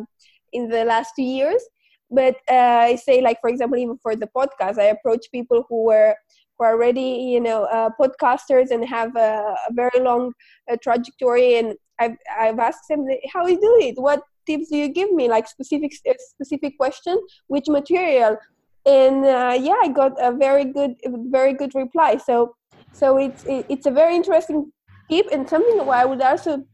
in 0.53 0.69
the 0.69 0.85
last 0.85 1.13
two 1.17 1.23
years. 1.23 1.63
But 2.11 2.37
uh, 2.51 2.81
i 2.91 2.97
say 2.97 3.21
like 3.21 3.41
for 3.41 3.51
example 3.51 3.79
even 3.79 3.99
for 4.03 4.15
the 4.15 4.29
podcast 4.37 4.79
i 4.79 4.85
approach 4.85 5.27
people 5.33 5.65
who 5.69 5.85
were 5.85 6.15
who 6.59 6.65
are 6.65 6.75
already 6.75 7.11
you 7.35 7.41
know 7.41 7.65
uh, 7.65 7.91
podcasters 8.01 8.71
and 8.71 8.87
have 8.87 9.17
a, 9.17 9.57
a 9.69 9.73
very 9.73 10.01
long 10.01 10.33
uh, 10.71 10.77
trajectory. 10.83 11.57
And 11.59 11.75
I've, 11.99 12.17
I've 12.39 12.59
asked 12.59 12.89
them 12.89 13.07
how 13.33 13.47
you 13.47 13.61
do 13.61 13.77
it? 13.81 13.95
What 13.97 14.23
tips 14.47 14.69
do 14.69 14.77
you 14.77 14.89
give 14.89 15.11
me? 15.13 15.29
Like 15.29 15.49
specific 15.49 15.93
specific 16.19 16.77
question 16.77 17.19
which 17.49 17.67
material 17.69 18.37
and 18.87 19.25
uh, 19.25 19.57
yeah 19.59 19.77
i 19.83 19.89
got 19.89 20.13
a 20.21 20.33
very 20.33 20.65
good 20.65 20.95
very 21.31 21.55
good 21.55 21.75
reply. 21.75 22.17
So 22.19 22.55
so 22.93 23.17
it's 23.17 23.45
it's 23.47 23.87
a 23.87 23.91
very 23.91 24.15
interesting 24.15 24.71
tip. 25.11 25.27
And 25.33 25.49
something 25.49 25.81
i 25.89 26.05
would 26.05 26.21
also 26.21 26.65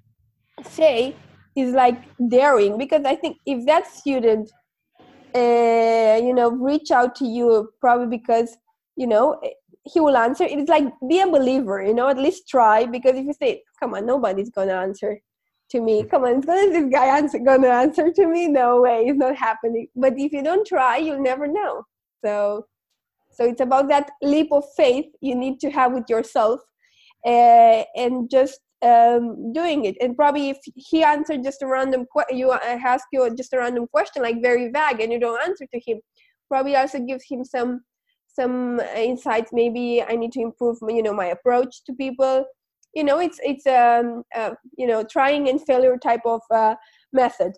say 0.65 1.15
is 1.57 1.73
like 1.73 1.99
daring. 2.29 2.79
Because 2.79 3.05
i 3.05 3.15
think 3.15 3.39
if 3.47 3.67
that 3.67 3.87
student 3.87 4.51
uh, 5.35 6.19
you 6.23 6.35
know 6.35 6.51
reach 6.51 6.91
out 6.91 7.15
to 7.17 7.25
you 7.27 7.71
probably 7.81 8.19
because 8.19 8.57
you 8.97 9.07
know 9.07 9.41
he 9.85 9.99
will 10.01 10.17
answer. 10.17 10.45
It's 10.45 10.69
like 10.69 10.85
be 11.09 11.21
a 11.21 11.27
believer 11.27 11.83
you 11.83 11.95
know 11.95 12.09
at 12.09 12.19
least 12.19 12.49
try. 12.49 12.87
Because 12.87 13.17
if 13.17 13.25
you 13.25 13.33
say 13.33 13.63
come 13.79 13.95
on 13.95 14.05
nobody's 14.05 14.51
gonna 14.51 14.75
answer 14.75 15.21
to 15.71 15.81
me. 15.81 16.03
Come 16.03 16.25
on 16.25 16.39
is 16.49 16.73
this 16.73 16.93
guy 16.93 17.17
answer 17.17 17.39
gonna 17.39 17.69
answer 17.69 18.11
to 18.13 18.27
me? 18.27 18.49
No 18.49 18.81
way 18.83 19.05
it's 19.07 19.19
not 19.19 19.37
happening. 19.37 19.87
But 19.95 20.19
if 20.19 20.33
you 20.33 20.43
don't 20.43 20.67
try 20.67 20.97
you'll 20.97 21.23
never 21.23 21.47
know 21.47 21.85
so 22.25 22.67
so 23.33 23.45
it's 23.45 23.61
about 23.61 23.89
that 23.89 24.11
leap 24.23 24.49
of 24.53 24.65
faith 24.77 25.07
you 25.21 25.35
need 25.35 25.61
to 25.61 25.71
have 25.71 25.93
with 25.93 26.05
yourself 26.09 26.61
uh, 27.27 27.83
and 27.97 28.31
just 28.31 28.61
um, 28.83 29.53
doing 29.53 29.85
it. 29.85 29.97
And 30.01 30.17
probably 30.17 30.51
if 30.51 30.59
he 30.75 31.03
answered 31.03 31.43
just 31.45 31.63
a 31.63 31.67
random 31.67 32.07
you 32.31 32.51
uh, 32.51 32.59
ask 32.63 33.07
you 33.13 33.29
just 33.35 33.53
a 33.53 33.59
random 33.59 33.87
question 33.89 34.23
like 34.23 34.41
very 34.43 34.71
vague 34.71 35.01
and 35.01 35.13
you 35.13 35.21
don't 35.21 35.43
answer 35.43 35.67
to 35.73 35.81
him 35.85 36.01
probably 36.49 36.77
also 36.77 36.99
gives 37.01 37.25
him 37.29 37.45
some 37.45 37.81
some 38.27 38.81
insights. 38.97 39.51
Maybe 39.53 40.03
i 40.03 40.17
need 40.17 40.33
to 40.33 40.41
improve 40.41 40.79
you 40.89 41.03
know 41.03 41.13
my 41.13 41.27
approach 41.27 41.85
to 41.85 41.93
people. 41.95 42.45
You 42.95 43.05
know 43.05 43.19
it's 43.21 43.39
it's 43.43 43.67
um 43.67 44.23
uh, 44.35 44.53
you 44.77 44.87
know 44.87 45.05
trying 45.05 45.49
and 45.49 45.65
failure 45.65 45.97
type 45.99 46.25
of 46.25 46.41
uh, 46.51 46.75
method. 47.13 47.53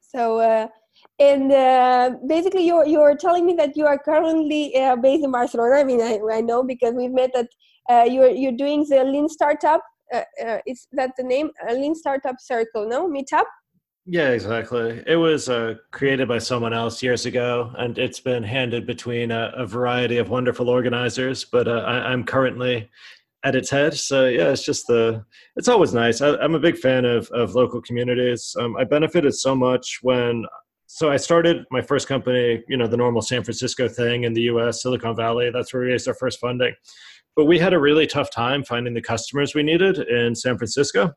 So 0.00 0.38
uh, 0.38 0.68
and 1.18 1.52
uh, 1.52 2.10
basically 2.26 2.66
you're 2.66 2.86
you're 2.86 3.16
telling 3.16 3.44
me 3.44 3.54
that 3.54 3.76
you 3.76 3.86
are 3.86 3.98
currently 3.98 4.76
uh, 4.76 4.96
based 4.96 5.24
in 5.24 5.32
barcelona 5.32 5.76
i 5.76 5.84
mean 5.84 6.00
i, 6.00 6.18
I 6.32 6.40
know 6.40 6.62
because 6.62 6.94
we've 6.94 7.10
met 7.12 7.30
that 7.34 7.48
uh, 7.90 8.04
you're 8.04 8.30
you're 8.30 8.52
doing 8.52 8.86
the 8.88 9.04
lean 9.04 9.28
startup 9.28 9.82
uh, 10.14 10.22
uh, 10.44 10.58
is 10.66 10.86
that 10.92 11.12
the 11.16 11.24
name 11.24 11.50
lean 11.70 11.94
startup 11.94 12.36
circle 12.40 12.88
no 12.88 13.08
meetup 13.08 13.46
Yeah, 14.10 14.30
exactly. 14.30 15.02
It 15.06 15.16
was 15.16 15.50
uh, 15.50 15.74
created 15.90 16.28
by 16.28 16.38
someone 16.38 16.72
else 16.72 17.02
years 17.02 17.26
ago, 17.26 17.74
and 17.76 17.98
it's 17.98 18.20
been 18.20 18.42
handed 18.42 18.86
between 18.86 19.30
a, 19.30 19.52
a 19.54 19.66
variety 19.66 20.16
of 20.16 20.30
wonderful 20.30 20.70
organizers. 20.70 21.44
But 21.44 21.68
I, 21.68 22.10
am 22.10 22.24
currently 22.24 22.88
at 23.44 23.54
its 23.54 23.68
head, 23.68 23.92
so 23.92 24.26
yeah, 24.26 24.48
it's 24.48 24.64
just 24.64 24.86
the. 24.86 25.22
It's 25.56 25.68
always 25.68 25.92
nice. 25.92 26.22
I, 26.22 26.42
am 26.42 26.54
a 26.54 26.58
big 26.68 26.78
fan 26.78 27.04
of 27.04 27.28
of 27.32 27.54
local 27.54 27.82
communities. 27.82 28.56
Um, 28.58 28.78
I 28.78 28.84
benefited 28.84 29.34
so 29.34 29.54
much 29.54 29.98
when. 30.00 30.46
So 30.90 31.10
I 31.10 31.16
started 31.16 31.64
my 31.70 31.80
first 31.80 32.08
company, 32.08 32.64
you 32.66 32.76
know, 32.76 32.86
the 32.86 32.96
normal 32.96 33.22
San 33.22 33.44
Francisco 33.44 33.88
thing 33.88 34.24
in 34.24 34.32
the 34.32 34.42
U.S., 34.42 34.82
Silicon 34.82 35.14
Valley. 35.14 35.50
That's 35.52 35.72
where 35.72 35.82
we 35.82 35.90
raised 35.90 36.08
our 36.08 36.14
first 36.14 36.40
funding. 36.40 36.74
But 37.36 37.44
we 37.44 37.58
had 37.58 37.72
a 37.72 37.78
really 37.78 38.06
tough 38.06 38.30
time 38.30 38.64
finding 38.64 38.94
the 38.94 39.02
customers 39.02 39.54
we 39.54 39.62
needed 39.62 39.98
in 39.98 40.34
San 40.34 40.58
Francisco 40.58 41.14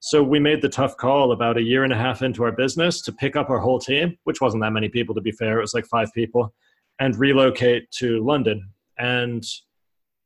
so 0.00 0.22
we 0.22 0.40
made 0.40 0.62
the 0.62 0.68
tough 0.68 0.96
call 0.96 1.30
about 1.32 1.58
a 1.58 1.62
year 1.62 1.84
and 1.84 1.92
a 1.92 1.96
half 1.96 2.22
into 2.22 2.42
our 2.42 2.52
business 2.52 3.02
to 3.02 3.12
pick 3.12 3.36
up 3.36 3.50
our 3.50 3.58
whole 3.58 3.78
team, 3.78 4.16
which 4.24 4.40
wasn't 4.40 4.62
that 4.62 4.72
many 4.72 4.88
people 4.88 5.14
to 5.14 5.20
be 5.20 5.30
fair, 5.30 5.58
it 5.58 5.60
was 5.60 5.74
like 5.74 5.84
five 5.84 6.10
people, 6.14 6.54
and 6.98 7.16
relocate 7.16 7.90
to 7.92 8.24
London. 8.24 8.70
And 8.98 9.44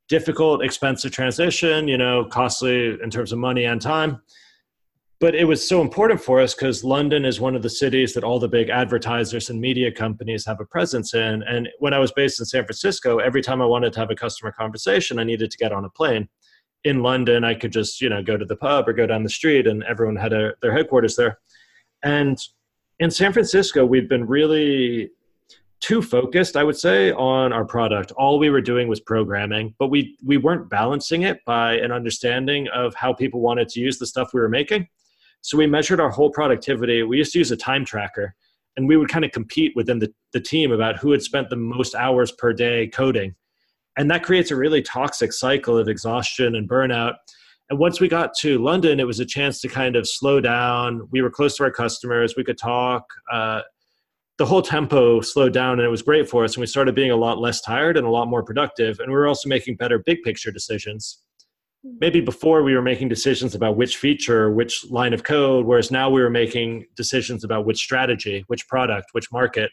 difficult, 0.08 0.62
expensive 0.62 1.10
transition, 1.10 1.88
you 1.88 1.98
know, 1.98 2.24
costly 2.24 2.96
in 3.02 3.10
terms 3.10 3.32
of 3.32 3.38
money 3.38 3.64
and 3.64 3.80
time. 3.80 4.22
But 5.20 5.34
it 5.34 5.44
was 5.44 5.66
so 5.66 5.80
important 5.80 6.20
for 6.20 6.40
us 6.40 6.54
because 6.54 6.84
London 6.84 7.24
is 7.24 7.40
one 7.40 7.54
of 7.54 7.62
the 7.62 7.70
cities 7.70 8.14
that 8.14 8.24
all 8.24 8.38
the 8.38 8.48
big 8.48 8.68
advertisers 8.68 9.48
and 9.48 9.60
media 9.60 9.90
companies 9.90 10.44
have 10.44 10.60
a 10.60 10.64
presence 10.66 11.14
in. 11.14 11.42
And 11.44 11.68
when 11.78 11.94
I 11.94 11.98
was 11.98 12.12
based 12.12 12.40
in 12.40 12.46
San 12.46 12.64
Francisco, 12.64 13.18
every 13.18 13.40
time 13.40 13.62
I 13.62 13.66
wanted 13.66 13.92
to 13.94 14.00
have 14.00 14.10
a 14.10 14.16
customer 14.16 14.52
conversation, 14.52 15.18
I 15.18 15.24
needed 15.24 15.50
to 15.50 15.56
get 15.56 15.72
on 15.72 15.84
a 15.84 15.90
plane 15.90 16.28
in 16.84 17.02
London, 17.02 17.44
I 17.44 17.54
could 17.54 17.72
just 17.72 18.00
you 18.00 18.08
know 18.08 18.22
go 18.22 18.36
to 18.36 18.44
the 18.44 18.56
pub 18.56 18.88
or 18.88 18.92
go 18.92 19.06
down 19.06 19.22
the 19.22 19.30
street, 19.30 19.66
and 19.66 19.82
everyone 19.84 20.16
had 20.16 20.32
a, 20.32 20.54
their 20.62 20.72
headquarters 20.72 21.16
there. 21.16 21.38
And 22.02 22.38
in 22.98 23.10
San 23.10 23.32
Francisco, 23.32 23.84
we've 23.84 24.08
been 24.08 24.26
really 24.26 25.10
too 25.80 26.00
focused, 26.00 26.56
I 26.56 26.64
would 26.64 26.76
say, 26.76 27.12
on 27.12 27.52
our 27.52 27.64
product. 27.64 28.12
All 28.12 28.38
we 28.38 28.50
were 28.50 28.60
doing 28.60 28.88
was 28.88 29.00
programming, 29.00 29.74
but 29.78 29.88
we 29.88 30.16
we 30.24 30.36
weren't 30.36 30.68
balancing 30.68 31.22
it 31.22 31.38
by 31.46 31.74
an 31.78 31.90
understanding 31.90 32.68
of 32.68 32.94
how 32.94 33.12
people 33.12 33.40
wanted 33.40 33.68
to 33.70 33.80
use 33.80 33.98
the 33.98 34.06
stuff 34.06 34.32
we 34.34 34.40
were 34.40 34.48
making. 34.48 34.86
So 35.44 35.58
we 35.58 35.66
measured 35.66 36.00
our 36.00 36.08
whole 36.08 36.30
productivity. 36.30 37.02
We 37.02 37.18
used 37.18 37.34
to 37.34 37.38
use 37.38 37.50
a 37.50 37.56
time 37.56 37.84
tracker, 37.84 38.34
and 38.78 38.88
we 38.88 38.96
would 38.96 39.10
kind 39.10 39.26
of 39.26 39.30
compete 39.30 39.76
within 39.76 39.98
the, 39.98 40.10
the 40.32 40.40
team 40.40 40.72
about 40.72 40.96
who 40.96 41.10
had 41.10 41.20
spent 41.20 41.50
the 41.50 41.56
most 41.56 41.94
hours 41.94 42.32
per 42.32 42.54
day 42.54 42.88
coding. 42.88 43.34
And 43.98 44.10
that 44.10 44.22
creates 44.22 44.50
a 44.50 44.56
really 44.56 44.80
toxic 44.80 45.34
cycle 45.34 45.76
of 45.76 45.86
exhaustion 45.86 46.54
and 46.54 46.66
burnout. 46.66 47.16
And 47.68 47.78
once 47.78 48.00
we 48.00 48.08
got 48.08 48.32
to 48.38 48.58
london 48.58 49.00
it 49.00 49.06
was 49.06 49.20
a 49.20 49.26
chance 49.26 49.60
to 49.60 49.68
kind 49.68 49.96
of 49.96 50.08
slow 50.08 50.40
down. 50.40 51.06
We 51.10 51.20
were 51.20 51.30
close 51.30 51.58
to 51.58 51.64
our 51.64 51.70
customers. 51.70 52.34
We 52.36 52.44
could 52.44 52.58
talk. 52.58 53.04
Uh, 53.30 53.60
the 54.38 54.46
whole 54.46 54.62
tempo 54.62 55.20
slowed 55.20 55.52
down 55.52 55.74
and 55.74 55.82
it 55.82 55.90
was 55.90 56.02
great 56.02 56.28
for 56.28 56.44
us 56.44 56.54
and 56.54 56.60
we 56.62 56.66
started 56.66 56.94
being 56.94 57.10
a 57.10 57.16
lot 57.16 57.38
less 57.38 57.60
tired 57.60 57.96
and 57.98 58.06
a 58.06 58.10
lot 58.10 58.28
more 58.28 58.42
productive 58.42 58.98
and 58.98 59.08
we 59.08 59.14
were 59.14 59.28
also 59.28 59.48
making 59.48 59.76
better 59.76 59.98
big 59.98 60.22
picture 60.22 60.50
decisions 60.50 61.20
maybe 62.00 62.20
before 62.20 62.62
we 62.62 62.74
were 62.74 62.82
making 62.82 63.08
decisions 63.08 63.54
about 63.54 63.76
which 63.76 63.96
feature 63.96 64.50
which 64.50 64.84
line 64.90 65.12
of 65.12 65.22
code 65.22 65.66
whereas 65.66 65.90
now 65.90 66.08
we 66.08 66.20
were 66.20 66.30
making 66.30 66.84
decisions 66.96 67.44
about 67.44 67.66
which 67.66 67.78
strategy 67.78 68.44
which 68.48 68.66
product 68.68 69.06
which 69.12 69.30
market 69.30 69.70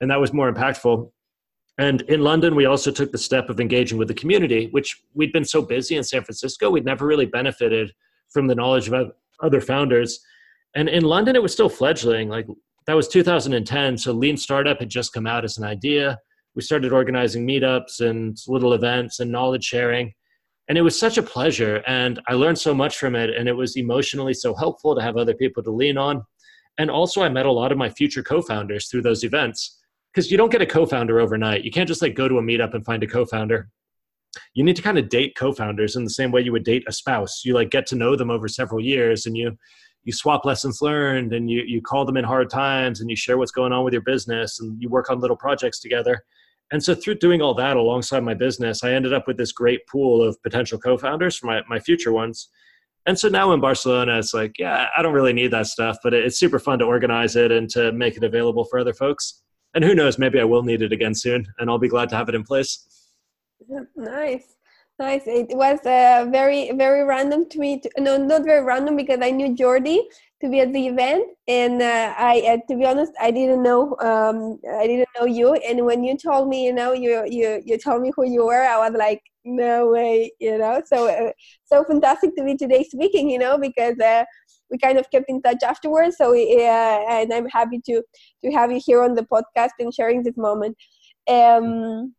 and 0.00 0.10
that 0.10 0.20
was 0.20 0.32
more 0.32 0.52
impactful 0.52 1.10
and 1.78 2.02
in 2.02 2.20
London, 2.20 2.54
we 2.54 2.66
also 2.66 2.92
took 2.92 3.10
the 3.10 3.18
step 3.18 3.50
of 3.50 3.58
engaging 3.58 3.98
with 3.98 4.08
the 4.08 4.14
community, 4.14 4.68
which 4.70 5.02
we'd 5.14 5.32
been 5.32 5.44
so 5.44 5.60
busy 5.60 5.96
in 5.96 6.04
San 6.04 6.22
Francisco, 6.22 6.70
we'd 6.70 6.84
never 6.84 7.04
really 7.04 7.26
benefited 7.26 7.92
from 8.30 8.46
the 8.46 8.54
knowledge 8.54 8.88
of 8.88 9.12
other 9.42 9.60
founders. 9.60 10.20
And 10.76 10.88
in 10.88 11.02
London, 11.02 11.34
it 11.34 11.42
was 11.42 11.52
still 11.52 11.68
fledgling. 11.68 12.28
Like 12.28 12.46
that 12.86 12.94
was 12.94 13.08
2010. 13.08 13.98
So 13.98 14.12
Lean 14.12 14.36
Startup 14.36 14.78
had 14.78 14.88
just 14.88 15.12
come 15.12 15.26
out 15.26 15.44
as 15.44 15.58
an 15.58 15.64
idea. 15.64 16.18
We 16.54 16.62
started 16.62 16.92
organizing 16.92 17.46
meetups 17.46 18.00
and 18.00 18.38
little 18.46 18.74
events 18.74 19.18
and 19.18 19.32
knowledge 19.32 19.64
sharing. 19.64 20.14
And 20.68 20.78
it 20.78 20.82
was 20.82 20.98
such 20.98 21.18
a 21.18 21.22
pleasure. 21.22 21.82
And 21.86 22.20
I 22.26 22.34
learned 22.34 22.58
so 22.58 22.74
much 22.74 22.96
from 22.96 23.14
it. 23.14 23.30
And 23.30 23.48
it 23.48 23.52
was 23.52 23.76
emotionally 23.76 24.34
so 24.34 24.54
helpful 24.54 24.94
to 24.94 25.02
have 25.02 25.16
other 25.16 25.34
people 25.34 25.62
to 25.62 25.70
lean 25.70 25.98
on. 25.98 26.24
And 26.78 26.90
also, 26.90 27.22
I 27.22 27.28
met 27.28 27.46
a 27.46 27.52
lot 27.52 27.70
of 27.70 27.78
my 27.78 27.90
future 27.90 28.22
co 28.22 28.42
founders 28.42 28.88
through 28.88 29.02
those 29.02 29.24
events 29.24 29.78
because 30.14 30.30
you 30.30 30.36
don't 30.36 30.52
get 30.52 30.62
a 30.62 30.66
co-founder 30.66 31.18
overnight. 31.18 31.64
You 31.64 31.72
can't 31.72 31.88
just 31.88 32.02
like 32.02 32.14
go 32.14 32.28
to 32.28 32.38
a 32.38 32.42
meetup 32.42 32.74
and 32.74 32.84
find 32.84 33.02
a 33.02 33.06
co-founder. 33.06 33.68
You 34.54 34.64
need 34.64 34.76
to 34.76 34.82
kind 34.82 34.98
of 34.98 35.08
date 35.08 35.34
co-founders 35.36 35.96
in 35.96 36.04
the 36.04 36.10
same 36.10 36.30
way 36.30 36.40
you 36.40 36.52
would 36.52 36.64
date 36.64 36.84
a 36.86 36.92
spouse. 36.92 37.42
You 37.44 37.54
like 37.54 37.70
get 37.70 37.86
to 37.86 37.96
know 37.96 38.16
them 38.16 38.30
over 38.30 38.48
several 38.48 38.80
years 38.80 39.26
and 39.26 39.36
you 39.36 39.56
you 40.04 40.12
swap 40.12 40.44
lessons 40.44 40.82
learned 40.82 41.32
and 41.32 41.50
you 41.50 41.62
you 41.66 41.80
call 41.80 42.04
them 42.04 42.16
in 42.16 42.24
hard 42.24 42.50
times 42.50 43.00
and 43.00 43.08
you 43.08 43.16
share 43.16 43.38
what's 43.38 43.52
going 43.52 43.72
on 43.72 43.84
with 43.84 43.92
your 43.92 44.02
business 44.02 44.60
and 44.60 44.80
you 44.80 44.88
work 44.88 45.10
on 45.10 45.20
little 45.20 45.36
projects 45.36 45.80
together. 45.80 46.24
And 46.74 46.82
so 46.82 46.94
through 46.94 47.14
doing 47.14 47.40
all 47.40 47.54
that 47.54 47.78
alongside 47.78 48.22
my 48.24 48.34
business, 48.34 48.84
I 48.84 48.92
ended 48.92 49.14
up 49.14 49.26
with 49.26 49.38
this 49.38 49.52
great 49.52 49.86
pool 49.86 50.22
of 50.22 50.36
potential 50.42 50.78
co-founders 50.78 51.38
for 51.38 51.46
my, 51.46 51.62
my 51.68 51.78
future 51.78 52.12
ones. 52.12 52.50
And 53.06 53.18
so 53.18 53.28
now 53.28 53.52
in 53.52 53.60
Barcelona, 53.60 54.18
it's 54.18 54.34
like, 54.34 54.58
yeah, 54.58 54.88
I 54.96 55.00
don't 55.00 55.14
really 55.14 55.32
need 55.32 55.52
that 55.52 55.68
stuff, 55.68 55.98
but 56.02 56.12
it's 56.12 56.38
super 56.38 56.58
fun 56.58 56.80
to 56.80 56.84
organize 56.84 57.36
it 57.36 57.50
and 57.50 57.70
to 57.70 57.92
make 57.92 58.16
it 58.16 58.24
available 58.24 58.64
for 58.64 58.78
other 58.78 58.92
folks 58.92 59.42
and 59.74 59.84
who 59.84 59.94
knows, 59.94 60.18
maybe 60.18 60.40
I 60.40 60.44
will 60.44 60.62
need 60.62 60.82
it 60.82 60.92
again 60.92 61.14
soon, 61.14 61.46
and 61.58 61.68
I'll 61.68 61.78
be 61.78 61.88
glad 61.88 62.08
to 62.10 62.16
have 62.16 62.28
it 62.28 62.34
in 62.34 62.44
place. 62.44 62.86
Nice. 63.96 64.54
Nice. 64.98 65.22
It 65.26 65.48
was 65.56 65.80
uh, 65.84 66.28
very, 66.30 66.70
very 66.72 67.04
random. 67.04 67.48
To, 67.50 67.80
no, 67.98 68.16
not 68.16 68.44
very 68.44 68.64
random 68.64 68.94
because 68.94 69.18
I 69.20 69.30
knew 69.30 69.56
Jordi 69.56 69.98
to 70.44 70.50
be 70.50 70.60
at 70.60 70.72
the 70.74 70.86
event, 70.86 71.24
and 71.48 71.80
uh, 71.80 72.14
I, 72.18 72.42
uh, 72.46 72.58
to 72.68 72.76
be 72.76 72.84
honest, 72.84 73.12
I 73.18 73.30
didn't 73.30 73.62
know. 73.62 73.96
Um, 74.00 74.58
I 74.78 74.86
didn't 74.86 75.08
know 75.18 75.24
you. 75.24 75.54
And 75.54 75.86
when 75.86 76.04
you 76.04 76.18
told 76.18 76.48
me, 76.48 76.66
you 76.66 76.72
know, 76.72 76.92
you 76.92 77.24
you 77.26 77.62
you 77.64 77.78
told 77.78 78.02
me 78.02 78.12
who 78.14 78.26
you 78.26 78.44
were, 78.44 78.62
I 78.62 78.76
was 78.76 78.94
like, 78.96 79.22
no 79.44 79.88
way, 79.88 80.32
you 80.38 80.58
know. 80.58 80.82
So 80.84 81.08
uh, 81.08 81.32
so 81.64 81.82
fantastic 81.84 82.36
to 82.36 82.44
be 82.44 82.56
today 82.56 82.84
speaking, 82.84 83.30
you 83.30 83.38
know, 83.38 83.56
because 83.56 83.98
uh, 83.98 84.24
we 84.70 84.76
kind 84.78 84.98
of 84.98 85.10
kept 85.10 85.26
in 85.28 85.40
touch 85.40 85.62
afterwards. 85.62 86.16
So 86.18 86.32
we, 86.32 86.42
uh, 86.66 86.98
and 87.08 87.32
I'm 87.32 87.48
happy 87.48 87.80
to 87.86 88.02
to 88.44 88.52
have 88.52 88.70
you 88.70 88.80
here 88.84 89.02
on 89.02 89.14
the 89.14 89.22
podcast 89.22 89.70
and 89.78 89.94
sharing 89.94 90.22
this 90.22 90.36
moment. 90.36 90.76
Um, 91.26 92.14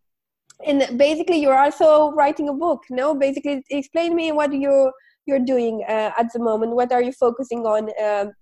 and 0.66 0.98
basically, 0.98 1.38
you're 1.38 1.60
also 1.60 2.12
writing 2.12 2.50
a 2.50 2.54
book. 2.54 2.82
No, 2.90 3.14
basically, 3.14 3.64
explain 3.70 4.16
me 4.16 4.32
what 4.32 4.52
you 4.52 4.92
you're 5.26 5.40
doing 5.40 5.84
uh, 5.88 6.12
at 6.18 6.28
the 6.34 6.40
moment. 6.40 6.76
What 6.76 6.92
are 6.92 7.02
you 7.02 7.12
focusing 7.12 7.66
on? 7.66 7.90
Um, 8.04 8.34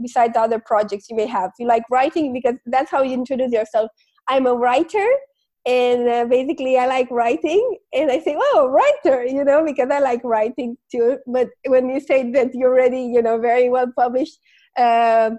besides 0.00 0.36
other 0.36 0.58
projects 0.58 1.08
you 1.10 1.16
may 1.16 1.26
have? 1.26 1.50
You 1.58 1.66
like 1.66 1.84
writing 1.90 2.32
because 2.32 2.54
that's 2.66 2.90
how 2.90 3.02
you 3.02 3.12
introduce 3.12 3.52
yourself. 3.52 3.90
I'm 4.28 4.46
a 4.46 4.54
writer 4.54 5.06
and 5.64 6.08
uh, 6.08 6.24
basically 6.24 6.76
i 6.76 6.86
like 6.86 7.08
writing 7.10 7.78
and 7.92 8.10
i 8.10 8.18
say 8.18 8.36
oh 8.36 8.68
writer 8.68 9.24
you 9.24 9.44
know 9.44 9.64
because 9.64 9.88
i 9.92 10.00
like 10.00 10.20
writing 10.24 10.76
too. 10.90 11.18
But 11.26 11.50
when 11.66 11.88
you 11.88 12.00
say 12.00 12.32
that 12.32 12.52
you're 12.52 12.72
already 12.72 13.02
you 13.02 13.22
know 13.22 13.38
very 13.38 13.68
well 13.68 13.86
published 13.96 14.38
uh, 14.76 15.30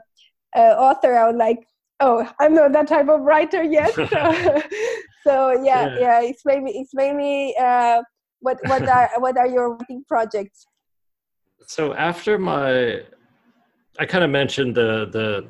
uh, 0.55 0.75
author 0.77 1.17
i 1.17 1.27
was 1.27 1.35
like 1.35 1.59
oh 1.99 2.25
i'm 2.39 2.53
not 2.53 2.71
that 2.71 2.87
type 2.87 3.09
of 3.09 3.21
writer 3.21 3.63
yet. 3.63 3.93
So, 3.93 4.05
so 5.27 5.61
yeah, 5.61 5.87
yeah. 5.87 5.99
yeah 5.99 6.21
explain 6.21 6.63
me 6.63 6.79
explain 6.79 7.17
me 7.17 7.53
uh, 7.59 8.01
what 8.39 8.59
what 8.67 8.87
are 8.87 9.09
what 9.17 9.37
are 9.37 9.47
your 9.47 9.75
writing 9.75 10.05
projects 10.07 10.67
so 11.65 11.93
after 11.93 12.37
my 12.37 13.01
i 13.99 14.05
kind 14.05 14.23
of 14.23 14.29
mentioned 14.29 14.75
the 14.75 15.07
the 15.11 15.47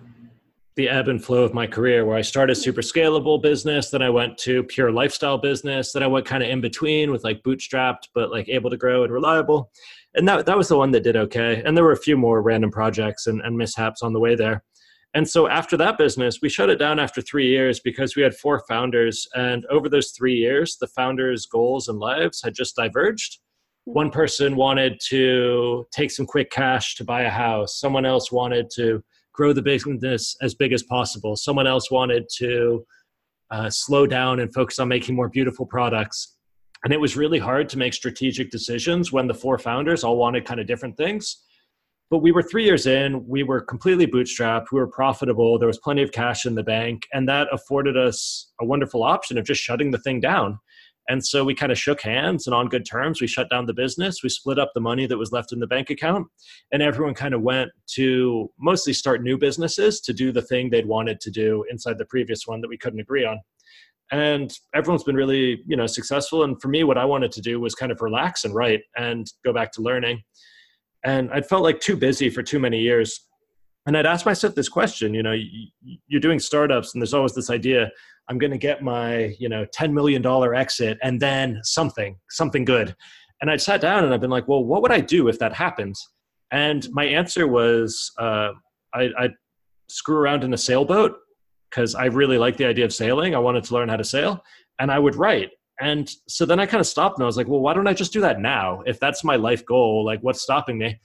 the 0.76 0.90
ebb 0.90 1.08
and 1.08 1.24
flow 1.24 1.44
of 1.44 1.54
my 1.54 1.68
career 1.68 2.06
where 2.06 2.18
I 2.18 2.22
started 2.22 2.56
super 2.56 2.82
scalable 2.82 3.42
business, 3.42 3.92
then 3.92 4.02
I 4.02 4.10
went 4.10 4.38
to 4.40 4.64
pure 4.64 4.92
lifestyle 4.92 5.38
business, 5.38 5.94
then 5.94 6.02
I 6.02 6.08
went 6.08 6.26
kind 6.26 6.42
of 6.42 6.50
in 6.50 6.62
between 6.62 7.12
with 7.12 7.24
like 7.24 7.44
bootstrapped 7.44 8.08
but 8.16 8.32
like 8.32 8.50
able 8.50 8.70
to 8.72 8.78
grow 8.78 9.04
and 9.04 9.14
reliable. 9.14 9.72
And 10.16 10.28
that 10.28 10.46
that 10.46 10.58
was 10.58 10.70
the 10.70 10.78
one 10.78 10.92
that 10.92 11.04
did 11.04 11.16
okay. 11.16 11.62
And 11.64 11.78
there 11.78 11.84
were 11.84 11.92
a 11.92 11.98
few 11.98 12.18
more 12.18 12.42
random 12.42 12.72
projects 12.72 13.28
and, 13.28 13.42
and 13.42 13.58
mishaps 13.58 14.02
on 14.02 14.14
the 14.14 14.20
way 14.20 14.36
there. 14.36 14.64
And 15.16 15.30
so 15.30 15.48
after 15.48 15.78
that 15.78 16.00
business, 16.00 16.40
we 16.42 16.50
shut 16.50 16.72
it 16.72 16.80
down 16.80 17.00
after 17.00 17.22
three 17.22 17.48
years 17.48 17.80
because 17.80 18.16
we 18.16 18.24
had 18.24 18.34
four 18.34 18.64
founders. 18.68 19.28
And 19.36 19.64
over 19.68 19.88
those 19.88 20.10
three 20.10 20.34
years, 20.34 20.78
the 20.78 20.88
founders' 20.88 21.46
goals 21.46 21.88
and 21.88 22.00
lives 22.00 22.42
had 22.42 22.56
just 22.56 22.76
diverged. 22.76 23.38
One 23.86 24.12
person 24.12 24.56
wanted 24.56 25.00
to 25.10 25.86
take 25.92 26.12
some 26.12 26.26
quick 26.26 26.50
cash 26.52 26.96
to 26.96 27.04
buy 27.04 27.24
a 27.24 27.30
house. 27.30 27.80
Someone 27.80 28.06
else 28.06 28.32
wanted 28.32 28.70
to 28.76 29.04
grow 29.34 29.52
the 29.52 29.62
business 29.62 30.36
as 30.42 30.56
big 30.56 30.72
as 30.72 30.84
possible. 30.84 31.36
Someone 31.36 31.68
else 31.68 31.92
wanted 31.92 32.26
to 32.38 32.86
uh, 33.52 33.70
slow 33.70 34.08
down 34.08 34.40
and 34.40 34.54
focus 34.54 34.80
on 34.80 34.88
making 34.88 35.16
more 35.16 35.30
beautiful 35.30 35.66
products. 35.66 36.38
And 36.84 36.94
it 36.94 37.00
was 37.00 37.18
really 37.18 37.40
hard 37.40 37.70
to 37.70 37.78
make 37.78 37.94
strategic 37.94 38.52
decisions 38.52 39.12
when 39.12 39.28
the 39.28 39.34
four 39.34 39.58
founders 39.58 40.04
all 40.04 40.18
wanted 40.18 40.46
kind 40.46 40.60
of 40.60 40.68
different 40.68 40.98
things. 40.98 41.44
But 42.10 42.20
we 42.20 42.32
were 42.32 42.44
three 42.44 42.66
years 42.66 42.86
in, 42.86 43.26
we 43.28 43.44
were 43.44 43.62
completely 43.62 44.06
bootstrapped, 44.06 44.66
we 44.72 44.80
were 44.80 44.88
profitable, 44.88 45.58
there 45.58 45.68
was 45.68 45.80
plenty 45.80 46.04
of 46.04 46.12
cash 46.12 46.46
in 46.46 46.56
the 46.56 46.64
bank, 46.64 47.08
and 47.14 47.28
that 47.28 47.48
afforded 47.52 47.98
us 47.98 48.52
a 48.62 48.66
wonderful 48.66 49.04
option 49.04 49.38
of 49.38 49.46
just 49.46 49.62
shutting 49.62 49.92
the 49.92 49.98
thing 49.98 50.20
down. 50.20 50.60
And 51.10 51.26
so 51.26 51.44
we 51.44 51.54
kind 51.54 51.72
of 51.72 51.78
shook 51.78 52.02
hands 52.02 52.48
and 52.48 52.54
on 52.54 52.68
good 52.68 52.86
terms, 52.86 53.20
we 53.20 53.28
shut 53.28 53.50
down 53.50 53.66
the 53.66 53.74
business. 53.74 54.24
We 54.24 54.30
split 54.30 54.58
up 54.58 54.72
the 54.74 54.82
money 54.82 55.06
that 55.06 55.18
was 55.18 55.32
left 55.32 55.52
in 55.52 55.60
the 55.60 55.68
bank 55.68 55.90
account. 55.90 56.28
And 56.72 56.82
everyone 56.82 57.14
kind 57.14 57.34
of 57.34 57.42
went 57.42 57.72
to 57.96 58.50
mostly 58.60 58.94
start 58.94 59.22
new 59.22 59.38
businesses 59.38 60.00
to 60.02 60.14
do 60.14 60.32
the 60.32 60.42
thing 60.42 60.70
they'd 60.70 60.88
wanted 60.88 61.20
to 61.22 61.32
do 61.32 61.66
inside 61.70 61.98
the 61.98 62.06
previous 62.06 62.48
one 62.48 62.62
that 62.62 62.70
we 62.70 62.78
couldn't 62.78 63.02
agree 63.02 63.26
on. 63.26 63.40
And 64.12 64.54
everyone's 64.76 65.04
been 65.04 65.16
really, 65.16 65.62
you 65.66 65.76
know, 65.76 65.88
successful. 65.88 66.44
And 66.44 66.62
for 66.62 66.68
me, 66.68 66.84
what 66.84 66.98
I 66.98 67.06
wanted 67.06 67.32
to 67.34 67.42
do 67.42 67.60
was 67.60 67.76
kind 67.76 67.92
of 67.92 68.02
relax 68.02 68.46
and 68.46 68.54
write 68.54 68.82
and 68.98 69.26
go 69.44 69.52
back 69.52 69.72
to 69.74 69.82
learning. 69.82 70.22
And 71.04 71.32
I 71.32 71.42
felt 71.42 71.64
like 71.64 71.80
too 71.82 71.98
busy 71.98 72.30
for 72.30 72.44
too 72.44 72.60
many 72.60 72.80
years. 72.80 73.28
And 73.86 73.98
I'd 73.98 74.06
ask 74.06 74.26
myself 74.26 74.56
this 74.56 74.70
question, 74.70 75.14
you 75.14 75.24
know, 75.24 75.36
you're 76.08 76.22
doing 76.22 76.40
startups 76.40 76.94
and 76.94 77.02
there's 77.02 77.14
always 77.14 77.34
this 77.34 77.50
idea, 77.50 77.92
I'm 78.30 78.38
going 78.38 78.52
to 78.52 78.58
get 78.58 78.82
my, 78.82 79.36
you 79.40 79.50
know, 79.50 79.66
$10 79.78 79.92
million 79.92 80.26
exit 80.56 80.98
and 81.04 81.20
then 81.20 81.60
something, 81.64 82.18
something 82.30 82.64
good. 82.64 82.96
And 83.42 83.52
I'd 83.52 83.62
sat 83.62 83.82
down 83.82 84.06
and 84.06 84.14
I've 84.14 84.22
been 84.22 84.30
like, 84.30 84.48
well, 84.48 84.64
what 84.64 84.82
would 84.82 84.92
I 84.92 85.02
do 85.02 85.28
if 85.28 85.38
that 85.40 85.54
happened? 85.54 85.96
And 86.52 86.88
my 86.92 87.04
answer 87.04 87.46
was, 87.48 88.12
uh, 88.18 88.52
I, 88.94 89.10
I'd 89.18 89.34
screw 89.90 90.18
around 90.18 90.46
in 90.46 90.54
a 90.54 90.58
sailboat 90.58 91.18
because 91.70 91.94
I 91.94 92.06
really 92.06 92.38
like 92.38 92.56
the 92.56 92.66
idea 92.66 92.86
of 92.86 92.94
sailing. 92.94 93.36
I 93.36 93.40
wanted 93.40 93.66
to 93.66 93.74
learn 93.74 93.90
how 93.90 93.98
to 93.98 94.04
sail 94.04 94.42
and 94.80 94.92
I 94.92 95.00
would 95.00 95.16
write. 95.16 95.50
And 95.82 96.10
so 96.28 96.46
then 96.46 96.60
I 96.60 96.66
kind 96.68 96.80
of 96.80 96.88
stopped 96.88 97.18
and 97.18 97.24
I 97.24 97.26
was 97.26 97.36
like, 97.36 97.48
well, 97.48 97.60
why 97.60 97.74
don't 97.74 97.88
I 97.88 97.94
just 97.94 98.14
do 98.14 98.22
that 98.22 98.40
now? 98.40 98.82
If 98.86 99.00
that's 99.00 99.24
my 99.24 99.36
life 99.36 99.66
goal, 99.66 100.06
like 100.06 100.22
what's 100.22 100.42
stopping 100.42 100.78
me? 100.78 101.00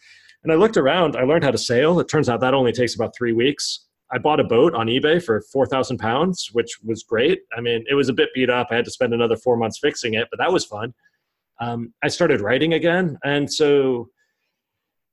And 0.44 0.52
I 0.52 0.56
looked 0.56 0.76
around, 0.76 1.16
I 1.16 1.22
learned 1.22 1.44
how 1.44 1.50
to 1.50 1.58
sail. 1.58 1.98
It 2.00 2.08
turns 2.08 2.28
out 2.28 2.40
that 2.40 2.54
only 2.54 2.72
takes 2.72 2.94
about 2.94 3.14
three 3.16 3.32
weeks. 3.32 3.86
I 4.10 4.18
bought 4.18 4.40
a 4.40 4.44
boat 4.44 4.74
on 4.74 4.86
eBay 4.86 5.22
for 5.22 5.42
4,000 5.52 5.98
pounds, 5.98 6.50
which 6.52 6.78
was 6.82 7.02
great. 7.02 7.40
I 7.56 7.60
mean, 7.60 7.84
it 7.90 7.94
was 7.94 8.08
a 8.08 8.12
bit 8.12 8.30
beat 8.34 8.48
up. 8.48 8.68
I 8.70 8.76
had 8.76 8.84
to 8.86 8.90
spend 8.90 9.12
another 9.12 9.36
four 9.36 9.56
months 9.56 9.78
fixing 9.78 10.14
it, 10.14 10.28
but 10.30 10.38
that 10.38 10.52
was 10.52 10.64
fun. 10.64 10.94
Um, 11.60 11.92
I 12.02 12.08
started 12.08 12.40
writing 12.40 12.74
again. 12.74 13.18
And 13.24 13.52
so 13.52 14.08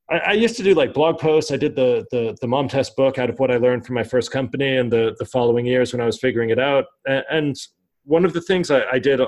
I, 0.10 0.18
I, 0.18 0.32
used 0.34 0.56
to 0.58 0.64
do 0.64 0.76
like 0.76 0.94
blog 0.94 1.18
posts. 1.18 1.52
I 1.52 1.58
did 1.58 1.76
the, 1.76 2.06
the, 2.12 2.38
the 2.40 2.48
mom 2.48 2.68
test 2.68 2.96
book 2.96 3.18
out 3.18 3.32
of 3.32 3.40
what 3.40 3.52
I 3.52 3.58
learned 3.58 3.86
from 3.86 3.96
my 3.96 4.04
first 4.04 4.32
company 4.32 4.78
and 4.78 4.92
the, 4.92 5.16
the 5.18 5.26
following 5.26 5.66
years 5.66 5.92
when 5.92 6.02
I 6.02 6.06
was 6.06 6.20
figuring 6.20 6.52
it 6.52 6.60
out. 6.60 6.86
And 7.08 7.58
one 8.04 8.26
of 8.26 8.34
the 8.34 8.42
things 8.42 8.70
I, 8.70 8.84
I 8.92 9.00
did 9.00 9.20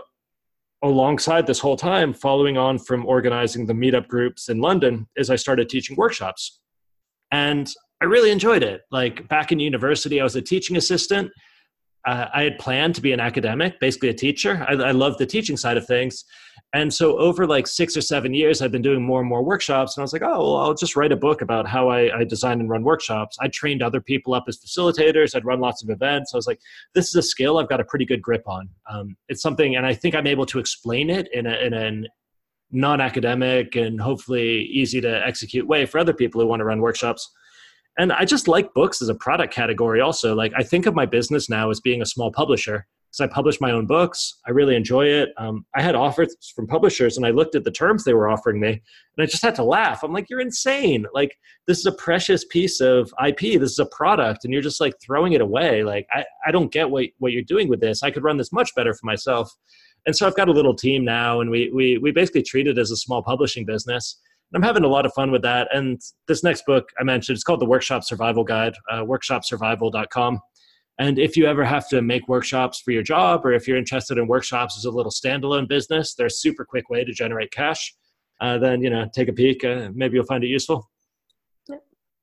alongside 0.83 1.47
this 1.47 1.59
whole 1.59 1.77
time, 1.77 2.13
following 2.13 2.57
on 2.57 2.77
from 2.77 3.05
organizing 3.05 3.65
the 3.65 3.73
meetup 3.73 4.07
groups 4.07 4.49
in 4.49 4.59
London, 4.59 5.07
is 5.15 5.29
I 5.29 5.35
started 5.35 5.69
teaching 5.69 5.95
workshops. 5.95 6.59
And 7.31 7.71
I 8.01 8.05
really 8.05 8.31
enjoyed 8.31 8.63
it. 8.63 8.81
Like 8.91 9.27
back 9.27 9.51
in 9.51 9.59
university, 9.59 10.21
I 10.21 10.23
was 10.23 10.35
a 10.35 10.41
teaching 10.41 10.77
assistant. 10.77 11.31
Uh, 12.05 12.27
I 12.33 12.43
had 12.43 12.59
planned 12.59 12.95
to 12.95 13.01
be 13.01 13.11
an 13.11 13.19
academic, 13.19 13.79
basically 13.79 14.09
a 14.09 14.13
teacher. 14.13 14.65
I, 14.67 14.73
I 14.73 14.91
love 14.91 15.17
the 15.17 15.25
teaching 15.25 15.57
side 15.57 15.77
of 15.77 15.85
things. 15.87 16.23
And 16.73 16.93
so 16.93 17.17
over 17.17 17.47
like 17.47 17.65
six 17.65 17.95
or 17.95 18.01
seven 18.01 18.33
years, 18.33 18.61
I've 18.61 18.73
been 18.73 18.81
doing 18.81 19.01
more 19.01 19.21
and 19.21 19.29
more 19.29 19.41
workshops. 19.41 19.95
And 19.95 20.01
I 20.01 20.03
was 20.03 20.11
like, 20.11 20.21
oh, 20.21 20.39
well, 20.39 20.57
I'll 20.57 20.73
just 20.73 20.97
write 20.97 21.13
a 21.13 21.17
book 21.17 21.41
about 21.41 21.65
how 21.65 21.89
I, 21.89 22.19
I 22.19 22.23
design 22.25 22.59
and 22.59 22.69
run 22.69 22.83
workshops. 22.83 23.37
I 23.39 23.47
trained 23.47 23.81
other 23.81 24.01
people 24.01 24.33
up 24.33 24.45
as 24.49 24.59
facilitators. 24.59 25.33
I'd 25.33 25.45
run 25.45 25.61
lots 25.61 25.81
of 25.81 25.89
events. 25.89 26.33
I 26.33 26.37
was 26.37 26.45
like, 26.45 26.59
this 26.93 27.07
is 27.07 27.15
a 27.15 27.21
skill 27.21 27.57
I've 27.57 27.69
got 27.69 27.79
a 27.79 27.85
pretty 27.85 28.05
good 28.05 28.21
grip 28.21 28.43
on. 28.47 28.69
Um, 28.91 29.15
it's 29.29 29.41
something, 29.41 29.77
and 29.77 29.85
I 29.85 29.93
think 29.93 30.13
I'm 30.13 30.27
able 30.27 30.45
to 30.47 30.59
explain 30.59 31.09
it 31.09 31.29
in, 31.33 31.47
a, 31.47 31.55
in 31.55 32.07
non-academic 32.71 33.75
and 33.77 33.99
hopefully 33.99 34.63
easy 34.63 34.99
to 34.99 35.25
execute 35.25 35.65
way 35.65 35.85
for 35.85 35.99
other 35.99 36.13
people 36.13 36.41
who 36.41 36.47
want 36.47 36.59
to 36.59 36.65
run 36.65 36.81
workshops. 36.81 37.31
And 37.97 38.11
I 38.11 38.25
just 38.25 38.47
like 38.47 38.73
books 38.73 39.01
as 39.01 39.09
a 39.09 39.15
product 39.15 39.53
category 39.53 40.01
also. 40.01 40.35
Like 40.35 40.51
I 40.55 40.63
think 40.63 40.85
of 40.85 40.93
my 40.93 41.05
business 41.05 41.49
now 41.49 41.69
as 41.69 41.79
being 41.79 42.01
a 42.01 42.05
small 42.05 42.31
publisher 42.31 42.85
because 43.07 43.29
I 43.29 43.33
publish 43.33 43.61
my 43.61 43.71
own 43.71 43.85
books. 43.85 44.39
I 44.45 44.51
really 44.51 44.75
enjoy 44.75 45.05
it. 45.05 45.29
Um, 45.37 45.65
I 45.75 45.81
had 45.81 45.95
offers 45.95 46.35
from 46.55 46.67
publishers 46.67 47.17
and 47.17 47.25
I 47.25 47.31
looked 47.31 47.55
at 47.55 47.63
the 47.63 47.71
terms 47.71 48.03
they 48.03 48.13
were 48.13 48.29
offering 48.29 48.59
me 48.59 48.69
and 48.69 49.23
I 49.23 49.25
just 49.25 49.43
had 49.43 49.55
to 49.55 49.63
laugh. 49.63 50.03
I'm 50.03 50.13
like, 50.13 50.29
you're 50.29 50.41
insane. 50.41 51.05
Like, 51.13 51.37
this 51.67 51.79
is 51.79 51.85
a 51.85 51.91
precious 51.93 52.45
piece 52.45 52.81
of 52.81 53.11
IP. 53.25 53.59
This 53.59 53.71
is 53.71 53.79
a 53.79 53.85
product 53.87 54.43
and 54.43 54.53
you're 54.53 54.61
just 54.61 54.81
like 54.81 54.93
throwing 55.01 55.33
it 55.33 55.41
away. 55.41 55.83
Like, 55.83 56.07
I, 56.11 56.25
I 56.45 56.51
don't 56.51 56.71
get 56.71 56.89
what, 56.89 57.05
what 57.19 57.31
you're 57.31 57.43
doing 57.43 57.69
with 57.69 57.79
this. 57.79 58.03
I 58.03 58.11
could 58.11 58.23
run 58.23 58.37
this 58.37 58.51
much 58.51 58.75
better 58.75 58.93
for 58.93 59.05
myself. 59.05 59.51
And 60.05 60.15
so 60.15 60.27
I've 60.27 60.35
got 60.35 60.49
a 60.49 60.53
little 60.53 60.75
team 60.75 61.03
now 61.05 61.41
and 61.41 61.49
we, 61.49 61.71
we, 61.73 61.97
we 61.97 62.11
basically 62.11 62.43
treat 62.43 62.67
it 62.67 62.77
as 62.77 62.91
a 62.91 62.97
small 62.97 63.23
publishing 63.23 63.65
business. 63.65 64.19
And 64.51 64.61
I'm 64.63 64.67
having 64.67 64.83
a 64.83 64.87
lot 64.87 65.05
of 65.05 65.13
fun 65.13 65.31
with 65.31 65.41
that. 65.41 65.67
And 65.73 66.01
this 66.27 66.43
next 66.43 66.65
book 66.65 66.89
I 66.99 67.03
mentioned, 67.03 67.35
it's 67.35 67.43
called 67.43 67.59
The 67.59 67.65
Workshop 67.65 68.03
Survival 68.03 68.43
Guide, 68.43 68.73
uh, 68.89 69.03
workshopsurvival.com. 69.03 70.39
And 70.99 71.19
if 71.19 71.37
you 71.37 71.45
ever 71.45 71.63
have 71.63 71.87
to 71.89 72.01
make 72.01 72.27
workshops 72.27 72.81
for 72.81 72.91
your 72.91 73.03
job, 73.03 73.45
or 73.45 73.53
if 73.53 73.67
you're 73.67 73.77
interested 73.77 74.17
in 74.17 74.27
workshops 74.27 74.77
as 74.77 74.85
a 74.85 74.91
little 74.91 75.11
standalone 75.11 75.67
business, 75.67 76.15
they're 76.15 76.27
a 76.27 76.31
super 76.31 76.65
quick 76.65 76.89
way 76.89 77.03
to 77.03 77.13
generate 77.13 77.51
cash. 77.51 77.93
Uh, 78.41 78.57
then 78.57 78.81
you 78.81 78.89
know, 78.89 79.07
take 79.13 79.27
a 79.27 79.33
peek. 79.33 79.63
Uh, 79.63 79.89
maybe 79.93 80.15
you'll 80.15 80.25
find 80.25 80.43
it 80.43 80.47
useful. 80.47 80.89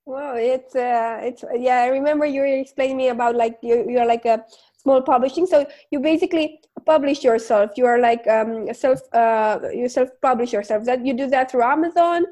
Well, 0.07 0.35
it's 0.37 0.77
uh, 0.77 1.21
it's 1.23 1.45
yeah. 1.57 1.79
I 1.83 1.87
remember 1.87 2.27
you 2.27 2.41
were 2.41 2.47
explaining 2.47 2.97
me 2.97 3.09
about 3.09 3.37
like 3.37 3.57
you 3.63 3.87
you're 3.89 4.07
like 4.07 4.27
a 4.27 4.45
small 4.77 5.01
publishing. 5.01 5.47
So 5.47 5.67
you 5.91 6.01
basically 6.01 6.61
publish 6.85 7.25
yourself. 7.25 7.71
You 7.77 7.87
are 7.87 7.99
like 7.99 8.27
um 8.29 8.73
self 8.75 9.01
uh 9.15 9.61
you 9.73 9.89
self 9.89 10.11
publish 10.21 10.53
yourself. 10.53 10.85
That 10.85 11.07
you 11.07 11.15
do 11.15 11.27
that 11.29 11.51
through 11.51 11.63
Amazon. 11.63 12.27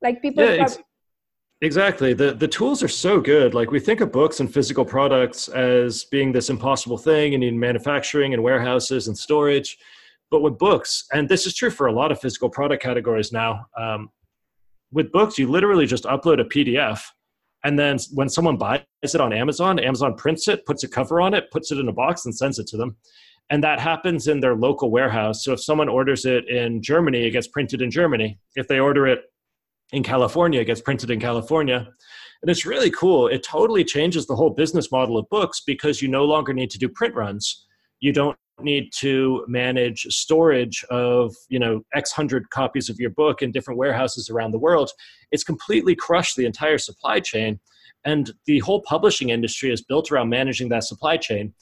Like 0.00 0.22
people. 0.22 0.44
Yeah, 0.44 0.64
pub- 0.64 0.84
Exactly. 1.62 2.14
The 2.14 2.32
the 2.32 2.48
tools 2.48 2.82
are 2.82 2.88
so 2.88 3.20
good. 3.20 3.52
Like 3.52 3.70
we 3.70 3.80
think 3.80 4.00
of 4.00 4.10
books 4.10 4.40
and 4.40 4.52
physical 4.52 4.84
products 4.84 5.48
as 5.48 6.04
being 6.04 6.32
this 6.32 6.48
impossible 6.48 6.96
thing 6.96 7.34
and 7.34 7.44
in 7.44 7.58
manufacturing 7.58 8.32
and 8.32 8.42
warehouses 8.42 9.08
and 9.08 9.18
storage. 9.18 9.76
But 10.30 10.40
with 10.40 10.58
books, 10.58 11.04
and 11.12 11.28
this 11.28 11.46
is 11.46 11.54
true 11.54 11.70
for 11.70 11.88
a 11.88 11.92
lot 11.92 12.12
of 12.12 12.20
physical 12.20 12.48
product 12.48 12.82
categories 12.82 13.32
now, 13.32 13.66
um, 13.76 14.10
with 14.92 15.12
books, 15.12 15.38
you 15.38 15.50
literally 15.50 15.86
just 15.86 16.04
upload 16.04 16.40
a 16.40 16.44
PDF. 16.44 17.02
And 17.64 17.78
then 17.78 17.98
when 18.14 18.30
someone 18.30 18.56
buys 18.56 18.80
it 19.02 19.20
on 19.20 19.32
Amazon, 19.32 19.78
Amazon 19.78 20.14
prints 20.14 20.48
it, 20.48 20.64
puts 20.64 20.82
a 20.84 20.88
cover 20.88 21.20
on 21.20 21.34
it, 21.34 21.50
puts 21.50 21.70
it 21.72 21.78
in 21.78 21.88
a 21.88 21.92
box, 21.92 22.24
and 22.24 22.34
sends 22.34 22.58
it 22.58 22.68
to 22.68 22.78
them. 22.78 22.96
And 23.50 23.62
that 23.64 23.80
happens 23.80 24.28
in 24.28 24.40
their 24.40 24.54
local 24.54 24.90
warehouse. 24.90 25.44
So 25.44 25.52
if 25.52 25.62
someone 25.62 25.88
orders 25.88 26.24
it 26.24 26.48
in 26.48 26.80
Germany, 26.80 27.26
it 27.26 27.32
gets 27.32 27.48
printed 27.48 27.82
in 27.82 27.90
Germany. 27.90 28.38
If 28.54 28.68
they 28.68 28.78
order 28.78 29.06
it 29.08 29.24
in 29.92 30.02
California, 30.02 30.60
it 30.60 30.66
gets 30.66 30.80
printed 30.80 31.10
in 31.10 31.20
California. 31.20 31.88
And 32.42 32.50
it's 32.50 32.64
really 32.64 32.90
cool. 32.90 33.28
It 33.28 33.42
totally 33.42 33.84
changes 33.84 34.26
the 34.26 34.36
whole 34.36 34.50
business 34.50 34.90
model 34.90 35.18
of 35.18 35.28
books 35.28 35.60
because 35.66 36.00
you 36.00 36.08
no 36.08 36.24
longer 36.24 36.52
need 36.52 36.70
to 36.70 36.78
do 36.78 36.88
print 36.88 37.14
runs. 37.14 37.66
You 38.00 38.12
don't 38.12 38.36
need 38.62 38.92
to 38.92 39.44
manage 39.48 40.02
storage 40.10 40.84
of 40.90 41.34
you 41.48 41.58
know 41.58 41.82
x 41.94 42.12
hundred 42.12 42.48
copies 42.50 42.90
of 42.90 42.98
your 42.98 43.10
book 43.10 43.40
in 43.42 43.50
different 43.50 43.78
warehouses 43.78 44.28
around 44.28 44.50
the 44.50 44.58
world 44.58 44.90
it's 45.30 45.42
completely 45.42 45.94
crushed 45.94 46.36
the 46.36 46.44
entire 46.44 46.76
supply 46.76 47.18
chain 47.18 47.58
and 48.04 48.32
the 48.46 48.58
whole 48.60 48.82
publishing 48.82 49.30
industry 49.30 49.72
is 49.72 49.82
built 49.82 50.10
around 50.12 50.28
managing 50.28 50.68
that 50.68 50.84
supply 50.84 51.16
chain 51.16 51.54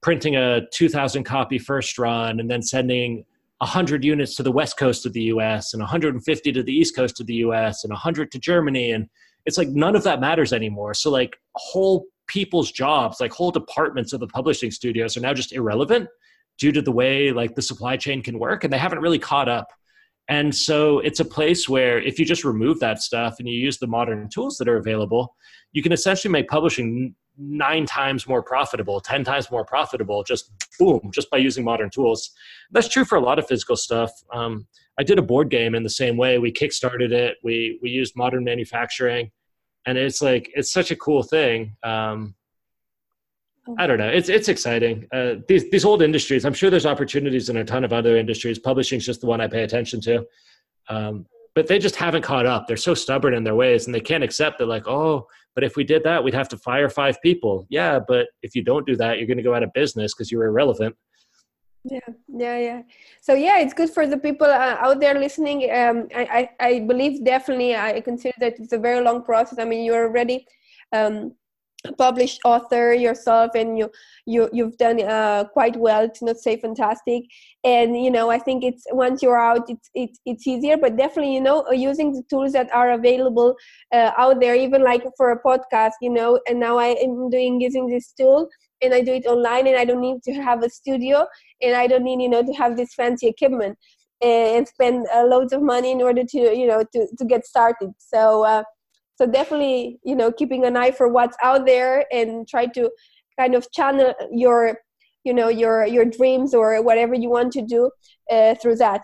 printing 0.00 0.36
a 0.36 0.62
2000 0.72 1.24
copy 1.24 1.58
first 1.58 1.98
run 1.98 2.40
and 2.40 2.50
then 2.50 2.62
sending 2.62 3.24
100 3.58 4.04
units 4.04 4.36
to 4.36 4.42
the 4.42 4.52
west 4.52 4.76
coast 4.76 5.04
of 5.04 5.12
the 5.12 5.22
US 5.24 5.74
and 5.74 5.80
150 5.80 6.52
to 6.52 6.62
the 6.62 6.72
east 6.72 6.94
coast 6.94 7.20
of 7.20 7.26
the 7.26 7.34
US 7.34 7.84
and 7.84 7.90
100 7.90 8.30
to 8.32 8.38
Germany. 8.38 8.92
And 8.92 9.08
it's 9.46 9.58
like 9.58 9.68
none 9.68 9.96
of 9.96 10.04
that 10.04 10.20
matters 10.20 10.52
anymore. 10.52 10.94
So 10.94 11.10
like 11.10 11.36
whole 11.54 12.06
people's 12.28 12.70
jobs 12.70 13.20
like 13.20 13.32
whole 13.32 13.50
departments 13.50 14.12
of 14.12 14.20
the 14.20 14.26
publishing 14.26 14.70
studios 14.70 15.16
are 15.16 15.20
now 15.20 15.32
just 15.32 15.52
irrelevant 15.52 16.06
due 16.58 16.70
to 16.70 16.82
the 16.82 16.92
way 16.92 17.32
like 17.32 17.54
the 17.54 17.62
supply 17.62 17.96
chain 17.96 18.22
can 18.22 18.38
work 18.38 18.64
and 18.64 18.72
they 18.72 18.78
haven't 18.78 19.00
really 19.00 19.18
caught 19.18 19.48
up. 19.48 19.68
And 20.28 20.54
so 20.54 20.98
it's 20.98 21.20
a 21.20 21.24
place 21.24 21.70
where 21.70 21.98
if 21.98 22.18
you 22.18 22.26
just 22.26 22.44
remove 22.44 22.80
that 22.80 23.00
stuff 23.00 23.36
and 23.38 23.48
you 23.48 23.58
use 23.58 23.78
the 23.78 23.86
modern 23.86 24.28
tools 24.28 24.58
that 24.58 24.68
are 24.68 24.76
available 24.76 25.34
you 25.72 25.82
can 25.82 25.92
essentially 25.92 26.32
make 26.32 26.48
publishing 26.48 27.14
nine 27.38 27.86
times 27.86 28.28
more 28.28 28.42
profitable, 28.42 29.00
10 29.00 29.24
times 29.24 29.50
more 29.50 29.64
profitable, 29.64 30.24
just 30.24 30.50
boom, 30.78 31.10
just 31.12 31.30
by 31.30 31.38
using 31.38 31.64
modern 31.64 31.90
tools. 31.90 32.30
That's 32.70 32.88
true 32.88 33.04
for 33.04 33.16
a 33.16 33.20
lot 33.20 33.38
of 33.38 33.46
physical 33.46 33.76
stuff. 33.76 34.10
Um, 34.32 34.66
I 34.98 35.04
did 35.04 35.18
a 35.18 35.22
board 35.22 35.48
game 35.48 35.74
in 35.74 35.84
the 35.84 35.90
same 35.90 36.16
way. 36.16 36.38
We 36.38 36.52
kickstarted 36.52 37.12
it, 37.12 37.36
we, 37.44 37.78
we 37.82 37.90
used 37.90 38.16
modern 38.16 38.44
manufacturing, 38.44 39.30
and 39.86 39.96
it's 39.96 40.20
like, 40.20 40.50
it's 40.54 40.72
such 40.72 40.90
a 40.90 40.96
cool 40.96 41.22
thing. 41.22 41.76
Um, 41.82 42.34
I 43.76 43.86
don't 43.86 43.98
know. 43.98 44.08
It's 44.08 44.30
it's 44.30 44.48
exciting. 44.48 45.06
Uh, 45.12 45.34
these 45.46 45.68
these 45.70 45.84
old 45.84 46.00
industries. 46.00 46.46
I'm 46.46 46.54
sure 46.54 46.70
there's 46.70 46.86
opportunities 46.86 47.50
in 47.50 47.58
a 47.58 47.64
ton 47.64 47.84
of 47.84 47.92
other 47.92 48.16
industries. 48.16 48.58
Publishing's 48.58 49.04
just 49.04 49.20
the 49.20 49.26
one 49.26 49.42
I 49.42 49.46
pay 49.46 49.62
attention 49.62 50.00
to. 50.02 50.24
Um, 50.88 51.26
but 51.54 51.66
they 51.66 51.78
just 51.78 51.96
haven't 51.96 52.22
caught 52.22 52.46
up. 52.46 52.66
They're 52.66 52.76
so 52.76 52.94
stubborn 52.94 53.34
in 53.34 53.44
their 53.44 53.56
ways, 53.56 53.86
and 53.86 53.94
they 53.94 54.00
can't 54.00 54.22
accept 54.22 54.58
that. 54.58 54.66
Like, 54.66 54.86
oh, 54.86 55.26
but 55.58 55.64
if 55.64 55.74
we 55.74 55.82
did 55.82 56.04
that, 56.04 56.22
we'd 56.22 56.34
have 56.34 56.48
to 56.50 56.56
fire 56.56 56.88
five 56.88 57.20
people. 57.20 57.66
Yeah, 57.68 57.98
but 57.98 58.28
if 58.42 58.54
you 58.54 58.62
don't 58.62 58.86
do 58.86 58.94
that, 58.94 59.18
you're 59.18 59.26
going 59.26 59.38
to 59.38 59.42
go 59.42 59.56
out 59.56 59.64
of 59.64 59.72
business 59.72 60.14
because 60.14 60.30
you're 60.30 60.44
irrelevant. 60.44 60.94
Yeah, 61.82 61.98
yeah, 62.28 62.58
yeah. 62.58 62.82
So 63.22 63.34
yeah, 63.34 63.58
it's 63.58 63.74
good 63.74 63.90
for 63.90 64.06
the 64.06 64.18
people 64.18 64.46
uh, 64.46 64.76
out 64.78 65.00
there 65.00 65.18
listening. 65.18 65.68
Um, 65.68 66.06
I, 66.14 66.50
I, 66.60 66.66
I 66.68 66.80
believe 66.86 67.24
definitely 67.24 67.74
I 67.74 68.00
consider 68.02 68.36
that 68.38 68.60
it's 68.60 68.72
a 68.72 68.78
very 68.78 69.02
long 69.02 69.24
process. 69.24 69.58
I 69.58 69.64
mean, 69.64 69.84
you're 69.84 70.06
already 70.06 70.46
um, 70.92 71.32
published 71.96 72.40
author 72.44 72.92
yourself 72.92 73.52
and 73.54 73.78
you 73.78 73.90
you 74.26 74.48
you've 74.52 74.76
done 74.78 75.00
uh, 75.00 75.44
quite 75.52 75.76
well. 75.76 76.08
To 76.08 76.24
not 76.24 76.38
say 76.38 76.56
fantastic. 76.56 77.24
And 77.64 77.96
you 77.96 78.10
know 78.10 78.30
i 78.30 78.38
think 78.38 78.64
it's 78.64 78.84
once 78.90 79.22
you're 79.22 79.38
out 79.38 79.68
it's 79.68 79.90
it's, 79.94 80.18
it's 80.26 80.46
easier. 80.46 80.76
But 80.76 80.96
definitely 80.96 81.34
you 81.34 81.40
know 81.40 81.70
using 81.70 82.12
the 82.12 82.22
tools 82.28 82.52
that 82.52 82.72
are 82.74 82.92
available 82.92 83.54
uh, 83.92 84.12
out 84.16 84.40
there 84.40 84.54
even 84.54 84.82
like 84.82 85.04
for 85.16 85.30
a 85.30 85.42
podcast 85.42 85.92
you 86.00 86.10
know 86.10 86.40
and 86.48 86.60
now 86.60 86.78
i 86.78 86.88
am 87.06 87.30
doing 87.30 87.60
using 87.60 87.88
this 87.88 88.12
tool 88.12 88.48
and 88.82 88.94
i 88.94 89.00
do 89.00 89.12
it 89.12 89.26
online 89.26 89.66
and 89.66 89.76
i 89.76 89.84
don't 89.84 90.00
need 90.00 90.22
to 90.22 90.32
have 90.32 90.62
a 90.62 90.70
studio 90.70 91.26
and 91.62 91.74
i 91.74 91.86
don't 91.86 92.04
need 92.04 92.20
you 92.22 92.28
know 92.28 92.42
to 92.42 92.52
have 92.52 92.76
this 92.76 92.94
fancy 92.94 93.26
equipment 93.26 93.76
and 94.20 94.66
spend 94.66 95.06
uh, 95.14 95.24
loads 95.24 95.52
of 95.52 95.62
money 95.62 95.92
in 95.92 96.02
order 96.02 96.24
to 96.24 96.38
you 96.38 96.66
know 96.66 96.84
to, 96.92 97.06
to 97.18 97.24
get 97.24 97.46
started. 97.46 97.92
So 97.98 98.44
uh, 98.44 98.62
so 99.18 99.26
definitely 99.26 99.98
you 100.04 100.14
know 100.14 100.30
keeping 100.30 100.64
an 100.64 100.76
eye 100.76 100.92
for 100.92 101.08
what's 101.08 101.36
out 101.42 101.66
there 101.66 102.04
and 102.12 102.46
try 102.46 102.66
to 102.66 102.88
kind 103.38 103.54
of 103.54 103.70
channel 103.72 104.14
your 104.30 104.78
you 105.24 105.34
know 105.34 105.48
your 105.48 105.84
your 105.86 106.04
dreams 106.04 106.54
or 106.54 106.80
whatever 106.82 107.14
you 107.14 107.28
want 107.28 107.52
to 107.52 107.62
do 107.62 107.90
uh, 108.30 108.54
through 108.54 108.76
that. 108.76 109.02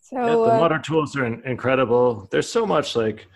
So 0.00 0.16
yeah, 0.18 0.26
the 0.26 0.56
uh, 0.56 0.58
modern 0.58 0.82
tools 0.82 1.16
are 1.16 1.24
incredible. 1.24 2.28
There's 2.30 2.48
so 2.48 2.66
much 2.66 2.94
like 2.94 3.26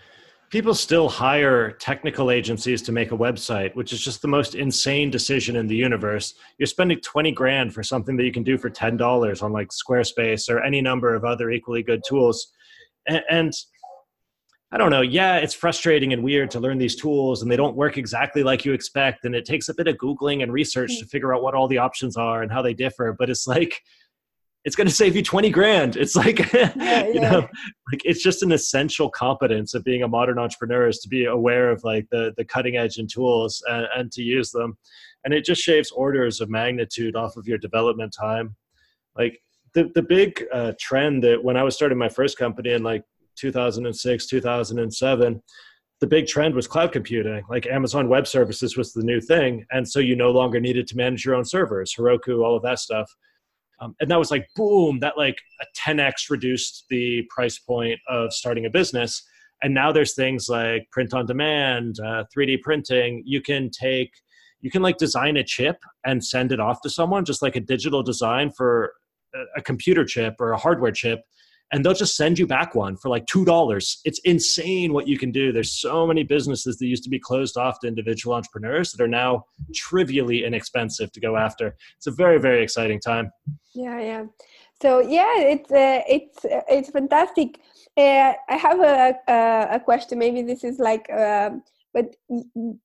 people 0.49 0.75
still 0.75 1.09
hire 1.09 1.71
technical 1.71 2.29
agencies 2.29 2.81
to 2.81 2.91
make 2.93 3.11
a 3.11 3.17
website 3.17 3.75
which 3.75 3.91
is 3.91 3.99
just 3.99 4.21
the 4.21 4.27
most 4.29 4.55
insane 4.55 5.09
decision 5.09 5.55
in 5.55 5.65
the 5.67 5.75
universe. 5.75 6.35
You're 6.57 6.67
spending 6.67 7.01
20 7.01 7.31
grand 7.31 7.73
for 7.73 7.83
something 7.83 8.15
that 8.17 8.23
you 8.23 8.31
can 8.31 8.43
do 8.43 8.57
for 8.57 8.69
$10 8.69 9.43
on 9.43 9.51
like 9.51 9.69
squarespace 9.69 10.49
or 10.49 10.61
any 10.61 10.79
number 10.79 11.13
of 11.15 11.25
other 11.25 11.49
equally 11.49 11.83
good 11.83 12.01
tools. 12.07 12.53
And, 13.07 13.23
and 13.29 13.53
I 14.71 14.77
don't 14.77 14.91
know. 14.91 15.01
Yeah, 15.01 15.37
it's 15.37 15.53
frustrating 15.53 16.11
and 16.11 16.23
weird 16.23 16.51
to 16.51 16.59
learn 16.59 16.77
these 16.77 16.95
tools 16.95 17.41
and 17.41 17.49
they 17.49 17.55
don't 17.55 17.75
work 17.75 17.97
exactly 17.97 18.43
like 18.43 18.65
you 18.65 18.73
expect. 18.73 19.23
And 19.23 19.33
it 19.33 19.45
takes 19.45 19.69
a 19.69 19.73
bit 19.73 19.87
of 19.87 19.95
Googling 19.95 20.43
and 20.43 20.51
research 20.51 20.99
to 20.99 21.05
mm. 21.05 21.09
figure 21.09 21.33
out 21.33 21.41
what 21.41 21.55
all 21.55 21.69
the 21.69 21.77
options 21.77 22.17
are 22.17 22.41
and 22.43 22.51
how 22.51 22.61
they 22.61 22.73
differ. 22.73 23.15
But 23.17 23.29
it's 23.29 23.47
like, 23.47 23.81
it's 24.65 24.75
going 24.75 24.87
to 24.87 24.93
save 24.93 25.15
you 25.15 25.23
20 25.23 25.49
grand. 25.51 25.95
It's 25.95 26.17
like, 26.17 26.51
yeah, 26.53 27.07
you 27.07 27.21
know, 27.21 27.47
like 27.89 28.01
it's 28.03 28.21
just 28.21 28.43
an 28.43 28.51
essential 28.51 29.09
competence 29.09 29.73
of 29.73 29.85
being 29.85 30.03
a 30.03 30.07
modern 30.09 30.37
entrepreneur 30.37 30.89
is 30.89 30.99
to 30.99 31.07
be 31.07 31.23
aware 31.23 31.71
of 31.71 31.81
like 31.85 32.05
the, 32.11 32.33
the 32.35 32.43
cutting 32.43 32.75
edge 32.75 32.97
and 32.97 33.09
tools 33.09 33.63
and, 33.69 33.87
and 33.95 34.11
to 34.11 34.21
use 34.21 34.51
them. 34.51 34.77
And 35.23 35.33
it 35.33 35.45
just 35.45 35.61
shaves 35.61 35.91
orders 35.91 36.41
of 36.41 36.49
magnitude 36.49 37.15
off 37.15 37.37
of 37.37 37.47
your 37.47 37.57
development 37.57 38.13
time. 38.19 38.57
Like 39.15 39.41
the, 39.73 39.89
the 39.95 40.01
big 40.01 40.43
uh, 40.51 40.73
trend 40.77 41.23
that 41.23 41.41
when 41.41 41.55
I 41.55 41.63
was 41.63 41.73
starting 41.73 41.97
my 41.97 42.09
first 42.09 42.37
company 42.37 42.73
and 42.73 42.83
like 42.83 43.03
2006, 43.37 44.27
2007, 44.27 45.41
the 45.99 46.07
big 46.07 46.27
trend 46.27 46.53
was 46.53 46.67
cloud 46.67 46.91
computing. 46.91 47.43
Like 47.49 47.65
Amazon 47.65 48.07
Web 48.07 48.27
Services 48.27 48.77
was 48.77 48.93
the 48.93 49.03
new 49.03 49.19
thing. 49.19 49.65
And 49.71 49.87
so 49.87 49.99
you 49.99 50.15
no 50.15 50.31
longer 50.31 50.59
needed 50.59 50.87
to 50.87 50.97
manage 50.97 51.25
your 51.25 51.35
own 51.35 51.45
servers, 51.45 51.93
Heroku, 51.97 52.43
all 52.43 52.55
of 52.55 52.63
that 52.63 52.79
stuff. 52.79 53.11
Um, 53.79 53.95
and 53.99 54.09
that 54.09 54.19
was 54.19 54.31
like, 54.31 54.47
boom, 54.55 54.99
that 54.99 55.17
like 55.17 55.37
a 55.61 55.65
10x 55.79 56.29
reduced 56.29 56.85
the 56.89 57.23
price 57.29 57.59
point 57.59 57.99
of 58.07 58.33
starting 58.33 58.65
a 58.65 58.69
business. 58.69 59.23
And 59.63 59.73
now 59.73 59.91
there's 59.91 60.13
things 60.13 60.49
like 60.49 60.87
print 60.91 61.13
on 61.13 61.25
demand, 61.25 61.99
uh, 61.99 62.25
3D 62.35 62.61
printing. 62.61 63.23
You 63.25 63.41
can 63.41 63.69
take, 63.69 64.11
you 64.61 64.69
can 64.69 64.81
like 64.81 64.97
design 64.97 65.37
a 65.37 65.43
chip 65.43 65.77
and 66.05 66.23
send 66.23 66.51
it 66.51 66.59
off 66.59 66.81
to 66.81 66.89
someone, 66.89 67.25
just 67.25 67.41
like 67.41 67.55
a 67.55 67.59
digital 67.59 68.03
design 68.03 68.51
for 68.51 68.93
a 69.55 69.61
computer 69.61 70.05
chip 70.05 70.35
or 70.39 70.51
a 70.51 70.57
hardware 70.57 70.91
chip 70.91 71.21
and 71.71 71.83
they'll 71.83 71.93
just 71.93 72.15
send 72.15 72.39
you 72.39 72.47
back 72.47 72.75
one 72.75 72.95
for 72.97 73.09
like 73.09 73.25
two 73.25 73.45
dollars. 73.45 73.99
It's 74.05 74.19
insane 74.19 74.93
what 74.93 75.07
you 75.07 75.17
can 75.17 75.31
do. 75.31 75.51
There's 75.51 75.73
so 75.79 76.07
many 76.07 76.23
businesses 76.23 76.77
that 76.77 76.87
used 76.87 77.03
to 77.03 77.09
be 77.09 77.19
closed 77.19 77.57
off 77.57 77.79
to 77.81 77.87
individual 77.87 78.35
entrepreneurs 78.35 78.91
that 78.91 79.03
are 79.03 79.07
now 79.07 79.45
trivially 79.73 80.45
inexpensive 80.45 81.11
to 81.11 81.19
go 81.19 81.35
after. 81.35 81.75
It's 81.97 82.07
a 82.07 82.11
very 82.11 82.39
very 82.39 82.63
exciting 82.63 82.99
time. 82.99 83.31
Yeah, 83.73 83.99
yeah. 83.99 84.23
So 84.81 85.01
yeah, 85.01 85.39
it's 85.39 85.71
uh, 85.71 86.01
it's 86.07 86.45
uh, 86.45 86.61
it's 86.69 86.89
fantastic. 86.89 87.59
Uh, 87.97 88.33
I 88.47 88.55
have 88.55 88.79
a, 88.79 89.15
a, 89.27 89.75
a 89.75 89.79
question. 89.79 90.19
Maybe 90.19 90.41
this 90.41 90.63
is 90.63 90.79
like. 90.79 91.09
Um, 91.11 91.63
but 91.93 92.15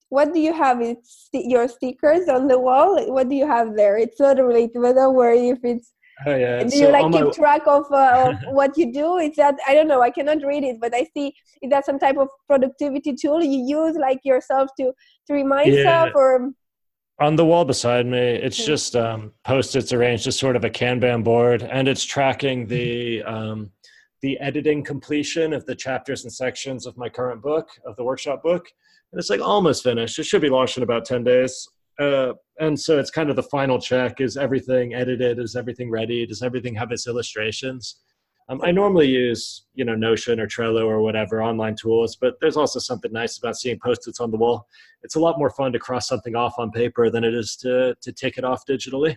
what 0.08 0.32
do 0.32 0.40
you 0.40 0.54
have? 0.54 0.80
It's 0.80 1.28
your 1.34 1.68
stickers 1.68 2.28
on 2.28 2.48
the 2.48 2.58
wall. 2.58 2.96
What 3.12 3.28
do 3.28 3.34
you 3.34 3.46
have 3.46 3.76
there? 3.76 3.98
It's 3.98 4.18
not 4.18 4.38
related, 4.38 4.80
but 4.80 4.94
don't 4.94 5.14
worry 5.14 5.50
if 5.50 5.58
it's 5.64 5.92
Oh, 6.26 6.36
yeah. 6.36 6.62
Do 6.62 6.70
so 6.70 6.76
you 6.76 6.88
like 6.88 7.10
keep 7.12 7.24
my... 7.24 7.30
track 7.30 7.62
of, 7.66 7.90
uh, 7.90 8.34
of 8.46 8.54
what 8.54 8.76
you 8.76 8.92
do? 8.92 9.16
Is 9.16 9.36
that 9.36 9.56
I 9.66 9.74
don't 9.74 9.88
know. 9.88 10.02
I 10.02 10.10
cannot 10.10 10.44
read 10.44 10.62
it, 10.62 10.80
but 10.80 10.94
I 10.94 11.06
see 11.14 11.34
is 11.62 11.70
that 11.70 11.84
some 11.84 11.98
type 11.98 12.16
of 12.16 12.28
productivity 12.46 13.14
tool 13.14 13.42
you 13.42 13.64
use, 13.66 13.96
like 13.96 14.20
yourself, 14.24 14.70
to 14.78 14.92
to 15.26 15.34
remind 15.34 15.68
yeah. 15.68 15.78
yourself, 15.78 16.10
or 16.14 16.52
on 17.18 17.36
the 17.36 17.44
wall 17.44 17.64
beside 17.64 18.06
me, 18.06 18.18
it's 18.18 18.58
okay. 18.58 18.66
just 18.66 18.96
um, 18.96 19.32
post-its 19.44 19.92
arranged 19.92 20.26
as 20.26 20.38
sort 20.38 20.56
of 20.56 20.64
a 20.64 20.70
Kanban 20.70 21.22
board, 21.22 21.62
and 21.62 21.86
it's 21.88 22.04
tracking 22.04 22.66
the 22.66 23.22
um, 23.26 23.70
the 24.22 24.38
editing 24.38 24.84
completion 24.84 25.52
of 25.52 25.66
the 25.66 25.74
chapters 25.74 26.24
and 26.24 26.32
sections 26.32 26.86
of 26.86 26.96
my 26.96 27.08
current 27.08 27.42
book, 27.42 27.68
of 27.84 27.96
the 27.96 28.04
workshop 28.04 28.42
book, 28.42 28.66
and 29.12 29.18
it's 29.18 29.30
like 29.30 29.40
almost 29.40 29.82
finished. 29.82 30.18
It 30.18 30.24
should 30.24 30.42
be 30.42 30.48
launched 30.48 30.76
in 30.76 30.82
about 30.82 31.04
ten 31.04 31.24
days. 31.24 31.68
Uh, 31.98 32.32
and 32.58 32.78
so 32.78 32.98
it's 32.98 33.10
kind 33.10 33.30
of 33.30 33.36
the 33.36 33.42
final 33.44 33.78
check. 33.80 34.20
Is 34.20 34.36
everything 34.36 34.94
edited? 34.94 35.38
Is 35.38 35.56
everything 35.56 35.90
ready? 35.90 36.26
Does 36.26 36.42
everything 36.42 36.74
have 36.74 36.92
its 36.92 37.06
illustrations? 37.06 37.96
Um, 38.48 38.60
i 38.64 38.72
normally 38.72 39.06
use 39.06 39.66
you 39.72 39.84
know 39.84 39.94
notion 39.94 40.40
or 40.40 40.48
trello 40.48 40.84
or 40.84 41.00
whatever 41.00 41.42
online 41.42 41.76
tools 41.76 42.16
but 42.16 42.34
there's 42.40 42.56
also 42.56 42.80
something 42.80 43.12
nice 43.12 43.38
about 43.38 43.56
seeing 43.56 43.78
post-its 43.78 44.18
on 44.18 44.32
the 44.32 44.36
wall. 44.36 44.66
It's 45.04 45.14
a 45.14 45.20
lot 45.20 45.38
more 45.38 45.50
fun 45.50 45.72
to 45.72 45.78
cross 45.78 46.08
something 46.08 46.34
off 46.34 46.54
on 46.58 46.72
paper 46.72 47.08
than 47.08 47.22
it 47.22 47.34
is 47.34 47.56
to 47.56 47.94
to 48.00 48.12
take 48.12 48.38
it 48.38 48.44
off 48.44 48.66
digitally 48.68 49.16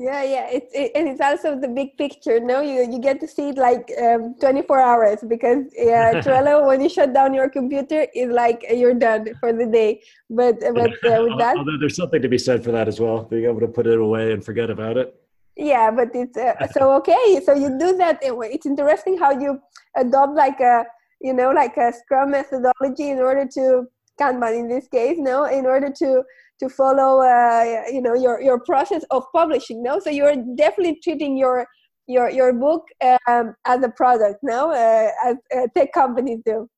yeah 0.00 0.22
yeah 0.22 0.46
it's 0.50 0.72
it, 0.74 0.92
and 0.94 1.06
it's 1.08 1.20
also 1.20 1.60
the 1.60 1.68
big 1.68 1.96
picture 1.98 2.40
no? 2.40 2.60
You 2.62 2.90
you 2.90 2.98
get 2.98 3.20
to 3.20 3.28
see 3.28 3.50
it 3.50 3.58
like 3.58 3.92
um, 4.02 4.34
24 4.40 4.80
hours 4.80 5.18
because 5.28 5.64
yeah 5.76 6.20
trello 6.24 6.66
when 6.66 6.80
you 6.80 6.88
shut 6.88 7.12
down 7.12 7.34
your 7.34 7.50
computer 7.50 8.06
is 8.14 8.30
like 8.30 8.64
you're 8.70 8.94
done 8.94 9.34
for 9.40 9.52
the 9.52 9.66
day. 9.66 10.02
But 10.30 10.60
but 10.60 10.92
uh, 11.04 11.22
with 11.24 11.38
that 11.38 11.56
although 11.58 11.78
there's 11.78 11.96
something 11.96 12.22
to 12.22 12.28
be 12.28 12.38
said 12.38 12.64
for 12.64 12.72
that 12.72 12.88
as 12.88 12.98
well 12.98 13.24
being 13.24 13.44
able 13.44 13.60
to 13.60 13.68
put 13.68 13.86
it 13.86 13.98
away 13.98 14.32
and 14.32 14.42
forget 14.42 14.70
about 14.70 14.96
it. 14.96 15.14
Yeah 15.56 15.90
but 15.90 16.08
it's 16.14 16.36
uh, 16.36 16.54
so 16.72 16.92
okay 16.94 17.42
so 17.44 17.52
you 17.52 17.78
do 17.78 17.96
that 17.98 18.20
it's 18.22 18.64
interesting 18.64 19.18
how 19.18 19.32
you 19.32 19.60
adopt 19.96 20.34
like 20.34 20.60
a 20.60 20.86
you 21.20 21.34
know 21.34 21.50
like 21.50 21.76
a 21.76 21.92
scrum 21.92 22.30
methodology 22.30 23.10
in 23.10 23.18
order 23.18 23.46
to 23.56 23.84
kanban 24.18 24.58
in 24.60 24.68
this 24.68 24.88
case 24.88 25.18
no? 25.18 25.44
In 25.44 25.66
order 25.66 25.92
to 26.02 26.22
to 26.60 26.68
follow 26.68 27.20
uh, 27.22 27.84
you 27.90 28.00
know 28.00 28.14
your 28.14 28.40
your 28.40 28.60
process 28.60 29.04
of 29.10 29.24
publishing 29.34 29.82
no? 29.82 29.98
So 29.98 30.10
you're 30.10 30.36
definitely 30.56 30.98
treating 31.02 31.36
your 31.36 31.66
your 32.06 32.30
your 32.30 32.52
book 32.52 32.84
um, 33.28 33.54
as 33.66 33.82
a 33.82 33.90
product 33.90 34.38
no? 34.42 34.70
Uh, 34.70 35.10
as 35.24 35.36
uh, 35.56 35.66
tech 35.74 35.92
companies 35.92 36.40
do. 36.44 36.68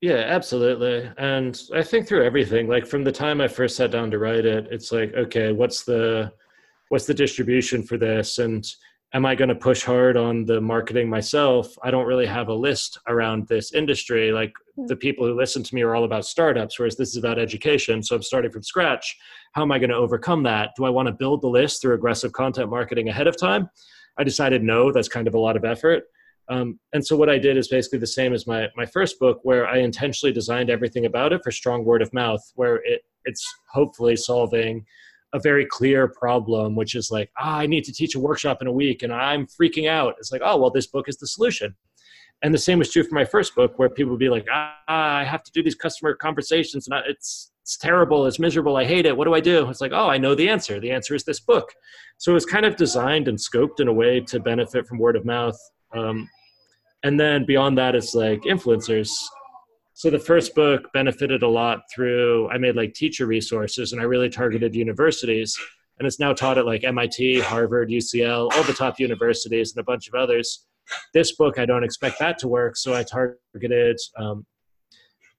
Yeah 0.00 0.24
absolutely. 0.26 1.10
And 1.18 1.60
i 1.74 1.82
think 1.82 2.06
through 2.06 2.24
everything 2.24 2.68
like 2.68 2.86
from 2.86 3.04
the 3.04 3.12
time 3.12 3.40
i 3.40 3.48
first 3.48 3.76
sat 3.76 3.90
down 3.90 4.10
to 4.10 4.18
write 4.18 4.46
it 4.46 4.66
it's 4.70 4.92
like 4.92 5.12
okay 5.14 5.52
what's 5.52 5.84
the 5.84 6.32
what's 6.90 7.06
the 7.06 7.14
distribution 7.14 7.82
for 7.82 7.96
this? 7.96 8.38
And 8.38 8.66
am 9.12 9.26
I 9.26 9.34
going 9.34 9.48
to 9.48 9.54
push 9.54 9.82
hard 9.82 10.16
on 10.16 10.44
the 10.44 10.60
marketing 10.60 11.08
myself? 11.08 11.76
I 11.82 11.90
don't 11.90 12.06
really 12.06 12.26
have 12.26 12.48
a 12.48 12.54
list 12.54 12.98
around 13.08 13.48
this 13.48 13.72
industry. 13.72 14.30
Like 14.32 14.52
hmm. 14.76 14.86
the 14.86 14.96
people 14.96 15.26
who 15.26 15.34
listen 15.34 15.62
to 15.62 15.74
me 15.74 15.82
are 15.82 15.94
all 15.94 16.04
about 16.04 16.24
startups, 16.24 16.78
whereas 16.78 16.96
this 16.96 17.10
is 17.10 17.16
about 17.16 17.38
education. 17.38 18.02
So 18.02 18.16
I'm 18.16 18.22
starting 18.22 18.50
from 18.50 18.62
scratch. 18.62 19.16
How 19.52 19.62
am 19.62 19.72
I 19.72 19.78
going 19.78 19.90
to 19.90 19.96
overcome 19.96 20.42
that? 20.44 20.70
Do 20.76 20.84
I 20.84 20.90
want 20.90 21.06
to 21.06 21.12
build 21.12 21.42
the 21.42 21.48
list 21.48 21.82
through 21.82 21.94
aggressive 21.94 22.32
content 22.32 22.70
marketing 22.70 23.08
ahead 23.08 23.26
of 23.26 23.36
time? 23.36 23.68
I 24.18 24.24
decided 24.24 24.62
no, 24.62 24.92
that's 24.92 25.08
kind 25.08 25.26
of 25.26 25.34
a 25.34 25.38
lot 25.38 25.56
of 25.56 25.64
effort. 25.64 26.04
Um, 26.48 26.80
and 26.92 27.04
so 27.04 27.16
what 27.16 27.30
I 27.30 27.38
did 27.38 27.56
is 27.56 27.68
basically 27.68 28.00
the 28.00 28.08
same 28.08 28.32
as 28.32 28.46
my, 28.46 28.66
my 28.76 28.84
first 28.84 29.20
book, 29.20 29.38
where 29.44 29.68
I 29.68 29.78
intentionally 29.78 30.32
designed 30.32 30.68
everything 30.68 31.06
about 31.06 31.32
it 31.32 31.42
for 31.44 31.52
strong 31.52 31.84
word 31.84 32.02
of 32.02 32.12
mouth, 32.12 32.42
where 32.54 32.76
it, 32.84 33.02
it's 33.24 33.46
hopefully 33.72 34.16
solving 34.16 34.84
a 35.32 35.38
very 35.38 35.64
clear 35.64 36.08
problem, 36.08 36.74
which 36.74 36.94
is 36.94 37.10
like, 37.10 37.30
ah, 37.38 37.58
I 37.58 37.66
need 37.66 37.84
to 37.84 37.92
teach 37.92 38.14
a 38.14 38.20
workshop 38.20 38.60
in 38.60 38.66
a 38.66 38.72
week 38.72 39.02
and 39.02 39.12
I'm 39.12 39.46
freaking 39.46 39.88
out. 39.88 40.14
It's 40.18 40.32
like, 40.32 40.42
oh, 40.44 40.56
well, 40.56 40.70
this 40.70 40.86
book 40.86 41.08
is 41.08 41.18
the 41.18 41.26
solution. 41.26 41.74
And 42.42 42.54
the 42.54 42.58
same 42.58 42.78
was 42.78 42.90
true 42.90 43.04
for 43.04 43.14
my 43.14 43.24
first 43.24 43.54
book, 43.54 43.78
where 43.78 43.90
people 43.90 44.12
would 44.12 44.18
be 44.18 44.30
like, 44.30 44.46
ah, 44.50 44.74
I 44.88 45.24
have 45.24 45.42
to 45.44 45.52
do 45.52 45.62
these 45.62 45.74
customer 45.74 46.14
conversations 46.14 46.88
and 46.88 47.02
it's, 47.06 47.52
it's 47.62 47.76
terrible, 47.76 48.26
it's 48.26 48.38
miserable, 48.38 48.76
I 48.76 48.84
hate 48.84 49.06
it. 49.06 49.16
What 49.16 49.26
do 49.26 49.34
I 49.34 49.40
do? 49.40 49.68
It's 49.68 49.80
like, 49.80 49.92
oh, 49.94 50.08
I 50.08 50.18
know 50.18 50.34
the 50.34 50.48
answer. 50.48 50.80
The 50.80 50.90
answer 50.90 51.14
is 51.14 51.24
this 51.24 51.40
book. 51.40 51.72
So 52.16 52.32
it 52.32 52.34
was 52.34 52.46
kind 52.46 52.64
of 52.64 52.76
designed 52.76 53.28
and 53.28 53.38
scoped 53.38 53.80
in 53.80 53.88
a 53.88 53.92
way 53.92 54.20
to 54.20 54.40
benefit 54.40 54.86
from 54.86 54.98
word 54.98 55.16
of 55.16 55.24
mouth. 55.24 55.58
Um, 55.92 56.28
and 57.02 57.20
then 57.20 57.46
beyond 57.46 57.78
that, 57.78 57.94
it's 57.94 58.14
like 58.14 58.40
influencers 58.42 59.10
so 60.00 60.08
the 60.08 60.18
first 60.18 60.54
book 60.54 60.90
benefited 60.94 61.42
a 61.42 61.46
lot 61.46 61.82
through 61.94 62.48
I 62.48 62.56
made 62.56 62.74
like 62.74 62.94
teacher 62.94 63.26
resources 63.26 63.92
and 63.92 64.00
I 64.00 64.04
really 64.04 64.30
targeted 64.30 64.74
universities 64.74 65.54
and 65.98 66.06
it's 66.06 66.18
now 66.18 66.32
taught 66.32 66.56
at 66.56 66.64
like 66.64 66.84
MIT, 66.84 67.40
Harvard, 67.40 67.90
UCL, 67.90 68.50
all 68.50 68.62
the 68.62 68.72
top 68.72 68.98
universities 68.98 69.74
and 69.76 69.82
a 69.82 69.84
bunch 69.84 70.08
of 70.08 70.14
others. 70.14 70.64
This 71.12 71.36
book 71.36 71.58
I 71.58 71.66
don't 71.66 71.84
expect 71.84 72.18
that 72.18 72.38
to 72.38 72.48
work, 72.48 72.78
so 72.78 72.94
I 72.94 73.02
targeted 73.02 73.98
um, 74.16 74.46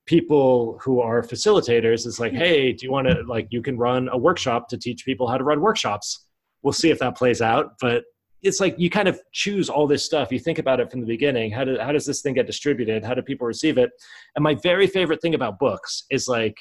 people 0.05 0.78
who 0.84 1.01
are 1.01 1.24
facilitators 1.24 2.05
is 2.05 2.20
like, 2.20 2.34
hey, 2.34 2.72
do 2.72 2.86
you 2.86 2.91
want 2.91 3.07
to 3.07 3.24
like 3.28 3.47
you 3.49 3.64
can 3.64 3.80
run 3.80 4.09
a 4.12 4.18
workshop 4.18 4.70
to 4.70 4.78
teach 4.78 5.05
people 5.05 5.28
how 5.28 5.39
to 5.39 5.43
run 5.43 5.59
workshops? 5.59 6.28
We'll 6.62 6.72
see 6.72 6.91
if 6.91 6.99
that 6.99 7.18
plays 7.18 7.41
out, 7.41 7.80
but 7.82 8.03
it's 8.44 8.60
like 8.60 8.76
you 8.78 8.89
kind 8.89 9.08
of 9.08 9.20
choose 9.32 9.70
all 9.70 9.88
this 9.88 10.04
stuff. 10.04 10.32
You 10.32 10.39
think 10.39 10.60
about 10.60 10.80
it 10.80 10.89
from 10.89 11.02
the 11.02 11.06
beginning. 11.06 11.52
How, 11.52 11.64
do, 11.64 11.78
how 11.80 11.92
does 11.92 12.06
this 12.06 12.22
thing 12.22 12.34
get 12.34 12.48
distributed? 12.48 13.04
How 13.06 13.14
do 13.14 13.22
people 13.22 13.46
receive 13.46 13.78
it? 13.78 13.92
And 14.36 14.44
my 14.44 14.56
very 14.56 14.88
favorite 14.88 15.22
thing 15.22 15.36
about 15.36 15.60
books 15.60 16.06
is 16.10 16.28
like 16.28 16.58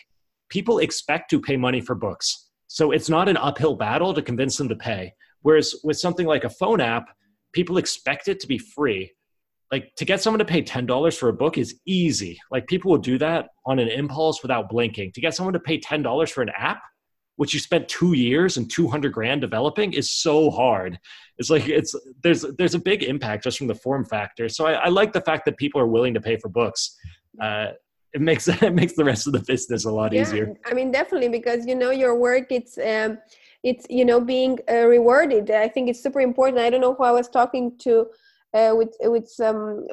people 0.51 0.78
expect 0.78 1.31
to 1.31 1.41
pay 1.41 1.57
money 1.57 1.81
for 1.81 1.95
books. 1.95 2.51
So 2.66 2.93
it's 2.93 3.09
not 3.09 3.28
an 3.28 3.37
uphill 3.37 3.76
battle 3.76 4.12
to 4.14 4.22
convince 4.22 4.57
them 4.57 4.68
to 4.68 4.76
pay. 4.76 5.12
Whereas 5.43 5.74
with 5.83 5.99
something 5.99 6.26
like 6.26 6.45
a 6.45 6.51
phone 6.51 6.81
app, 6.81 7.07
people 7.53 7.78
expect 7.78 8.28
it 8.28 8.41
to 8.41 8.47
be 8.47 8.59
free. 8.59 9.12
Like 9.72 9.95
to 9.97 10.05
get 10.05 10.20
someone 10.20 10.41
to 10.41 10.45
pay 10.45 10.62
$10 10.62 11.16
for 11.16 11.28
a 11.28 11.33
book 11.33 11.57
is 11.57 11.81
easy. 11.87 12.39
Like 12.51 12.66
people 12.66 12.91
will 12.91 12.99
do 12.99 13.18
that 13.18 13.49
on 13.64 13.78
an 13.78 13.89
impulse 13.89 14.43
without 14.43 14.68
blinking. 14.68 15.12
To 15.12 15.20
get 15.20 15.35
someone 15.35 15.55
to 15.55 15.61
pay 15.61 15.81
$10 15.81 16.31
for 16.31 16.43
an 16.43 16.51
app, 16.57 16.83
which 17.41 17.55
you 17.55 17.59
spent 17.59 17.88
two 17.88 18.12
years 18.12 18.59
and 18.59 18.70
200 18.70 19.14
grand 19.14 19.41
developing 19.41 19.95
is 19.95 20.12
so 20.12 20.51
hard. 20.51 21.01
It's 21.38 21.49
like 21.49 21.66
it's 21.70 21.95
there's 22.22 22.43
there's 22.59 22.74
a 22.74 22.78
big 22.78 23.03
impact 23.03 23.45
just 23.45 23.57
from 23.57 23.66
the 23.66 23.74
form 23.74 24.05
factor. 24.05 24.47
So 24.51 24.66
i, 24.66 24.72
I 24.72 24.88
like 24.88 25.14
the 25.14 25.22
fact 25.22 25.47
that 25.47 25.57
people 25.57 25.80
are 25.80 25.86
willing 25.86 26.12
to 26.12 26.20
pay 26.20 26.36
for 26.36 26.51
books. 26.51 26.99
Uh, 27.41 27.68
it 28.12 28.20
makes 28.20 28.47
it 28.70 28.74
makes 28.74 28.93
the 28.93 29.07
rest 29.07 29.26
of 29.26 29.32
the 29.32 29.38
business 29.38 29.86
a 29.86 29.91
lot 29.91 30.12
yeah, 30.12 30.20
easier. 30.20 30.55
I 30.66 30.74
mean 30.74 30.93
definitely 30.93 31.30
because 31.30 31.64
you 31.64 31.76
know 31.76 31.93
your 32.03 32.14
work 32.14 32.53
it's 32.53 32.76
um 32.76 33.16
it's 33.62 33.86
you 33.88 34.05
know 34.05 34.20
being 34.20 34.59
uh, 34.70 34.86
rewarded. 34.86 35.51
I 35.51 35.68
think 35.68 35.88
it's 35.88 36.03
super 36.03 36.20
important. 36.20 36.59
I 36.59 36.68
don't 36.68 36.82
know 36.82 36.93
who 36.93 37.05
i 37.05 37.11
was 37.20 37.30
talking 37.30 37.72
to 37.84 37.93
uh, 38.53 38.72
with 38.76 38.93
with 39.14 39.26
some 39.26 39.86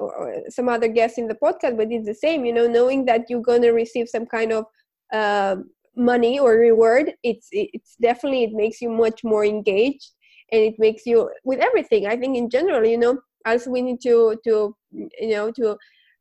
some 0.49 0.67
other 0.67 0.89
guests 0.89 1.17
in 1.17 1.27
the 1.29 1.39
podcast 1.45 1.77
but 1.77 1.87
it's 1.93 2.07
the 2.11 2.19
same 2.25 2.43
you 2.43 2.51
know 2.57 2.67
knowing 2.67 3.05
that 3.05 3.29
you're 3.29 3.49
going 3.51 3.61
to 3.61 3.71
receive 3.71 4.09
some 4.09 4.25
kind 4.25 4.51
of 4.51 4.65
um, 5.13 5.69
money 5.97 6.39
or 6.39 6.53
reward 6.53 7.13
it's 7.23 7.47
it's 7.51 7.95
definitely 8.01 8.43
it 8.43 8.53
makes 8.53 8.81
you 8.81 8.89
much 8.89 9.23
more 9.23 9.43
engaged 9.45 10.11
and 10.51 10.61
it 10.61 10.75
makes 10.77 11.05
you 11.05 11.29
with 11.43 11.59
everything 11.59 12.07
i 12.07 12.15
think 12.15 12.37
in 12.37 12.49
general 12.49 12.85
you 12.85 12.97
know 12.97 13.19
also 13.45 13.69
we 13.69 13.81
need 13.81 13.99
to 14.01 14.37
to 14.43 14.75
you 14.91 15.29
know 15.29 15.51
to 15.51 15.77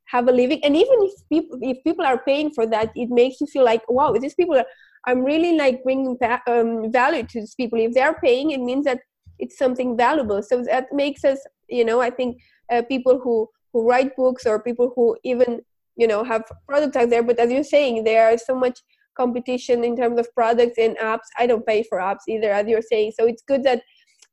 have 0.07 0.29
a 0.29 0.33
living 0.33 0.63
and 0.65 0.77
even 0.77 0.99
if 1.01 1.13
people 1.29 1.59
if 1.63 1.83
people 1.85 2.05
are 2.05 2.23
paying 2.25 2.51
for 2.51 2.67
that 2.67 2.91
it 2.95 3.11
makes 3.11 3.41
you 3.41 3.47
feel 3.47 3.65
like 3.65 3.83
wow 3.89 4.13
these 4.13 4.35
people 4.35 4.57
are 4.57 4.67
i'm 5.07 5.23
really 5.23 5.57
like 5.57 5.83
bringing 5.83 6.17
um, 6.49 6.91
value 6.91 7.23
to 7.23 7.41
these 7.41 7.55
people. 7.55 7.79
If 7.79 7.95
they're 7.95 8.15
paying 8.15 8.51
it 8.51 8.61
means 8.61 8.85
that 8.87 9.01
it's 9.39 9.59
something 9.59 9.97
valuable. 9.97 10.43
So 10.43 10.63
that 10.65 10.87
makes 10.93 11.25
us 11.25 11.39
you 11.69 11.85
know 11.85 12.01
i 12.01 12.11
think 12.11 12.39
uh, 12.71 12.83
people 12.83 13.19
who 13.19 13.49
who 13.73 13.89
write 13.89 14.17
books 14.17 14.47
or 14.47 14.63
people 14.63 14.93
who 14.95 15.17
even 15.25 15.61
you 15.97 16.07
know 16.07 16.23
have 16.25 16.43
products 16.69 16.97
out 16.97 17.11
there 17.11 17.23
but 17.23 17.39
as 17.39 17.51
you're 17.51 17.65
saying 17.65 18.05
there 18.05 18.33
are 18.33 18.39
so 18.39 18.55
much 18.55 18.81
competition 19.17 19.85
in 19.85 19.97
terms 19.97 20.19
of 20.21 20.33
products 20.35 20.79
and 20.79 20.97
apps. 20.99 21.29
I 21.39 21.47
don't 21.47 21.67
pay 21.67 21.83
for 21.83 21.99
apps 21.99 22.29
either 22.29 22.51
as 22.51 22.67
you're 22.67 22.83
saying. 22.83 23.13
So 23.19 23.27
it's 23.27 23.43
good 23.43 23.65
that 23.65 23.83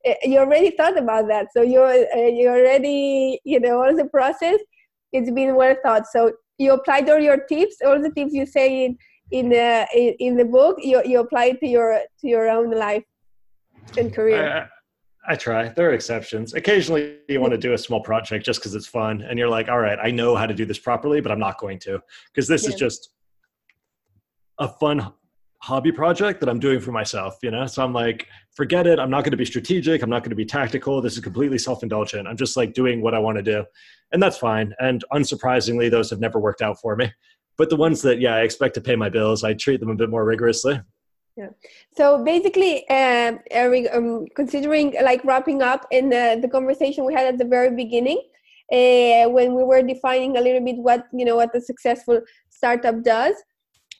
uh, 0.07 0.13
you 0.23 0.37
already 0.39 0.71
thought 0.71 0.97
about 0.97 1.27
that. 1.27 1.47
So 1.55 1.61
you're 1.61 2.05
uh, 2.15 2.27
you 2.27 2.49
already 2.49 3.39
you 3.43 3.59
know 3.59 3.83
all 3.83 3.95
the 3.95 4.05
process 4.05 4.59
it's 5.13 5.31
been 5.31 5.55
well 5.55 5.75
thought. 5.83 6.07
So 6.07 6.33
you 6.57 6.73
applied 6.73 7.09
all 7.09 7.19
your 7.19 7.45
tips 7.45 7.77
all 7.85 8.01
the 8.01 8.11
tips 8.11 8.33
you 8.33 8.45
say 8.45 8.85
in 8.85 8.97
in 9.31 9.49
the 9.49 9.87
in, 9.95 10.15
in 10.19 10.37
the 10.37 10.45
book 10.45 10.77
you, 10.79 11.01
you 11.05 11.19
apply 11.19 11.45
it 11.45 11.59
to 11.61 11.67
your 11.67 12.01
to 12.19 12.27
your 12.27 12.49
own 12.49 12.71
life 12.71 13.03
and 13.97 14.13
career. 14.13 14.69
I, 15.27 15.33
I 15.33 15.35
try. 15.35 15.69
There 15.69 15.89
are 15.89 15.93
exceptions. 15.93 16.53
Occasionally 16.53 17.17
you 17.29 17.39
want 17.39 17.51
to 17.51 17.57
do 17.57 17.73
a 17.73 17.77
small 17.77 18.01
project 18.01 18.45
just 18.45 18.59
because 18.59 18.75
it's 18.75 18.87
fun 18.87 19.21
and 19.21 19.39
you're 19.39 19.49
like 19.49 19.69
all 19.69 19.79
right 19.79 19.97
i 20.01 20.11
know 20.11 20.35
how 20.35 20.45
to 20.45 20.53
do 20.53 20.65
this 20.65 20.79
properly 20.79 21.21
but 21.21 21.31
i'm 21.31 21.39
not 21.39 21.57
going 21.59 21.79
to. 21.79 22.01
Because 22.33 22.47
this 22.47 22.63
yeah. 22.63 22.69
is 22.69 22.75
just 22.75 23.09
a 24.59 24.67
fun 24.67 25.11
hobby 25.63 25.93
project 25.93 26.41
that 26.41 26.49
I'm 26.49 26.59
doing 26.59 26.81
for 26.81 26.91
myself, 26.91 27.37
you 27.41 27.49
know? 27.49 27.65
So 27.67 27.83
I'm 27.83 27.93
like, 27.93 28.27
forget 28.53 28.85
it. 28.85 28.99
I'm 28.99 29.09
not 29.09 29.23
going 29.23 29.31
to 29.31 29.37
be 29.37 29.45
strategic. 29.45 30.01
I'm 30.01 30.09
not 30.09 30.21
going 30.21 30.31
to 30.31 30.35
be 30.35 30.45
tactical. 30.45 31.01
This 31.01 31.13
is 31.13 31.19
completely 31.21 31.57
self 31.57 31.83
indulgent. 31.83 32.27
I'm 32.27 32.37
just 32.37 32.57
like 32.57 32.73
doing 32.73 33.01
what 33.01 33.13
I 33.13 33.19
want 33.19 33.37
to 33.37 33.43
do. 33.43 33.63
And 34.11 34.21
that's 34.21 34.37
fine. 34.37 34.73
And 34.79 35.03
unsurprisingly, 35.13 35.89
those 35.89 36.09
have 36.09 36.19
never 36.19 36.39
worked 36.39 36.61
out 36.61 36.79
for 36.81 36.95
me. 36.95 37.11
But 37.57 37.69
the 37.69 37.75
ones 37.75 38.01
that, 38.01 38.19
yeah, 38.19 38.35
I 38.35 38.41
expect 38.41 38.73
to 38.75 38.81
pay 38.81 38.95
my 38.95 39.09
bills, 39.09 39.43
I 39.43 39.53
treat 39.53 39.79
them 39.79 39.89
a 39.89 39.95
bit 39.95 40.09
more 40.09 40.25
rigorously. 40.25 40.81
Yeah. 41.37 41.49
So 41.95 42.23
basically, 42.23 42.87
uh, 42.89 43.37
Eric, 43.49 43.87
um, 43.93 44.27
considering 44.35 44.95
like 45.01 45.23
wrapping 45.23 45.61
up 45.61 45.87
in 45.91 46.09
the, 46.09 46.39
the 46.41 46.47
conversation 46.47 47.05
we 47.05 47.13
had 47.13 47.25
at 47.25 47.37
the 47.37 47.45
very 47.45 47.75
beginning, 47.75 48.21
uh, 48.71 49.29
when 49.29 49.55
we 49.55 49.63
were 49.63 49.81
defining 49.81 50.37
a 50.37 50.41
little 50.41 50.63
bit 50.63 50.77
what 50.77 51.05
you 51.11 51.25
know 51.25 51.35
what 51.35 51.55
a 51.55 51.61
successful 51.61 52.21
startup 52.49 53.03
does, 53.03 53.35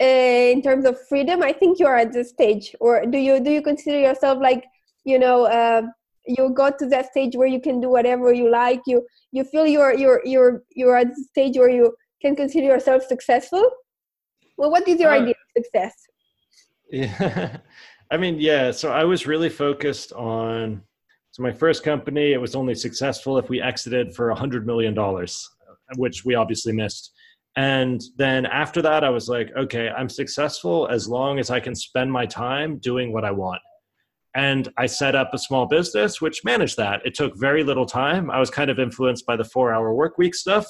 uh, 0.01 0.51
in 0.53 0.61
terms 0.61 0.85
of 0.85 0.97
freedom 1.07 1.43
i 1.43 1.51
think 1.51 1.79
you're 1.79 1.97
at 1.97 2.11
this 2.13 2.29
stage 2.29 2.75
or 2.79 3.05
do 3.05 3.17
you 3.17 3.39
do 3.39 3.51
you 3.51 3.61
consider 3.61 3.99
yourself 3.99 4.39
like 4.41 4.63
you 5.05 5.19
know 5.19 5.45
uh, 5.45 5.81
you 6.25 6.49
got 6.49 6.79
to 6.79 6.85
that 6.87 7.07
stage 7.11 7.35
where 7.35 7.47
you 7.47 7.59
can 7.59 7.81
do 7.81 7.89
whatever 7.89 8.33
you 8.33 8.49
like 8.49 8.81
you 8.87 9.05
you 9.31 9.43
feel 9.43 9.65
you're 9.65 9.93
you're 9.93 10.21
you're 10.25 10.63
you're 10.75 10.95
at 10.95 11.07
the 11.07 11.23
stage 11.29 11.57
where 11.57 11.69
you 11.69 11.93
can 12.21 12.35
consider 12.37 12.67
yourself 12.67 13.03
successful? 13.03 13.69
Well 14.57 14.71
what 14.71 14.87
is 14.87 14.97
your 14.97 15.11
uh, 15.11 15.19
idea 15.19 15.31
of 15.31 15.63
success? 15.63 15.93
Yeah 16.89 17.57
i 18.11 18.17
mean 18.17 18.39
yeah 18.39 18.69
so 18.71 18.91
i 18.91 19.03
was 19.03 19.25
really 19.25 19.49
focused 19.49 20.13
on 20.13 20.81
so 21.31 21.41
my 21.41 21.51
first 21.51 21.83
company 21.83 22.33
it 22.33 22.41
was 22.41 22.55
only 22.55 22.75
successful 22.75 23.37
if 23.37 23.49
we 23.49 23.59
exited 23.61 24.13
for 24.15 24.29
a 24.29 24.35
hundred 24.35 24.67
million 24.67 24.93
dollars 24.93 25.49
which 25.97 26.23
we 26.23 26.35
obviously 26.35 26.73
missed 26.73 27.11
and 27.55 28.01
then 28.17 28.45
after 28.45 28.81
that, 28.81 29.03
I 29.03 29.09
was 29.09 29.29
like, 29.29 29.51
okay, 29.55 29.89
I'm 29.89 30.09
successful 30.09 30.87
as 30.89 31.07
long 31.07 31.39
as 31.39 31.51
I 31.51 31.59
can 31.59 31.75
spend 31.75 32.11
my 32.11 32.25
time 32.25 32.79
doing 32.79 33.13
what 33.13 33.23
I 33.23 33.31
want. 33.31 33.61
And 34.35 34.69
I 34.77 34.87
set 34.87 35.13
up 35.13 35.31
a 35.33 35.37
small 35.37 35.67
business 35.67 36.19
which 36.19 36.43
managed 36.43 36.77
that. 36.77 37.05
It 37.05 37.13
took 37.13 37.37
very 37.37 37.63
little 37.63 37.85
time. 37.85 38.31
I 38.31 38.39
was 38.39 38.49
kind 38.49 38.71
of 38.71 38.79
influenced 38.79 39.27
by 39.27 39.35
the 39.35 39.43
four 39.43 39.71
hour 39.71 39.93
work 39.93 40.17
week 40.17 40.33
stuff. 40.33 40.65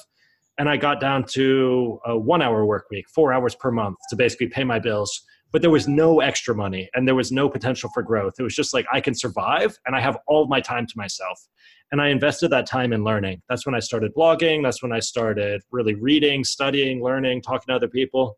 And 0.58 0.68
I 0.68 0.76
got 0.76 1.00
down 1.00 1.24
to 1.30 1.98
a 2.04 2.16
one 2.16 2.42
hour 2.42 2.66
work 2.66 2.86
week, 2.90 3.06
four 3.08 3.32
hours 3.32 3.54
per 3.54 3.70
month 3.70 3.96
to 4.10 4.16
basically 4.16 4.48
pay 4.48 4.64
my 4.64 4.78
bills. 4.78 5.24
But 5.54 5.62
there 5.62 5.70
was 5.70 5.86
no 5.86 6.18
extra 6.18 6.52
money 6.52 6.90
and 6.94 7.06
there 7.06 7.14
was 7.14 7.30
no 7.30 7.48
potential 7.48 7.88
for 7.94 8.02
growth. 8.02 8.34
It 8.40 8.42
was 8.42 8.56
just 8.56 8.74
like 8.74 8.86
I 8.92 9.00
can 9.00 9.14
survive 9.14 9.78
and 9.86 9.94
I 9.94 10.00
have 10.00 10.18
all 10.26 10.48
my 10.48 10.60
time 10.60 10.84
to 10.84 10.94
myself. 10.96 11.38
And 11.92 12.02
i 12.02 12.08
invested 12.08 12.48
that 12.48 12.66
time 12.66 12.92
in 12.92 13.04
learning. 13.04 13.40
That's 13.48 13.64
when 13.64 13.76
i 13.76 13.78
started 13.78 14.12
blogging. 14.16 14.64
That's 14.64 14.82
when 14.82 14.90
i 14.90 14.98
started 14.98 15.62
really 15.70 15.94
reading 15.94 16.42
studying 16.42 17.04
learning 17.04 17.42
talking 17.42 17.66
to 17.68 17.76
other 17.76 17.86
people. 17.86 18.36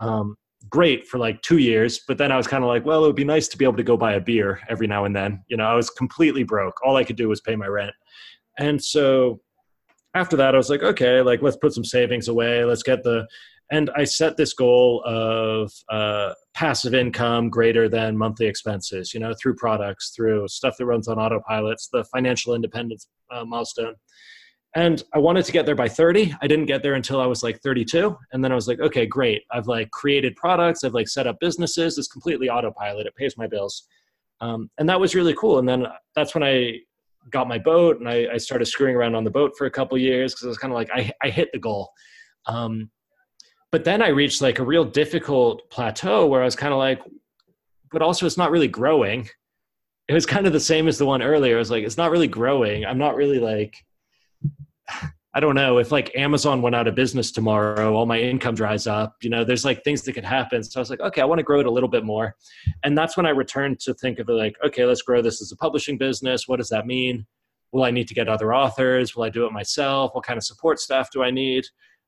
Um, 0.00 0.36
great 0.70 1.06
for 1.06 1.18
like 1.18 1.42
two 1.42 1.58
years 1.58 2.00
but 2.08 2.16
then 2.18 2.32
i 2.32 2.36
was 2.36 2.48
kind 2.48 2.64
of 2.64 2.68
like 2.68 2.84
well 2.84 3.04
it 3.04 3.06
would 3.06 3.14
be 3.14 3.22
nice 3.22 3.46
to 3.46 3.56
be 3.56 3.64
able 3.64 3.76
to 3.76 3.84
go 3.84 3.96
buy 3.96 4.14
a 4.14 4.20
beer 4.20 4.60
every 4.70 4.86
now 4.86 5.04
and 5.04 5.14
then. 5.14 5.44
You 5.48 5.58
know 5.58 5.66
i 5.66 5.74
was 5.74 5.90
completely 5.90 6.42
broke. 6.42 6.80
All 6.82 6.96
i 6.96 7.04
could 7.04 7.16
do 7.16 7.28
was 7.28 7.42
pay 7.42 7.54
my 7.54 7.66
rent. 7.66 7.92
And 8.58 8.82
so 8.82 9.40
after 10.14 10.38
that 10.38 10.54
i 10.54 10.56
was 10.56 10.70
like 10.70 10.82
okay 10.82 11.20
like 11.20 11.42
let's 11.42 11.58
put 11.58 11.74
some 11.74 11.84
savings 11.84 12.28
away. 12.28 12.64
Let's 12.64 12.82
get 12.82 13.02
the 13.02 13.26
and 13.70 13.90
I 13.96 14.04
set 14.04 14.36
this 14.36 14.52
goal 14.52 15.02
of 15.04 15.72
uh, 15.90 16.34
passive 16.54 16.94
income 16.94 17.50
greater 17.50 17.88
than 17.88 18.16
monthly 18.16 18.46
expenses, 18.46 19.12
you 19.12 19.20
know, 19.20 19.34
through 19.40 19.56
products, 19.56 20.12
through 20.14 20.46
stuff 20.48 20.76
that 20.78 20.86
runs 20.86 21.08
on 21.08 21.16
autopilots, 21.16 21.88
the 21.92 22.04
financial 22.04 22.54
independence 22.54 23.08
uh, 23.32 23.44
milestone. 23.44 23.94
And 24.76 25.02
I 25.14 25.18
wanted 25.18 25.46
to 25.46 25.52
get 25.52 25.66
there 25.66 25.74
by 25.74 25.88
30. 25.88 26.34
I 26.42 26.46
didn't 26.46 26.66
get 26.66 26.82
there 26.82 26.94
until 26.94 27.20
I 27.20 27.26
was 27.26 27.42
like 27.42 27.60
32. 27.62 28.16
And 28.32 28.44
then 28.44 28.52
I 28.52 28.54
was 28.54 28.68
like, 28.68 28.78
okay, 28.78 29.06
great. 29.06 29.42
I've 29.50 29.66
like 29.66 29.90
created 29.90 30.36
products. 30.36 30.84
I've 30.84 30.94
like 30.94 31.08
set 31.08 31.26
up 31.26 31.40
businesses. 31.40 31.96
It's 31.98 32.08
completely 32.08 32.50
autopilot. 32.50 33.06
It 33.06 33.16
pays 33.16 33.38
my 33.38 33.46
bills. 33.46 33.88
Um, 34.40 34.70
and 34.78 34.88
that 34.88 35.00
was 35.00 35.14
really 35.14 35.34
cool. 35.34 35.58
And 35.58 35.68
then 35.68 35.86
that's 36.14 36.34
when 36.34 36.44
I 36.44 36.80
got 37.30 37.48
my 37.48 37.58
boat 37.58 37.98
and 37.98 38.08
I, 38.08 38.28
I 38.34 38.36
started 38.36 38.66
screwing 38.66 38.94
around 38.94 39.14
on 39.14 39.24
the 39.24 39.30
boat 39.30 39.52
for 39.56 39.66
a 39.66 39.70
couple 39.70 39.96
years 39.98 40.34
because 40.34 40.44
I 40.44 40.48
was 40.48 40.58
kind 40.58 40.72
of 40.72 40.76
like, 40.76 40.90
I, 40.92 41.10
I 41.22 41.30
hit 41.30 41.48
the 41.52 41.58
goal. 41.58 41.90
Um, 42.44 42.90
but 43.72 43.84
then 43.84 44.02
I 44.02 44.08
reached 44.08 44.42
like 44.42 44.58
a 44.58 44.64
real 44.64 44.84
difficult 44.84 45.68
plateau 45.70 46.26
where 46.26 46.42
I 46.42 46.44
was 46.44 46.56
kind 46.56 46.72
of 46.72 46.78
like, 46.78 47.00
but 47.90 48.02
also 48.02 48.26
it's 48.26 48.36
not 48.36 48.50
really 48.50 48.68
growing. 48.68 49.28
It 50.08 50.14
was 50.14 50.26
kind 50.26 50.46
of 50.46 50.52
the 50.52 50.60
same 50.60 50.88
as 50.88 50.98
the 50.98 51.06
one 51.06 51.22
earlier. 51.22 51.56
I 51.56 51.58
was 51.58 51.70
like, 51.70 51.84
it's 51.84 51.96
not 51.96 52.10
really 52.10 52.28
growing. 52.28 52.84
I'm 52.84 52.98
not 52.98 53.16
really 53.16 53.40
like, 53.40 53.76
I 55.34 55.40
don't 55.40 55.54
know 55.54 55.78
if 55.78 55.92
like 55.92 56.16
Amazon 56.16 56.62
went 56.62 56.74
out 56.74 56.86
of 56.86 56.94
business 56.94 57.30
tomorrow, 57.30 57.92
all 57.94 58.06
my 58.06 58.18
income 58.18 58.54
dries 58.54 58.86
up. 58.86 59.16
You 59.20 59.28
know, 59.28 59.44
there's 59.44 59.64
like 59.64 59.84
things 59.84 60.00
that 60.02 60.14
could 60.14 60.24
happen. 60.24 60.62
So 60.62 60.78
I 60.78 60.80
was 60.80 60.88
like, 60.88 61.00
okay, 61.00 61.20
I 61.20 61.26
want 61.26 61.40
to 61.40 61.44
grow 61.44 61.60
it 61.60 61.66
a 61.66 61.70
little 61.70 61.90
bit 61.90 62.04
more. 62.04 62.36
And 62.84 62.96
that's 62.96 63.18
when 63.18 63.26
I 63.26 63.30
returned 63.30 63.80
to 63.80 63.92
think 63.92 64.18
of 64.18 64.28
it 64.28 64.32
like, 64.32 64.56
okay, 64.64 64.86
let's 64.86 65.02
grow 65.02 65.20
this 65.20 65.42
as 65.42 65.52
a 65.52 65.56
publishing 65.56 65.98
business. 65.98 66.48
What 66.48 66.56
does 66.56 66.70
that 66.70 66.86
mean? 66.86 67.26
Will 67.72 67.84
I 67.84 67.90
need 67.90 68.08
to 68.08 68.14
get 68.14 68.28
other 68.28 68.54
authors? 68.54 69.14
Will 69.14 69.24
I 69.24 69.28
do 69.28 69.44
it 69.44 69.52
myself? 69.52 70.14
What 70.14 70.24
kind 70.24 70.38
of 70.38 70.44
support 70.44 70.78
staff 70.80 71.10
do 71.10 71.22
I 71.22 71.30
need? 71.30 71.66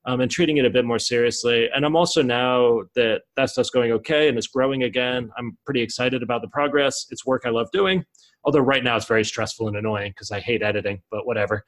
Um, 0.08 0.22
and 0.22 0.30
treating 0.30 0.56
it 0.56 0.64
a 0.64 0.70
bit 0.70 0.86
more 0.86 0.98
seriously. 0.98 1.68
And 1.74 1.84
I'm 1.84 1.94
also 1.94 2.22
now 2.22 2.80
that 2.94 3.22
that 3.36 3.50
stuff's 3.50 3.68
going 3.68 3.92
okay 3.92 4.28
and 4.28 4.38
it's 4.38 4.46
growing 4.46 4.84
again. 4.84 5.30
I'm 5.36 5.58
pretty 5.66 5.82
excited 5.82 6.22
about 6.22 6.40
the 6.40 6.48
progress. 6.48 7.06
It's 7.10 7.26
work 7.26 7.42
I 7.44 7.50
love 7.50 7.68
doing, 7.74 8.02
although 8.42 8.60
right 8.60 8.82
now 8.82 8.96
it's 8.96 9.04
very 9.04 9.24
stressful 9.24 9.68
and 9.68 9.76
annoying 9.76 10.12
because 10.12 10.30
I 10.30 10.40
hate 10.40 10.62
editing. 10.62 11.02
But 11.10 11.26
whatever. 11.26 11.62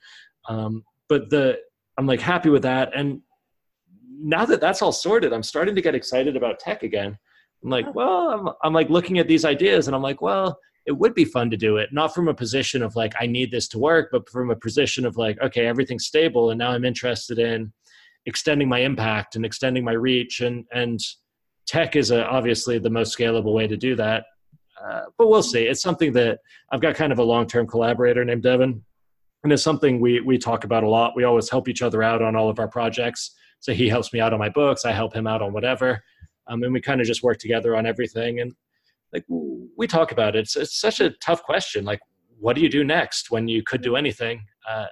Um, 0.48 0.84
but 1.06 1.28
the 1.28 1.58
I'm 1.98 2.06
like 2.06 2.20
happy 2.20 2.48
with 2.48 2.62
that, 2.62 2.92
and 2.96 3.20
now 4.08 4.46
that 4.46 4.62
that's 4.62 4.80
all 4.80 4.92
sorted, 4.92 5.34
I'm 5.34 5.42
starting 5.42 5.74
to 5.74 5.82
get 5.82 5.94
excited 5.94 6.34
about 6.34 6.60
tech 6.60 6.82
again. 6.82 7.18
I'm 7.62 7.68
like, 7.68 7.94
well, 7.94 8.30
I'm, 8.30 8.48
I'm 8.64 8.72
like 8.72 8.88
looking 8.88 9.18
at 9.18 9.28
these 9.28 9.44
ideas 9.44 9.86
and 9.86 9.94
I'm 9.94 10.00
like, 10.00 10.22
well, 10.22 10.58
it 10.86 10.92
would 10.92 11.14
be 11.14 11.26
fun 11.26 11.50
to 11.50 11.58
do 11.58 11.76
it, 11.76 11.92
not 11.92 12.14
from 12.14 12.28
a 12.28 12.34
position 12.34 12.82
of 12.82 12.96
like, 12.96 13.12
I 13.20 13.26
need 13.26 13.50
this 13.50 13.68
to 13.68 13.78
work, 13.78 14.08
but 14.10 14.28
from 14.30 14.50
a 14.50 14.56
position 14.56 15.04
of 15.04 15.18
like, 15.18 15.38
okay, 15.42 15.66
everything's 15.66 16.06
stable. 16.06 16.50
And 16.50 16.58
now 16.58 16.70
I'm 16.70 16.86
interested 16.86 17.38
in 17.38 17.70
extending 18.26 18.68
my 18.68 18.80
impact 18.80 19.36
and 19.36 19.44
extending 19.44 19.84
my 19.84 19.92
reach. 19.92 20.40
And, 20.40 20.64
and 20.72 21.00
tech 21.66 21.96
is 21.96 22.10
a, 22.10 22.26
obviously 22.26 22.78
the 22.78 22.90
most 22.90 23.16
scalable 23.16 23.54
way 23.54 23.66
to 23.66 23.76
do 23.76 23.94
that. 23.96 24.24
Uh, 24.82 25.02
but 25.18 25.28
we'll 25.28 25.42
see. 25.42 25.64
It's 25.64 25.82
something 25.82 26.12
that 26.14 26.38
I've 26.72 26.80
got 26.80 26.94
kind 26.94 27.12
of 27.12 27.18
a 27.18 27.24
long 27.24 27.46
term 27.46 27.66
collaborator 27.66 28.24
named 28.24 28.42
Devin. 28.42 28.82
And 29.42 29.52
it's 29.52 29.62
something 29.62 30.00
we, 30.00 30.20
we 30.20 30.38
talk 30.38 30.64
about 30.64 30.84
a 30.84 30.88
lot. 30.88 31.16
We 31.16 31.24
always 31.24 31.48
help 31.48 31.68
each 31.68 31.82
other 31.82 32.02
out 32.02 32.22
on 32.22 32.36
all 32.36 32.50
of 32.50 32.58
our 32.58 32.68
projects. 32.68 33.34
So 33.60 33.72
he 33.72 33.88
helps 33.88 34.12
me 34.12 34.20
out 34.20 34.32
on 34.32 34.38
my 34.38 34.48
books, 34.48 34.84
I 34.84 34.92
help 34.92 35.14
him 35.14 35.26
out 35.26 35.42
on 35.42 35.52
whatever 35.52 36.02
um, 36.50 36.62
and 36.62 36.72
we 36.72 36.80
kind 36.80 37.00
of 37.00 37.06
just 37.06 37.22
work 37.22 37.38
together 37.38 37.76
on 37.76 37.86
everything. 37.86 38.40
And 38.40 38.52
like 39.12 39.24
we 39.28 39.86
talk 39.86 40.12
about 40.12 40.36
it. 40.36 40.40
It's, 40.40 40.56
it's 40.56 40.78
such 40.78 41.00
a 41.00 41.10
tough 41.10 41.42
question. 41.42 41.84
Like, 41.84 42.00
what 42.38 42.56
do 42.56 42.62
you 42.62 42.68
do 42.68 42.84
next 42.84 43.30
when 43.30 43.48
you 43.48 43.62
could 43.62 43.82
do 43.82 43.96
anything? 43.96 44.44
Uh, 44.68 44.86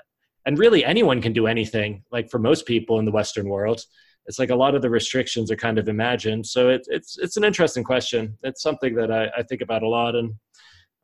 and 0.49 0.59
really, 0.59 0.82
anyone 0.82 1.20
can 1.20 1.34
do 1.34 1.46
anything. 1.46 2.03
Like 2.11 2.30
for 2.30 2.38
most 2.38 2.64
people 2.64 2.99
in 2.99 3.05
the 3.05 3.12
Western 3.12 3.51
world, 3.51 3.82
it's 4.24 4.38
like 4.38 4.49
a 4.49 4.55
lot 4.55 4.74
of 4.74 4.80
the 4.80 4.88
restrictions 4.88 5.51
are 5.51 5.57
kind 5.57 5.78
of 5.78 5.90
imagined. 5.90 6.46
So 6.46 6.70
it, 6.70 6.86
it's 6.86 7.18
it's 7.18 7.36
an 7.36 7.44
interesting 7.44 7.84
question. 7.84 8.38
It's 8.42 8.62
something 8.62 8.94
that 8.94 9.12
I, 9.12 9.28
I 9.36 9.42
think 9.42 9.61
about 9.61 9.82
a 9.82 9.88
lot, 9.88 10.14
and 10.14 10.32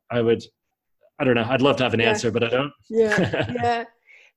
I 0.09 0.21
would 0.21 0.43
I 1.19 1.23
don't 1.25 1.35
know. 1.35 1.45
I'd 1.47 1.61
love 1.61 1.75
to 1.77 1.83
have 1.83 1.93
an 1.93 1.99
yeah. 1.99 2.09
answer, 2.09 2.31
but 2.31 2.43
I 2.43 2.49
don't. 2.49 2.73
Yeah, 2.89 3.45
yeah. 3.53 3.83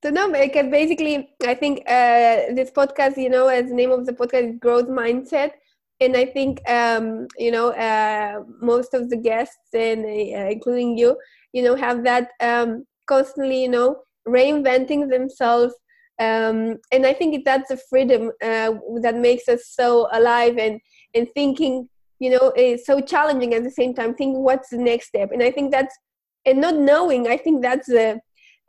So 0.03 0.11
no, 0.11 0.31
because 0.31 0.71
basically, 0.71 1.31
I 1.47 1.55
think 1.55 1.79
uh, 1.87 2.53
this 2.59 2.71
podcast, 2.71 3.17
you 3.17 3.31
know, 3.31 3.49
as 3.49 3.71
the 3.71 3.75
name 3.75 3.91
of 3.91 4.05
the 4.05 4.13
podcast 4.13 4.51
is 4.51 4.59
growth 4.61 4.89
mindset 4.89 5.53
and 6.01 6.17
I 6.17 6.27
think 6.27 6.61
um, 6.69 7.27
you 7.39 7.51
know 7.51 7.71
uh, 7.71 8.43
most 8.61 8.93
of 8.93 9.09
the 9.09 9.17
guests 9.17 9.73
and 9.73 10.05
uh, 10.05 10.51
including 10.51 10.99
you, 10.99 11.17
you 11.55 11.63
know, 11.63 11.77
have 11.77 12.05
that 12.05 12.29
um, 12.41 12.85
constantly, 13.07 13.63
you 13.63 13.69
know, 13.69 14.03
reinventing 14.29 15.11
themselves. 15.11 15.75
Um, 16.21 16.79
and 16.91 17.07
I 17.07 17.13
think 17.13 17.45
that's 17.45 17.69
the 17.69 17.81
freedom 17.89 18.33
uh, 18.43 18.73
that 19.03 19.17
makes 19.17 19.49
us 19.49 19.69
so 19.69 20.09
alive 20.13 20.59
and 20.59 20.81
and 21.15 21.29
thinking, 21.35 21.89
you 22.19 22.31
know, 22.31 22.53
is 22.57 22.85
so 22.85 23.01
challenging 23.01 23.55
at 23.55 23.63
the 23.63 23.71
same 23.71 23.95
time. 23.95 24.15
Thinking 24.15 24.43
what's 24.43 24.71
the 24.71 24.79
next 24.79 25.09
step, 25.09 25.31
and 25.33 25.43
I 25.43 25.51
think 25.51 25.71
that's 25.71 25.97
and 26.45 26.61
not 26.61 26.77
knowing. 26.77 27.29
I 27.29 27.37
think 27.37 27.63
that's 27.63 27.87
the 27.87 28.21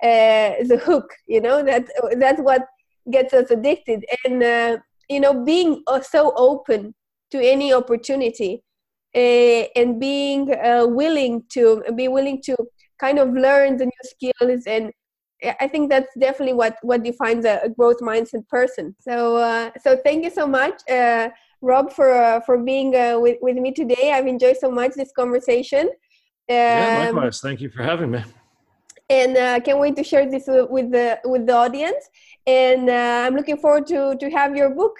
uh, 0.04 0.64
the 0.72 0.82
hook. 0.84 1.12
You 1.28 1.42
know 1.42 1.64
that 1.64 1.90
that's 2.18 2.42
what 2.42 2.66
gets 3.12 3.34
us 3.34 3.50
addicted, 3.50 4.06
and 4.26 4.44
uh, 4.44 4.78
you 5.10 5.20
know, 5.20 5.44
being 5.44 5.84
uh, 5.88 6.02
so 6.02 6.34
open 6.36 6.94
to 7.32 7.40
any 7.42 7.74
opportunity 7.74 8.64
uh, 9.16 9.64
and 9.76 10.00
being 10.00 10.54
uh, 10.54 10.86
willing 10.88 11.44
to 11.50 11.84
be 11.96 12.08
willing 12.08 12.42
to 12.44 12.56
kind 13.00 13.18
of 13.18 13.34
learn 13.34 13.78
the 13.78 13.86
new 13.86 14.04
skills 14.04 14.64
and 14.68 14.92
I 15.60 15.68
think 15.68 15.90
that's 15.90 16.14
definitely 16.20 16.54
what 16.54 16.78
what 16.82 17.04
defines 17.04 17.46
a, 17.46 17.60
a 17.64 17.70
growth 17.70 18.00
mindset 18.00 18.48
person. 18.48 18.96
So 19.00 19.38
uh, 19.38 19.72
so 19.82 19.98
thank 20.04 20.24
you 20.24 20.30
so 20.30 20.46
much, 20.46 20.82
uh, 20.90 21.30
Rob, 21.62 21.94
for 21.94 22.12
uh, 22.12 22.42
for 22.42 22.58
being 22.58 22.96
uh, 22.96 23.20
with 23.20 23.38
with 23.42 23.56
me 23.56 23.72
today. 23.72 24.12
I've 24.14 24.28
enjoyed 24.28 24.58
so 24.58 24.70
much 24.70 24.92
this 24.96 25.12
conversation. 25.16 25.88
Um, 26.50 26.56
yeah, 26.58 27.00
likewise. 27.00 27.40
Thank 27.40 27.62
you 27.62 27.70
for 27.70 27.84
having 27.84 28.12
me. 28.12 28.24
And 29.10 29.38
uh, 29.38 29.60
can't 29.62 29.80
wait 29.80 29.96
to 29.96 30.04
share 30.04 30.30
this 30.30 30.46
with 30.48 30.92
the 30.92 31.20
with 31.24 31.48
the 31.48 31.54
audience. 31.54 32.10
And 32.46 32.90
I'm 32.90 33.36
looking 33.36 33.58
forward 33.58 33.88
to 33.88 34.18
to 34.20 34.30
have 34.32 34.56
your 34.56 34.72
book 34.72 34.98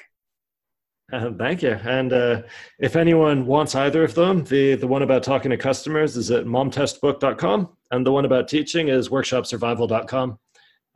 uh, 1.12 1.32
thank 1.38 1.62
you. 1.62 1.72
And 1.84 2.14
uh, 2.14 2.42
if 2.80 2.96
anyone 2.96 3.46
wants 3.46 3.76
either 3.76 4.04
of 4.04 4.16
them, 4.16 4.44
the, 4.44 4.76
the 4.76 4.88
one 4.88 5.02
about 5.02 5.24
talking 5.24 5.52
to 5.52 5.58
customers 5.58 6.18
is 6.18 6.32
at 6.32 6.46
momtestbook.com, 6.46 7.70
and 7.92 8.06
the 8.06 8.12
one 8.12 8.26
about 8.26 8.48
teaching 8.48 8.90
is 8.90 9.10
workshopsurvival.com. 9.10 10.40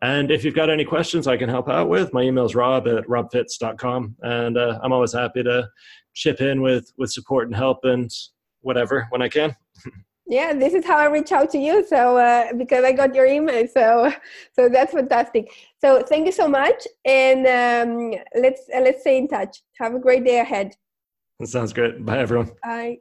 And 0.01 0.31
if 0.31 0.43
you've 0.43 0.55
got 0.55 0.69
any 0.69 0.83
questions 0.83 1.27
I 1.27 1.37
can 1.37 1.47
help 1.47 1.69
out 1.69 1.87
with, 1.87 2.13
my 2.13 2.21
email 2.21 2.45
is 2.45 2.55
rob 2.55 2.87
at 2.87 3.05
robfitz.com. 3.05 4.17
And 4.21 4.57
uh, 4.57 4.79
I'm 4.83 4.91
always 4.91 5.13
happy 5.13 5.43
to 5.43 5.69
chip 6.13 6.41
in 6.41 6.61
with, 6.61 6.91
with 6.97 7.11
support 7.11 7.47
and 7.47 7.55
help 7.55 7.85
and 7.85 8.11
whatever 8.61 9.07
when 9.09 9.21
I 9.21 9.29
can. 9.29 9.55
yeah 10.27 10.53
this 10.53 10.73
is 10.73 10.85
how 10.85 10.97
i 10.97 11.05
reach 11.05 11.31
out 11.31 11.49
to 11.49 11.57
you 11.57 11.85
so 11.85 12.17
uh, 12.17 12.53
because 12.57 12.83
i 12.83 12.91
got 12.91 13.13
your 13.13 13.25
email 13.25 13.67
so 13.67 14.11
so 14.53 14.69
that's 14.69 14.93
fantastic. 14.93 15.51
So 15.79 16.01
thank 16.03 16.25
you 16.25 16.31
so 16.31 16.47
much 16.47 16.87
and 17.05 17.45
um, 17.47 18.21
let's 18.35 18.61
uh, 18.75 18.81
let's 18.81 19.01
stay 19.01 19.17
in 19.17 19.27
touch. 19.27 19.61
Have 19.79 19.95
a 19.95 19.99
great 19.99 20.23
day 20.23 20.39
ahead. 20.39 20.75
That 21.39 21.47
sounds 21.47 21.73
great. 21.73 22.05
Bye 22.05 22.19
everyone. 22.19 22.51
Bye 22.63 22.97